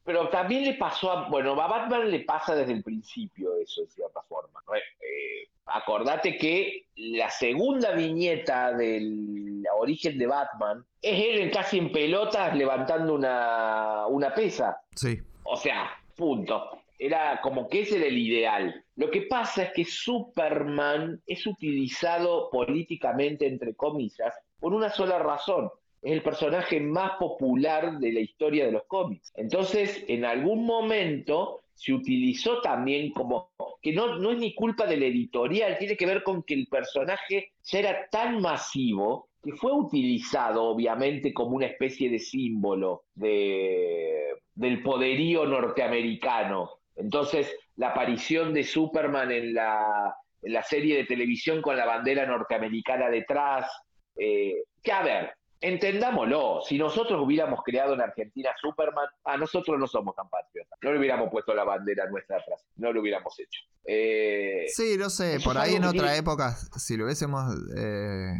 [0.03, 3.87] pero también le pasó a, bueno, a Batman le pasa desde el principio eso, de
[3.87, 4.59] cierta forma.
[4.75, 12.55] Eh, acordate que la segunda viñeta del origen de Batman es él casi en pelotas
[12.55, 14.81] levantando una, una pesa.
[14.95, 15.21] Sí.
[15.43, 16.69] O sea, punto.
[16.99, 18.85] Era como que ese era el ideal.
[18.95, 25.69] Lo que pasa es que Superman es utilizado políticamente, entre comillas, por una sola razón
[26.03, 29.31] es el personaje más popular de la historia de los cómics.
[29.35, 33.51] Entonces, en algún momento se utilizó también como
[33.81, 37.53] que no, no es ni culpa del editorial, tiene que ver con que el personaje
[37.63, 44.81] ya era tan masivo que fue utilizado obviamente como una especie de símbolo de, del
[44.83, 46.79] poderío norteamericano.
[46.95, 52.25] Entonces, la aparición de Superman en la, en la serie de televisión con la bandera
[52.25, 53.69] norteamericana detrás,
[54.15, 55.33] eh, que a ver,
[55.63, 60.77] entendámoslo, si nosotros hubiéramos creado en Argentina Superman, a nosotros no somos tan patriotas.
[60.81, 63.61] No le hubiéramos puesto la bandera nuestra atrás, no lo hubiéramos hecho.
[63.85, 68.33] Eh, sí, no sé, por ahí en otra época, si lo hubiésemos eh,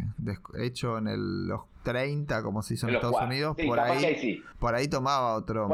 [0.58, 4.88] hecho en el, los 30, como se hizo en, Estados Unidos, por, ahí, por ahí
[4.88, 5.68] tomaba otro.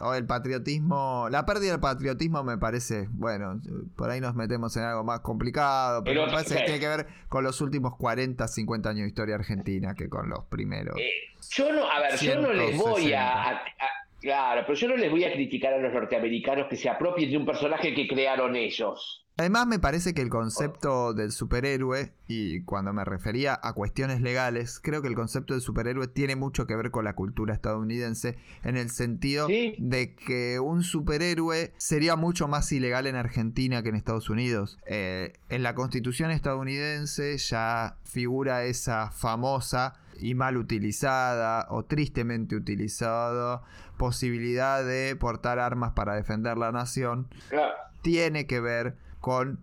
[0.00, 3.60] O el patriotismo, la pérdida del patriotismo me parece, bueno,
[3.94, 7.06] por ahí nos metemos en algo más complicado, pero, me parece que tiene que ver
[7.28, 10.96] con los últimos 40, 50 años de historia argentina que con los primeros.
[10.98, 11.10] Eh,
[11.50, 13.60] yo no, a ver, yo no les voy a,
[14.20, 17.36] Claro, pero yo no les voy a criticar a los norteamericanos que se apropien de
[17.38, 19.20] un personaje que crearon ellos.
[19.40, 24.80] Además me parece que el concepto del superhéroe, y cuando me refería a cuestiones legales,
[24.80, 28.76] creo que el concepto del superhéroe tiene mucho que ver con la cultura estadounidense, en
[28.76, 34.28] el sentido de que un superhéroe sería mucho más ilegal en Argentina que en Estados
[34.28, 34.78] Unidos.
[34.84, 43.62] Eh, en la constitución estadounidense ya figura esa famosa y mal utilizada o tristemente utilizada
[43.96, 47.28] posibilidad de portar armas para defender la nación.
[48.02, 49.58] Tiene que ver con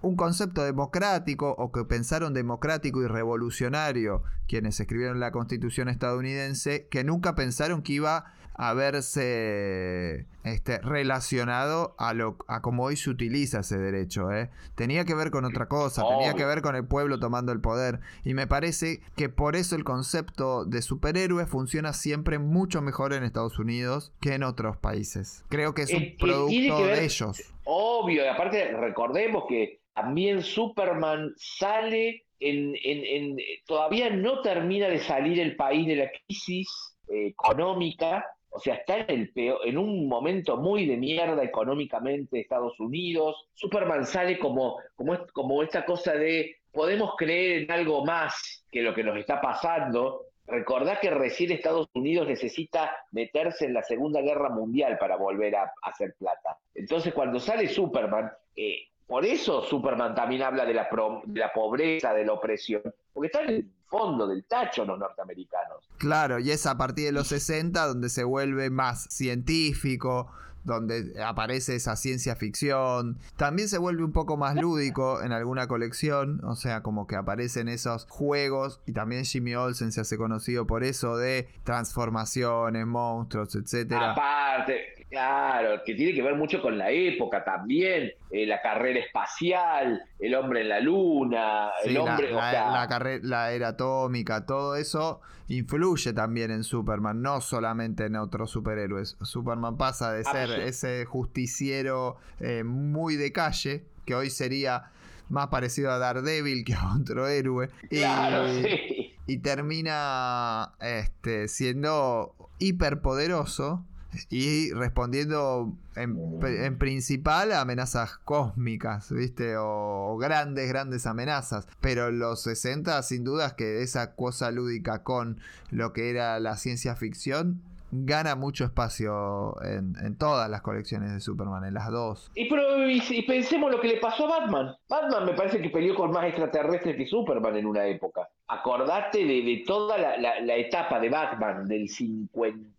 [0.00, 7.04] un concepto democrático o que pensaron democrático y revolucionario quienes escribieron la constitución estadounidense, que
[7.04, 13.60] nunca pensaron que iba a verse este, relacionado a, lo, a cómo hoy se utiliza
[13.60, 14.32] ese derecho.
[14.32, 14.50] ¿eh?
[14.74, 18.00] Tenía que ver con otra cosa, tenía que ver con el pueblo tomando el poder.
[18.24, 23.22] Y me parece que por eso el concepto de superhéroe funciona siempre mucho mejor en
[23.22, 25.44] Estados Unidos que en otros países.
[25.48, 27.54] Creo que es un producto de ellos.
[27.62, 33.36] Obvio, y aparte recordemos que también Superman sale en, en,
[33.66, 36.68] todavía no termina de salir el país de la crisis
[37.08, 42.40] eh, económica, o sea, está en, el peor, en un momento muy de mierda económicamente
[42.40, 43.48] Estados Unidos.
[43.54, 48.94] Superman sale como, como, como esta cosa de podemos creer en algo más que lo
[48.94, 54.48] que nos está pasando, Recordá que recién Estados Unidos necesita meterse en la Segunda Guerra
[54.48, 56.56] Mundial para volver a, hacer plata.
[56.74, 60.88] Entonces, cuando sale Superman, eh, por eso Superman también habla de la,
[61.24, 62.82] de la pobreza, de la opresión,
[63.18, 65.88] porque está en el fondo del tacho los norteamericanos.
[65.96, 70.30] Claro, y es a partir de los 60 donde se vuelve más científico,
[70.62, 73.18] donde aparece esa ciencia ficción.
[73.36, 77.66] También se vuelve un poco más lúdico en alguna colección, o sea, como que aparecen
[77.66, 84.12] esos juegos y también Jimmy Olsen se hace conocido por eso de transformaciones, monstruos, etcétera.
[84.12, 90.02] Aparte, Claro, que tiene que ver mucho con la época también, eh, la carrera espacial,
[90.18, 92.30] el hombre en la luna, el hombre...
[92.30, 98.50] La, la, la, era atómica, todo eso influye también en Superman, no solamente en otros
[98.50, 99.16] superhéroes.
[99.22, 104.90] Superman pasa de ser ese justiciero eh, muy de calle, que hoy sería
[105.30, 107.70] más parecido a Daredevil que a otro héroe.
[107.88, 109.14] Claro, y, sí.
[109.26, 113.84] y termina este, siendo hiperpoderoso
[114.30, 119.56] y respondiendo en, en principal a amenazas cósmicas, ¿viste?
[119.56, 121.66] O, o grandes, grandes amenazas.
[121.80, 125.38] Pero en los 60, sin dudas que esa cosa lúdica con
[125.70, 131.20] lo que era la ciencia ficción gana mucho espacio en, en todas las colecciones de
[131.20, 132.30] Superman, en las dos.
[132.34, 134.74] Y, pero- y- y pensemos lo que le pasó a Batman.
[134.90, 138.28] Batman me parece que peleó con más extraterrestres que Superman en una época.
[138.46, 141.88] Acordate de, de toda la, la- la etapa de Batman, del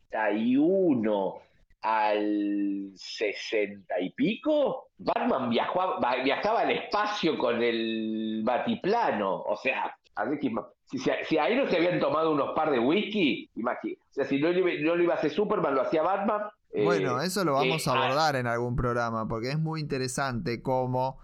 [0.10, 1.34] 51
[1.82, 4.90] al 60 y pico.
[4.98, 9.42] Batman viajó viajaba al espacio con el batiplano.
[9.42, 10.52] O sea, a ver si,
[11.28, 14.02] si- ahí no se habían tomado unos par de whisky, imagínate.
[14.10, 16.42] O sea, si no, lo iba- no lo iba a hacer Superman, lo hacía Batman.
[16.74, 19.80] eh, Bueno, eso lo vamos eh, a ah, abordar en algún programa, porque es muy
[19.80, 21.18] interesante cómo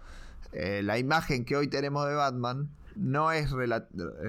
[0.52, 3.50] eh, la imagen que hoy tenemos de Batman no es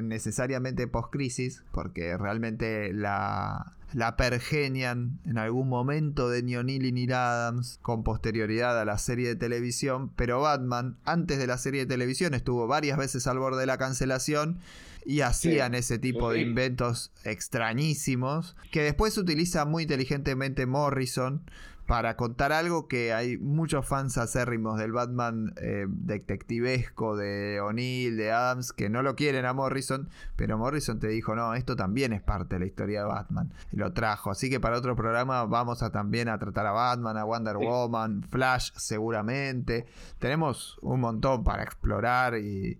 [0.01, 7.13] necesariamente post-crisis, porque realmente la, la pergenian en algún momento de Neil O'Neill y Neil
[7.13, 11.85] Adams con posterioridad a la serie de televisión, pero Batman antes de la serie de
[11.87, 14.59] televisión estuvo varias veces al borde de la cancelación
[15.05, 21.41] y hacían ese tipo de inventos extrañísimos que después utiliza muy inteligentemente Morrison
[21.87, 28.31] para contar algo que hay muchos fans acérrimos del Batman eh, detectivesco de O'Neill, de
[28.31, 32.21] Adams, que no lo quieren a Morrison, pero Morrison te dijo, no, esto también es
[32.21, 34.31] parte de la historia de Batman, y lo trajo.
[34.31, 37.65] Así que para otro programa vamos a también a tratar a Batman, a Wonder Sí.
[37.65, 39.85] Woman, Flash seguramente.
[40.19, 42.77] Tenemos un montón para explorar y,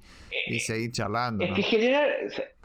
[0.48, 1.46] y seguir charlando.
[1.46, 1.56] Es ¿no?
[1.56, 2.10] que, general,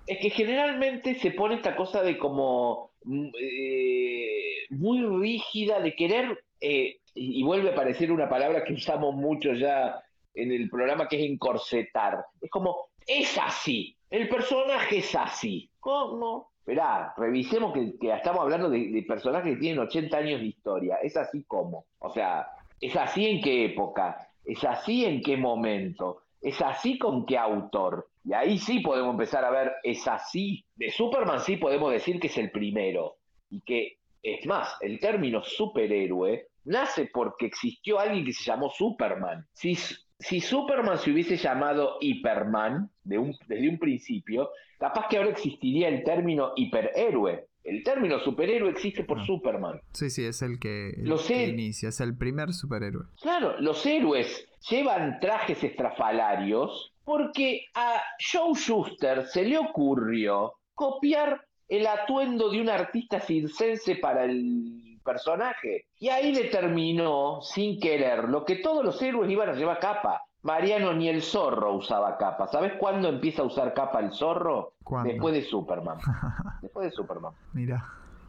[0.07, 2.92] es que generalmente se pone esta cosa de como
[3.41, 9.53] eh, muy rígida de querer, eh, y, vuelve a aparecer una palabra que usamos mucho
[9.53, 10.03] ya
[10.35, 12.25] en el programa que es encorsetar.
[12.41, 15.71] Es como, es así, el personaje es así.
[15.81, 16.53] ¿Cómo?
[16.59, 20.97] Esperá, revisemos que, que estamos hablando de, de personajes que tienen 80 años de historia.
[21.03, 21.87] Es así como.
[21.99, 22.47] O sea,
[22.83, 28.09] es así en qué época, es así en qué momento, es así con qué autor.
[28.25, 30.65] Y ahí sí podemos empezar a ver, es así.
[30.77, 33.17] De Superman sí podemos decir que es el primero.
[33.51, 39.45] Y que, es más, el término superhéroe nace porque existió alguien que se llamó Superman.
[39.53, 39.75] Si,
[40.19, 45.89] si Superman se hubiese llamado Hiperman de un- desde un principio, capaz que ahora existiría
[45.89, 47.47] el término hiperhéroe.
[47.65, 49.25] El término superhéroe existe por Ah.
[49.25, 49.81] Superman.
[49.93, 53.05] Sí, sí, es el que, el Lo que inicia, es el primer superhéroe.
[53.21, 61.87] Claro, los héroes llevan trajes estrafalarios porque a Joe Schuster se le ocurrió copiar el
[61.87, 65.87] atuendo de un artista circense para el personaje.
[65.99, 70.23] Y ahí determinó, sin quererlo, que todos los héroes iban a llevar capa.
[70.43, 72.49] Mariano ni el zorro usaba capa.
[72.49, 74.75] ¿Sabes cuándo empieza a usar capa el zorro?
[74.83, 75.11] ¿Cuándo?
[75.11, 75.99] Después de Superman.
[76.63, 77.33] Después de Superman.
[77.53, 77.85] Mira.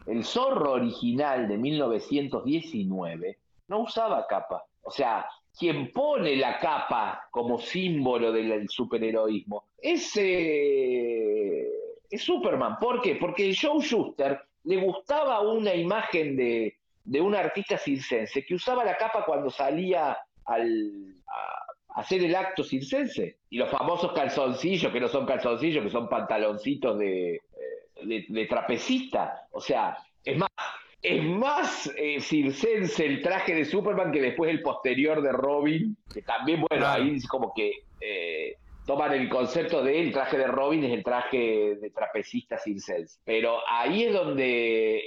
[0.05, 4.63] El zorro original de 1919 no usaba capa.
[4.83, 5.25] O sea,
[5.57, 11.67] quien pone la capa como símbolo del, superheroísmo es, eh,
[12.09, 12.77] es Superman.
[12.79, 13.15] ¿Por qué?
[13.15, 18.97] Porque Joe Schuster le gustaba una imagen de, de un artista circense que usaba la
[18.97, 23.37] capa cuando salía al, a, a hacer el acto circense.
[23.49, 27.41] Y los famosos calzoncillos, que no son calzoncillos, que son pantaloncitos de, eh,
[28.03, 29.47] de, de trapecista.
[29.51, 30.49] O sea, es más,
[31.03, 36.21] es más eh, circense el traje de Superman que después el posterior de Robin, que
[36.21, 37.03] también, bueno, Claro.
[37.03, 38.55] ahí es como que eh,
[38.85, 43.19] toman el concepto de el traje de Robin es el traje de trapecista circense.
[43.25, 45.01] Pero ahí es donde,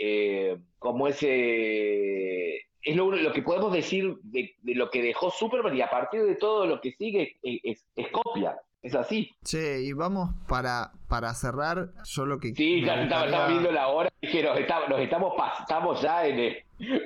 [0.53, 2.57] eh, como ese...
[2.83, 6.23] Es lo, lo que podemos decir de, de lo que dejó Superman y a partir
[6.23, 8.57] de todo lo que sigue es, es- es copia.
[8.83, 9.33] Es así.
[9.45, 12.55] Che, y vamos para, para cerrar, yo lo que...
[12.55, 16.39] Sí, ya estaba, viendo la hora y dije, nos, está- nos estamos, estamos ya en
[16.39, 16.57] el,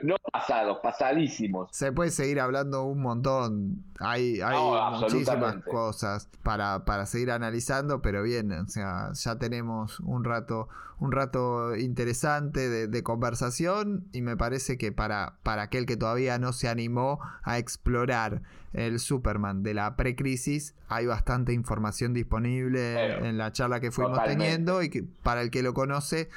[0.03, 1.69] no pasados, pasadísimos.
[1.73, 3.85] Se puede seguir hablando un montón.
[3.99, 10.01] Hay, hay No, muchísimas cosas para, para seguir analizando, pero bien, o sea, ya tenemos
[10.01, 10.69] un rato,
[10.99, 16.39] un rato interesante de, de conversación y me parece que para, para aquel que todavía
[16.39, 23.25] no se animó a explorar el Superman de la precrisis, hay bastante información disponible Pero,
[23.25, 24.45] en la charla que fuimos totalmente.
[24.45, 26.29] teniendo y que para el que lo conoce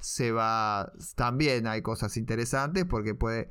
[0.00, 3.50] se va también hay cosas interesantes porque puede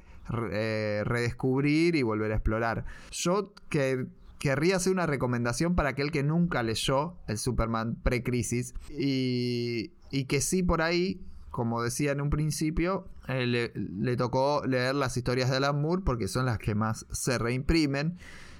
[0.52, 2.86] eh, redescubrir y volver a explorar.
[3.11, 4.07] Yo que
[4.40, 10.41] querría hacer una recomendación para aquel que nunca leyó el Superman pre-crisis y, y que
[10.41, 11.22] sí por ahí,
[11.52, 16.03] como decía en un principio, eh, le, le tocó leer las historias de Alan Moore
[16.06, 18.18] porque son las que más se reimprimen.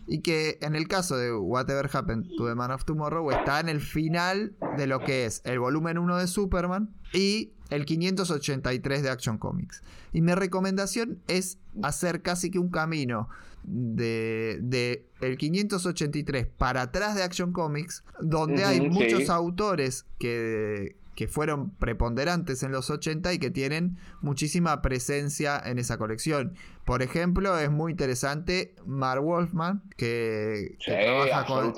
[0.10, 3.70] Y que en el caso de Whatever Happened to the Man of Tomorrow está en
[3.70, 9.10] el final de lo que es el volumen 1 de Superman y el 583 de
[9.10, 9.84] Action Comics.
[10.12, 13.30] Y mi recomendación es hacer casi que un camino
[13.64, 21.28] de, de el 583 para atrás de Action Comics, donde hay muchos autores que, que
[21.28, 26.54] fueron preponderantes en los 80 y que tienen muchísima presencia en esa colección.
[26.86, 31.74] Por ejemplo, es muy interesante Mark Wolfman, que, que Sí, trabaja con,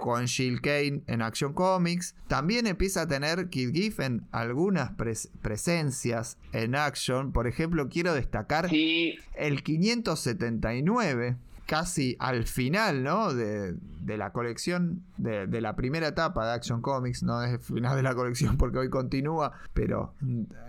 [0.00, 2.14] con Jill Kane en Action Comics.
[2.28, 7.32] También empieza a tener Kid Giffen algunas pres- presencias en Action.
[7.32, 11.36] Por ejemplo, quiero destacar Sí, el 579,
[11.66, 13.32] casi al final, ¿no?
[13.32, 17.58] De, de la colección, de, de la primera etapa de Action Comics, no es el
[17.60, 20.14] final de la colección porque hoy continúa, pero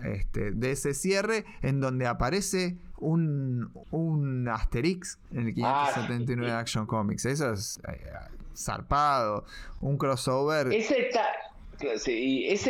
[0.03, 6.51] este, de ese cierre en donde aparece un, un Asterix en el Ah, 579 de
[6.51, 6.59] sí.
[6.59, 7.25] Action Comics.
[7.25, 7.99] Eso es eh,
[8.55, 9.45] zarpado,
[9.81, 10.71] un crossover.
[10.71, 10.95] Esa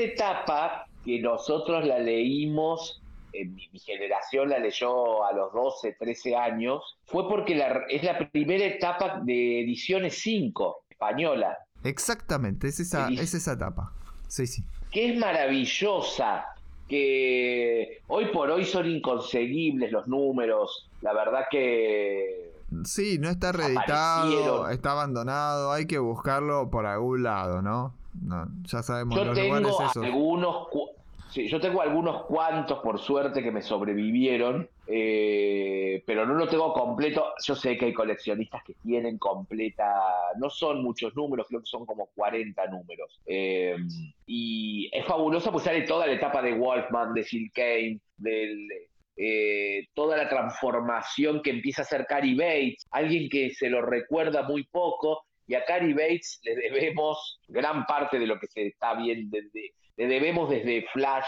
[0.02, 3.02] etapa que nosotros la leímos,
[3.41, 8.03] eh, mi, mi generación la leyó a los 12, 13 años, fue porque la- es
[8.03, 13.91] la primera etapa de ediciones 5 española, Exactamente, es esa, es esa etapa.
[14.28, 14.64] Sí, sí.
[14.91, 16.45] que es maravillosa,
[16.88, 22.53] que hoy por hoy son inconseguibles los números, la verdad que
[22.84, 27.94] Sí, no está reeditado, está abandonado, hay que buscarlo por algún lado, ¿no?
[28.22, 30.03] No, ya sabemos Yo los lugares tengo esos.
[30.03, 30.68] algunos,
[31.36, 36.72] sí, yo tengo algunos cuantos por suerte que me sobrevivieron, eh, pero no lo tengo
[36.72, 37.34] completo.
[37.45, 39.94] Yo sé que hay coleccionistas que tienen completa,
[40.40, 43.20] no son muchos números, creo que son como 40 números.
[43.26, 43.76] Eh,
[44.26, 48.68] y es fabuloso, pues sale toda la etapa de Wolfman, de Jill Kane, del
[49.18, 54.44] eh, toda la transformación que empieza a hacer Cary Bates, alguien que se lo recuerda
[54.44, 58.95] muy poco, y a Cary Bates le debemos gran parte de lo que se está
[58.95, 61.26] viendo, desde- le debemos desde Flash,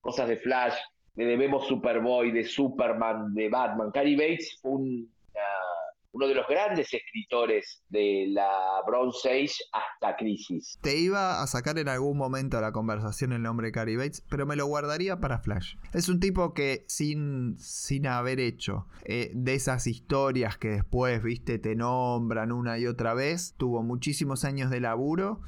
[0.00, 0.74] cosas de Flash,
[1.16, 3.90] le debemos Superboy, de Superman, de Batman.
[3.92, 5.78] Cary Bates fue un, ah,
[6.12, 8.48] uno de los grandes escritores de la
[8.86, 10.78] Bronze Age hasta Crisis.
[10.80, 14.46] Te iba a sacar en algún momento a la conversación el nombre Cary Bates, pero
[14.46, 15.74] me lo guardaría para Flash.
[15.92, 21.58] Es un tipo que sin, sin haber hecho eh, de esas historias que después, viste,
[21.58, 25.40] te nombran una y otra vez, tuvo muchísimos años de laburo,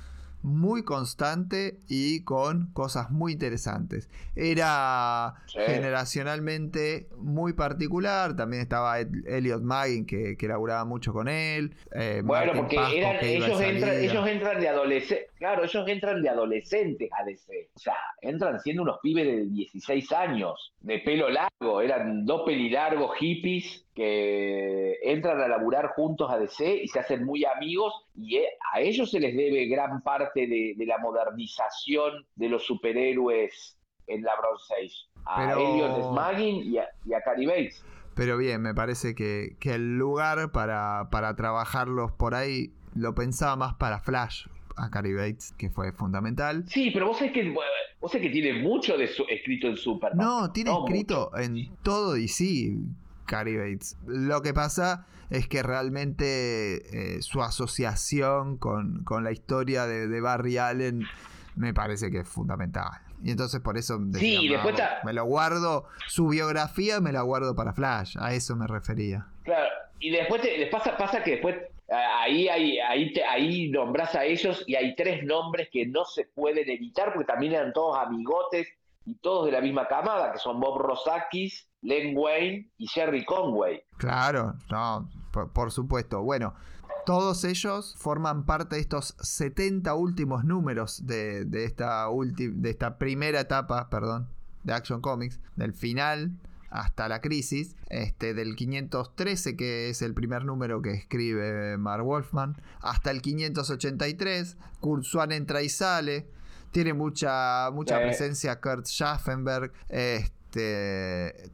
[0.43, 4.09] muy constante y con cosas muy interesantes.
[4.35, 5.59] Era Sí.
[5.67, 11.75] generacionalmente muy particular, también estaba Elliot Maggin que, que laburaba mucho con él.
[11.93, 16.29] eh, Bueno, Martin porque eran, ellos, entran, ellos entran de adolescentes, claro, ellos entran de
[16.29, 17.69] adolescentes a DC.
[17.75, 23.17] O sea, entran siendo unos pibes de 16 años, de pelo largo, eran dos pelilargos
[23.19, 28.47] hippies que entran a laburar juntos a DC y se hacen muy amigos y eh,
[28.73, 34.23] a ellos se les debe gran parte de, de la modernización de los superhéroes en
[34.23, 34.95] la Bronze Age.
[35.27, 37.85] A Pero- Elliot Smagin y a, y a Cary Bates.
[38.15, 43.55] Pero bien, me parece que, que el lugar para, para trabajarlos por ahí lo pensaba
[43.57, 44.47] más para Flash,
[44.77, 46.65] a Cary Bates, que fue fundamental.
[46.69, 47.51] Sí, pero vos sabés que,
[48.01, 50.27] vos sabés que tiene mucho de su, escrito en Superman.
[50.27, 52.73] No, tiene No escrito en todo DC
[53.31, 53.97] Cary Bates.
[54.07, 60.21] Lo que pasa es que realmente eh, su asociación con, con la historia de, de
[60.21, 61.05] Barry Allen
[61.57, 62.91] me parece que es fundamental.
[63.23, 67.13] Y entonces por eso decía, Sí, después "No, está- me lo guardo, su biografía me
[67.13, 69.27] la guardo para Flash, a eso me refería.
[69.45, 69.69] Claro,
[70.01, 71.57] y después te, les pasa, pasa que después
[71.93, 76.25] ah, ahí ahí te, ahí nombrás a ellos y hay tres nombres que no se
[76.25, 78.67] pueden evitar porque también eran todos amigotes
[79.05, 83.83] y todos de la misma camada, que son Bob Rosakis, Len Wayne y Jerry Conway.
[83.97, 86.23] Claro, no, por, por supuesto.
[86.23, 86.55] Bueno,
[87.07, 92.99] todos ellos forman parte de estos 70 últimos números de, de esta, ulti- de esta
[92.99, 94.29] primera etapa, perdón,
[94.65, 96.33] de Action Comics, del final
[96.69, 102.61] hasta la crisis, este, del 513, que es el primer número que escribe Mark Wolfman,
[102.81, 106.29] hasta el 583, Kurt Swan entra y sale,
[106.71, 108.03] tiene mucha, mucha Sí.
[108.05, 110.33] presencia Kurt Schaffenberg, este,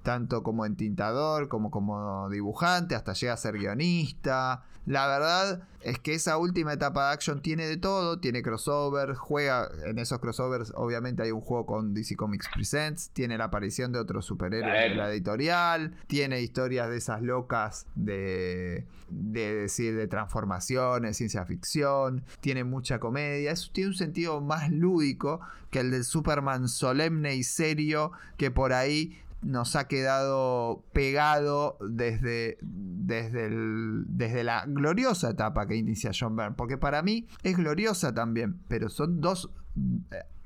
[0.02, 4.64] tanto como entintador, como como dibujante, hasta llega a ser guionista.
[4.86, 9.68] La verdad es que esa última etapa de Action tiene de todo, tiene crossover, juega
[9.84, 13.98] en esos crossovers, obviamente hay un juego con DC Comics Presents, tiene la aparición de
[14.00, 21.16] otros superhéroes de la editorial, tiene historias de esas locas de, de decir de transformaciones,
[21.16, 25.40] ciencia ficción, tiene mucha comedia, es- tiene un sentido más lúdico
[25.70, 32.58] que el del Superman solemne y serio que por ahí nos ha quedado pegado desde,
[32.62, 36.56] desde, desde la gloriosa etapa que inicia John Byrne.
[36.56, 39.50] Porque para mí es gloriosa también, pero son dos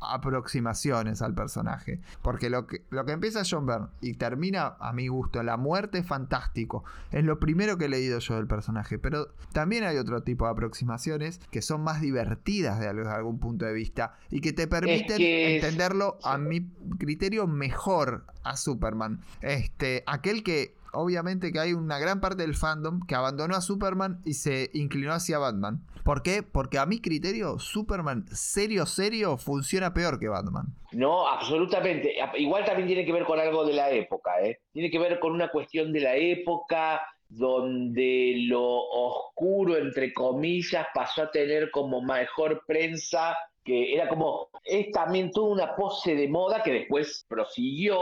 [0.01, 2.01] aproximaciones al personaje.
[2.23, 5.98] Porque lo que, lo que empieza John Byrne y termina a mi gusto, la muerte
[5.98, 6.85] es fantástico.
[7.11, 8.98] Es lo primero que he leído yo del personaje.
[8.98, 13.73] Pero también hay otro tipo de aproximaciones que son más divertidas de algún punto de
[13.73, 19.20] vista y que te permiten que entenderlo a mi criterio mejor a Superman.
[19.43, 24.20] Este, aquel que obviamente que hay una gran parte del fandom que abandonó a Superman
[24.24, 25.84] y se inclinó hacia Batman.
[26.04, 26.42] ¿Por qué?
[26.42, 30.74] Porque a mi criterio Superman serio serio funciona peor que Batman.
[30.92, 32.14] No, absolutamente.
[32.36, 34.60] Igual también tiene que ver con algo de la época, ¿eh?
[34.72, 37.00] Tiene que ver con una cuestión de la época
[37.30, 44.90] donde lo oscuro, entre comillas, pasó a tener como mejor prensa, que era como, es
[44.90, 48.00] también toda una pose de moda que después prosiguió,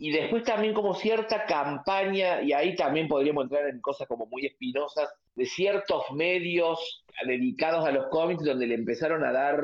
[0.00, 4.46] y después también como cierta campaña, y ahí también podríamos entrar en cosas como muy
[4.46, 9.60] espinosas, de ciertos medios dedicados a los cómics donde le empezaron a dar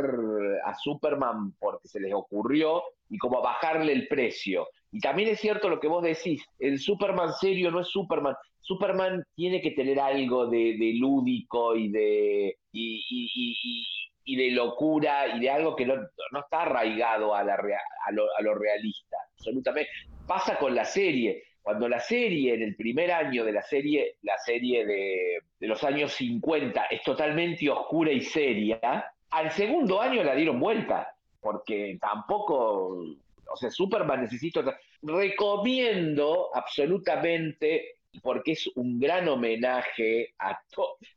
[0.65, 4.67] a Superman porque se les ocurrió y como a bajarle el precio.
[4.91, 8.35] Y también es cierto lo que vos decís, el Superman serio no es Superman.
[8.61, 13.87] Superman tiene que tener algo de, de lúdico y de, y, y-
[14.25, 15.95] y- de locura y de algo que no,
[16.41, 19.91] está arraigado a, la a, lo, a lo realista, absolutamente.
[20.27, 21.45] Pasa con la serie.
[21.63, 26.13] Cuando la serie, en el primer año de la serie, la serie de, los años
[26.13, 32.99] 50, es totalmente oscura y seria, al segundo año la dieron vuelta, porque tampoco,
[33.47, 34.63] o sea, Superman necesito...
[35.07, 40.59] Recomiendo absolutamente, porque es un gran homenaje, a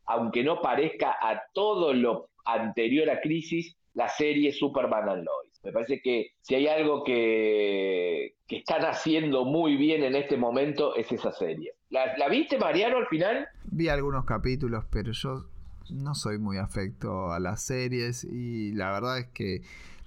[0.04, 5.47] aunque no parezca, a todo lo anterior a Crisis, la serie Superman and Lois.
[5.62, 10.94] Me parece que si hay algo que, que están haciendo muy bien en este momento
[10.96, 11.72] es esa serie.
[11.90, 13.48] ¿La, viste, Mariano, al final?
[13.64, 15.46] Vi algunos capítulos, pero yo
[15.90, 19.62] no soy muy afecto a las series y la verdad es que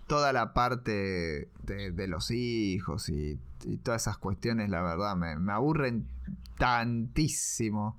[0.08, 3.40] toda la parte de, los hijos y,
[3.84, 6.08] todas esas cuestiones, la verdad, me aburren
[6.58, 7.98] tantísimo.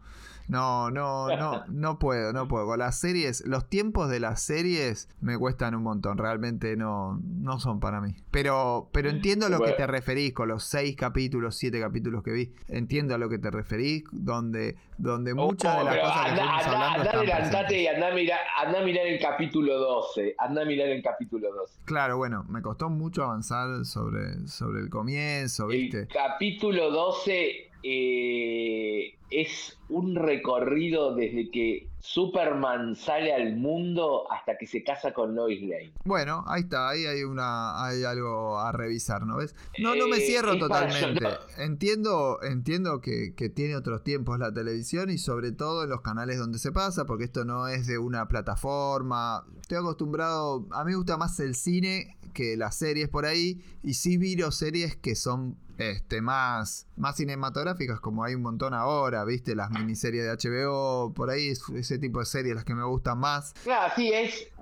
[0.53, 2.67] No, no, no, no puedo, no puedo.
[2.67, 6.19] Con las series, los tiempos de las series me cuestan un montón.
[6.19, 8.15] Realmente no, no son para mí.
[8.31, 12.33] Pero, pero entiendo a lo que te referís con los seis capítulos, siete capítulos que
[12.33, 12.53] vi.
[12.69, 16.43] Entiendo a lo que te referís, donde, donde muchas de las Oh, cosas que anda,
[16.43, 17.79] anda- hablando adelantate presentes.
[17.79, 20.35] y anda a, mirar, anda a mirar el capítulo 12.
[20.39, 21.81] Anda a mirar el capítulo 12.
[21.87, 26.01] Claro, bueno, me costó mucho avanzar sobre, sobre el comienzo, ¿viste?
[26.01, 34.67] El capítulo 12 eh, es un recorrido desde que Superman sale al mundo hasta que
[34.67, 35.93] se casa con Lois Lane.
[36.05, 39.55] Bueno, ahí está, ahí hay una, hay algo a revisar, ¿no ves?
[39.79, 41.25] No, no me Eh, cierro totalmente.
[41.59, 46.39] Entiendo, entiendo que, que tiene otros tiempos la televisión y sobre todo en los canales
[46.39, 49.45] donde se pasa, porque esto no es de una plataforma.
[49.61, 53.95] Estoy acostumbrado, a mí me gusta más el cine que las series por ahí, y
[53.95, 59.55] sí viro series que son este, más, más cinematográficas, como hay un montón ahora, ¿viste?
[59.55, 63.19] Las miniseries de HBO, por ahí es ese tipo de series las que me gustan
[63.19, 63.53] más.
[63.65, 64.53] Claro, sí, es,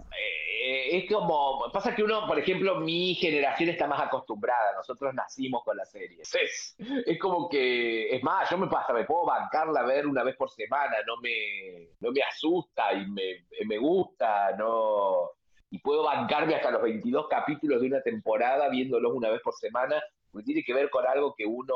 [0.63, 1.71] eh, es como.
[1.73, 4.73] Pasa que uno, por ejemplo, mi generación está más acostumbrada.
[4.77, 6.35] Nosotros nacimos con las series.
[6.35, 6.77] Es,
[7.07, 8.15] es como que.
[8.15, 10.97] Es más, yo me pasa, me puedo bancarla a ver una vez por semana.
[11.07, 14.55] No me, no me asusta y me, me gusta.
[14.57, 15.31] no
[15.71, 20.01] Y puedo bancarme hasta los 22 capítulos de una temporada viéndolos una vez por semana.
[20.31, 21.75] Porque tiene que ver con algo que uno,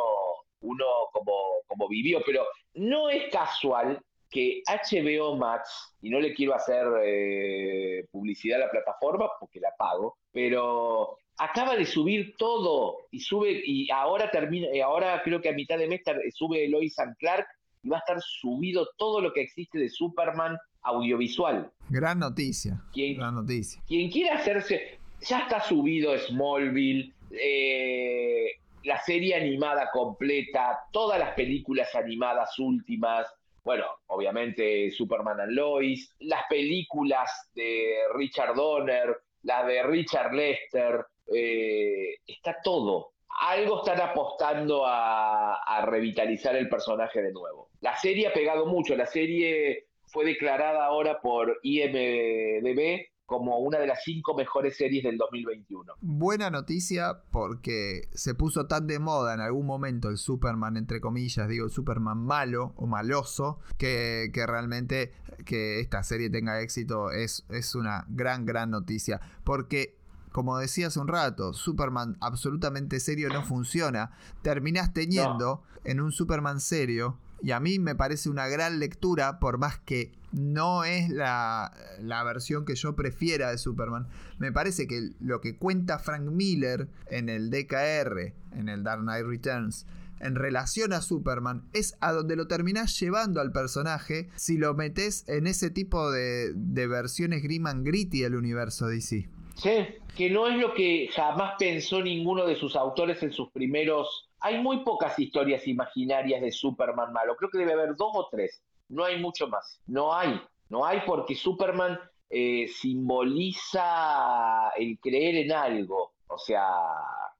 [0.61, 1.33] uno como,
[1.67, 2.21] como vivió.
[2.25, 2.45] Pero
[2.75, 4.01] no es casual
[4.31, 9.71] que HBO Max, y no le quiero hacer eh, publicidad a la plataforma porque la
[9.79, 15.51] pago, pero acaba de subir todo y sube, y ahora termina, y ahora creo que
[15.51, 17.47] a mitad de mes tar- sube Lois and Clark
[17.85, 21.71] y va a estar subido todo lo que existe de Superman audiovisual.
[21.89, 23.81] Gran noticia, ¿Quién, gran noticia.
[23.87, 28.53] quien quiera hacerse, ya está subido Smallville, eh,
[28.85, 33.27] la serie animada completa, todas las películas animadas últimas,
[33.65, 42.17] bueno, obviamente Superman and Lois, las películas de Richard Donner, las de Richard Lester, eh,
[42.27, 43.13] está todo.
[43.41, 47.71] Algo están apostando a, a revitalizar el personaje de nuevo.
[47.81, 53.87] La serie ha pegado mucho, la serie fue declarada ahora por IMDB como una de
[53.87, 55.95] las cinco mejores series del 2021.
[56.01, 61.49] Buena noticia porque se puso tan de moda en algún momento el Superman, entre comillas,
[61.49, 65.13] digo, el Superman malo o maloso, que, que realmente
[65.45, 69.21] que esta serie tenga éxito es, es una gran, gran noticia.
[69.45, 69.97] Porque
[70.35, 74.11] como decía hace un rato, Superman absolutamente serio no funciona.
[74.43, 79.59] Terminás teniendo en un Superman serio, y a mí me parece una gran lectura, por
[79.59, 84.09] más que no es la, la, versión que yo prefiera de Superman.
[84.39, 89.27] Me parece que lo que cuenta Frank Miller en el DKR, en el Dark Knight
[89.27, 89.87] Returns,
[90.21, 95.29] en relación a Superman, es a donde lo terminás llevando al personaje si lo metes
[95.29, 99.29] en ese tipo de, de versiones grim and gritty del universo DC.
[99.57, 99.71] Sí,
[100.17, 104.29] que no es lo que jamás pensó ninguno de sus autores en sus primeros...
[104.45, 108.63] Hay muy pocas historias imaginarias de Superman malo, creo que debe haber dos o tres,
[108.91, 110.39] no hay mucho más, no hay,
[110.69, 111.99] no hay porque Superman
[112.29, 116.67] eh, simboliza el creer en algo, o sea,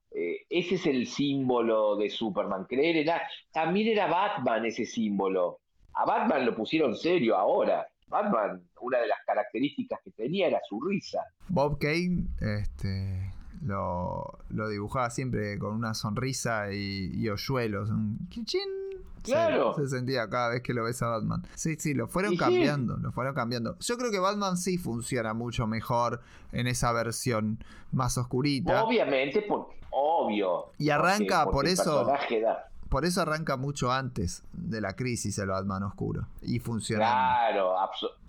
[0.09, 3.27] eh, ese es el símbolo de Superman, creer en algo.
[3.51, 5.59] También era Batman ese símbolo,
[5.93, 10.81] a Batman lo pusieron serio ahora, Batman, una de las características que tenía era su
[10.81, 11.21] risa.
[11.49, 13.31] Bob Kane este,
[13.65, 17.89] lo, lo dibujaba siempre con una sonrisa y, hoyuelos.
[17.89, 18.27] Un
[19.23, 19.73] Claro.
[19.73, 21.41] Se, sentía cada vez que lo ves a Batman.
[21.55, 23.75] Sí, sí, lo fueron cambiando, lo fueron cambiando.
[23.79, 26.21] Yo creo que Batman sí funciona mucho mejor
[26.51, 27.57] en esa versión
[27.91, 28.83] más oscurita.
[28.83, 30.67] Obviamente, por, obvio.
[30.77, 32.07] Y arranca por eso
[32.89, 36.27] por eso arranca mucho antes de la crisis el Batman Oscuro.
[36.43, 37.05] Y funciona.
[37.05, 37.75] Claro,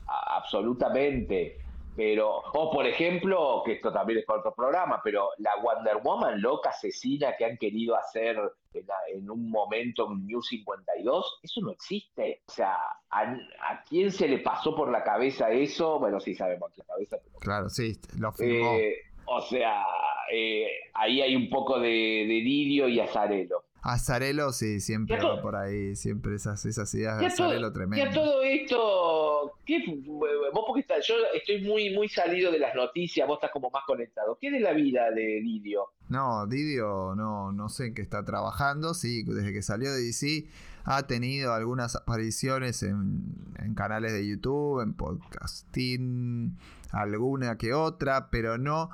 [0.09, 1.59] absolutamente.
[1.97, 6.43] Pero, o por ejemplo, que esto también es para otro programa, pero la Wonder Woman
[6.43, 8.39] loca asesina que han querido hacer
[8.75, 12.43] en, un momento en New 52, eso no existe.
[12.47, 12.77] O sea,
[13.11, 15.99] ¿a, quién se le pasó por la cabeza eso?
[15.99, 17.17] Bueno, sí sabemos la cabeza.
[17.41, 18.75] Claro, sí, lo firmó.
[18.75, 19.83] Eh, o sea,
[20.31, 23.65] eh, ahí hay un poco de, de y Azarelo.
[23.93, 28.09] Azarelo, sí, siempre va por ahí, siempre esas, esas ideas de Azarelo tremendas.
[28.09, 33.37] Ya todo esto, ¿qué, vos porque yo estoy muy, muy salido de las noticias, vos
[33.37, 34.37] estás como más conectado.
[34.41, 35.93] ¿Qué de la vida de Didio?
[36.09, 40.47] No, Didio no, no sé en qué está trabajando, sí, desde que salió de DC
[40.87, 46.57] ha tenido algunas apariciones en, en canales de YouTube, en podcasting,
[46.93, 48.91] alguna que otra, pero no,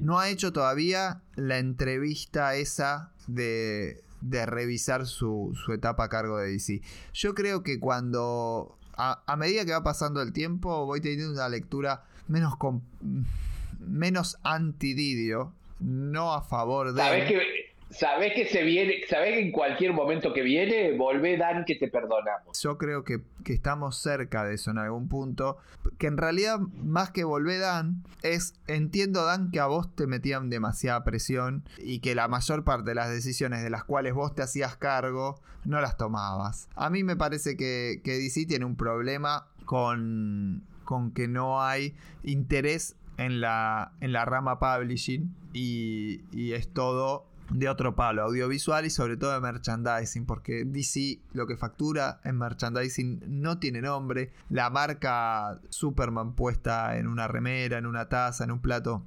[0.00, 6.52] no ha hecho todavía la entrevista esa de de revisar su, etapa a cargo de
[6.52, 6.80] DC.
[7.12, 12.04] Yo creo que cuando, a, medida que va pasando el tiempo, voy teniendo una lectura
[12.28, 12.54] menos,
[13.80, 17.02] menos anti-Didio, no a favor de...
[17.02, 17.61] ¿Sabes que
[17.92, 21.88] Sabés que se viene, sabés que en cualquier momento que viene, volvé Dan que te
[21.88, 22.58] perdonamos.
[22.62, 25.58] Yo creo que, estamos cerca de eso en algún punto.
[25.98, 30.48] Que en realidad, más que volvé Dan, es entiendo Dan que a vos te metían
[30.48, 34.42] demasiada presión y que la mayor parte de las decisiones de las cuales vos te
[34.42, 36.70] hacías cargo no las tomabas.
[36.74, 41.94] A mí me parece que, que DC tiene un problema con, con que no hay
[42.22, 48.84] interés en la, en la rama publishing y, y es todo de otro palo, audiovisual
[48.86, 54.32] y sobre todo de merchandising, porque DC lo que factura en merchandising no tiene nombre.
[54.48, 59.02] La marca Superman puesta en una remera, en una taza, en un plato.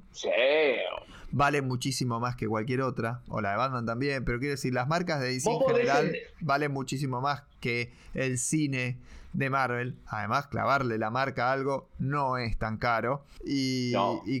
[1.32, 4.86] Vale muchísimo más que cualquier otra, o la de Batman también, pero quiero decir, las
[4.86, 8.98] marcas de DC en general valen muchísimo más que el cine
[9.36, 9.96] de Marvel.
[10.06, 13.24] Además, clavarle la marca a algo no es tan caro.
[13.44, 13.92] Y,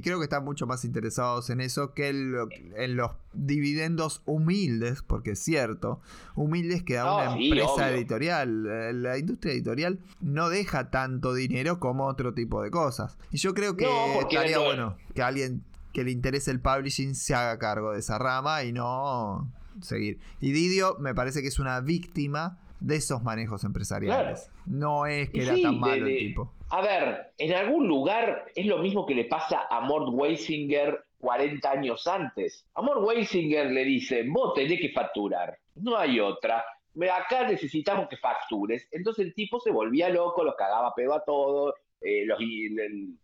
[0.02, 5.38] creo que están mucho más interesados en eso que en, los dividendos humildes, porque es
[5.38, 6.00] cierto,
[6.34, 8.66] humildes que da una empresa editorial.
[8.66, 13.18] Eh, la industria editorial no deja tanto dinero como otro tipo de cosas.
[13.30, 13.86] Y yo creo que
[14.20, 15.62] estaría bueno que alguien
[15.92, 19.50] que le interese el publishing se haga cargo de esa rama y no
[19.82, 20.18] seguir.
[20.40, 24.50] Y Didio me parece que es una víctima de esos manejos empresariales.
[24.66, 26.52] No es que era tan malo el tipo.
[26.70, 31.70] A ver, en algún lugar es lo mismo que le pasa a Mort Weisinger 40
[31.70, 32.66] años antes.
[32.74, 36.64] A Mort Weisinger le dicen, vos tenés que facturar, no hay otra.
[37.12, 38.88] Acá necesitamos que factures.
[38.90, 41.74] Entonces el tipo se volvía loco, lo cagaba pedo a todo.
[42.00, 43.16] Eh, eh,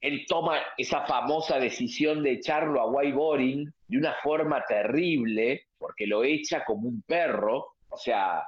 [0.00, 6.06] él toma esa famosa decisión de echarlo a White Boring de una forma terrible, porque
[6.06, 7.74] lo echa como un perro.
[7.88, 8.44] O sea,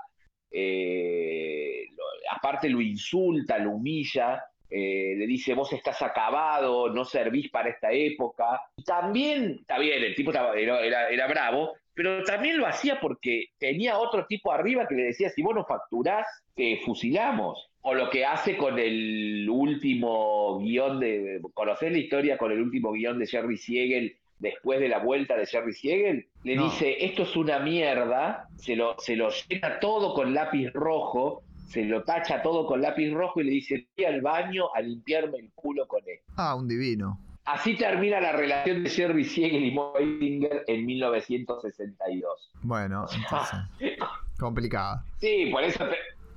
[0.50, 1.86] eh,
[2.30, 7.90] aparte lo insulta, lo humilla, eh, le dice vos estás acabado, no servís para esta
[7.90, 8.60] época.
[8.84, 14.26] también, está bien, el tipo era, era, bravo, pero también lo hacía porque tenía otro
[14.26, 17.66] tipo arriba que le decía, si vos no facturás, te fusilamos.
[17.82, 22.92] O lo que hace con el último guion de, conocer la historia con el último
[22.92, 27.36] guion de Jerry Siegel después de la vuelta de Jerry Siegel, le dice, esto es
[27.36, 32.66] una mierda, se lo, se lo llena todo con lápiz rojo, se lo tacha todo
[32.66, 36.18] con lápiz rojo y le dice, voy al baño a limpiarme el culo con él.
[36.36, 37.18] Ah, un divino.
[37.44, 42.50] Así termina la relación de Jerry Siegel y Mo Basinger en 1962.
[42.62, 43.98] Bueno, entonces,
[44.38, 45.04] complicada.
[45.18, 45.84] Sí, por eso...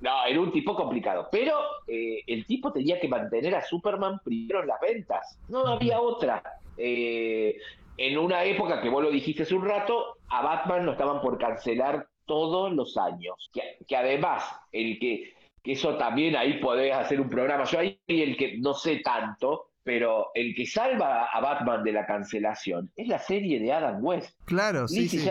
[0.01, 1.29] No, era un tipo complicado.
[1.31, 1.57] Pero
[1.87, 5.39] eh, el tipo tenía que mantener a Superman primero en las ventas.
[5.47, 6.43] No había otra.
[6.75, 7.55] Eh,
[7.97, 11.37] en una época que vos lo dijiste hace un rato, a Batman lo estaban por
[11.37, 13.51] cancelar todos los años.
[13.87, 15.33] Que, además, el que,
[15.63, 17.65] que, eso también ahí podés hacer un programa.
[17.65, 22.05] Yo ahí el que no sé tanto, pero el que salva a Batman de la
[22.05, 24.35] cancelación es la serie de Adam West.
[24.45, 25.23] Claro, sí, sí,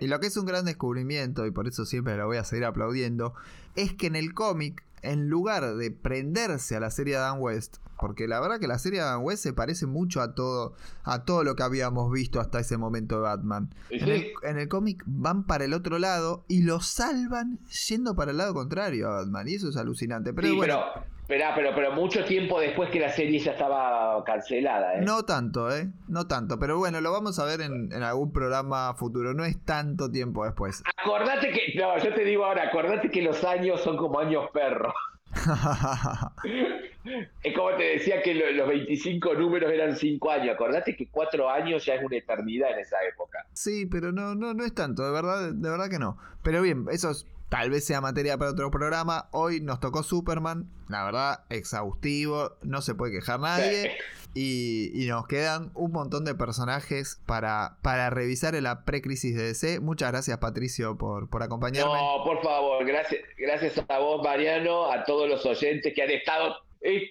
[0.00, 2.66] Y lo que es un gran descubrimiento, y por eso siempre lo voy a seguir
[2.66, 3.34] aplaudiendo,
[3.74, 7.78] es que en el cómic, en lugar de prenderse a la serie de Adam West,
[7.98, 10.74] porque la verdad que la serie de Adam West se parece mucho a todo,
[11.04, 13.74] a todo lo que habíamos visto hasta ese momento de Batman.
[13.90, 17.58] En el, cómic van para el otro lado y lo salvan
[17.88, 19.48] yendo para el lado contrario a Batman.
[19.48, 20.32] Y eso es alucinante.
[20.32, 20.80] Pero bueno.
[21.28, 24.94] Pero, pero, pero, mucho tiempo después que la serie ya estaba cancelada.
[24.94, 25.00] ¿eh?
[25.02, 25.88] No tanto, ¿eh?
[26.06, 26.56] No tanto.
[26.60, 29.34] Pero bueno, lo vamos a ver en, en, algún programa futuro.
[29.34, 30.84] No es tanto tiempo después.
[30.96, 31.76] Acordate que.
[31.80, 34.94] No, yo te digo ahora, acordate que los años son como años perros.
[37.42, 40.54] es como te decía que los 25 números eran 5 años.
[40.54, 43.46] Acordate que 4 años ya es una eternidad en esa época.
[43.52, 46.18] Sí, pero no, no, no es tanto, de verdad, de verdad que no.
[46.42, 47.12] Pero bien, eso
[47.48, 49.28] tal vez sea materia para otro programa.
[49.32, 53.96] Hoy nos tocó Superman, la verdad, exhaustivo, no se puede quejar nadie.
[54.34, 59.80] Y, nos quedan un montón de personajes para, para revisar en la precrisis de DC.
[59.80, 61.94] Muchas gracias, Patricio, por, por acompañarme.
[61.94, 66.65] No, por favor, gracias, gracias a vos, Mariano, a todos los oyentes que han estado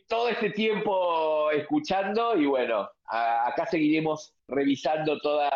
[0.07, 2.35] todo este tiempo escuchando.
[2.35, 5.49] Y bueno, acá seguiremos revisando toda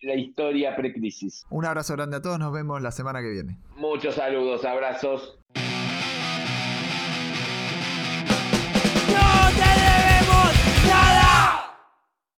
[0.00, 1.44] la historia precrisis.
[1.50, 3.58] Un abrazo grande a todos, nos vemos la semana que viene.
[3.76, 5.38] Muchos saludos, abrazos.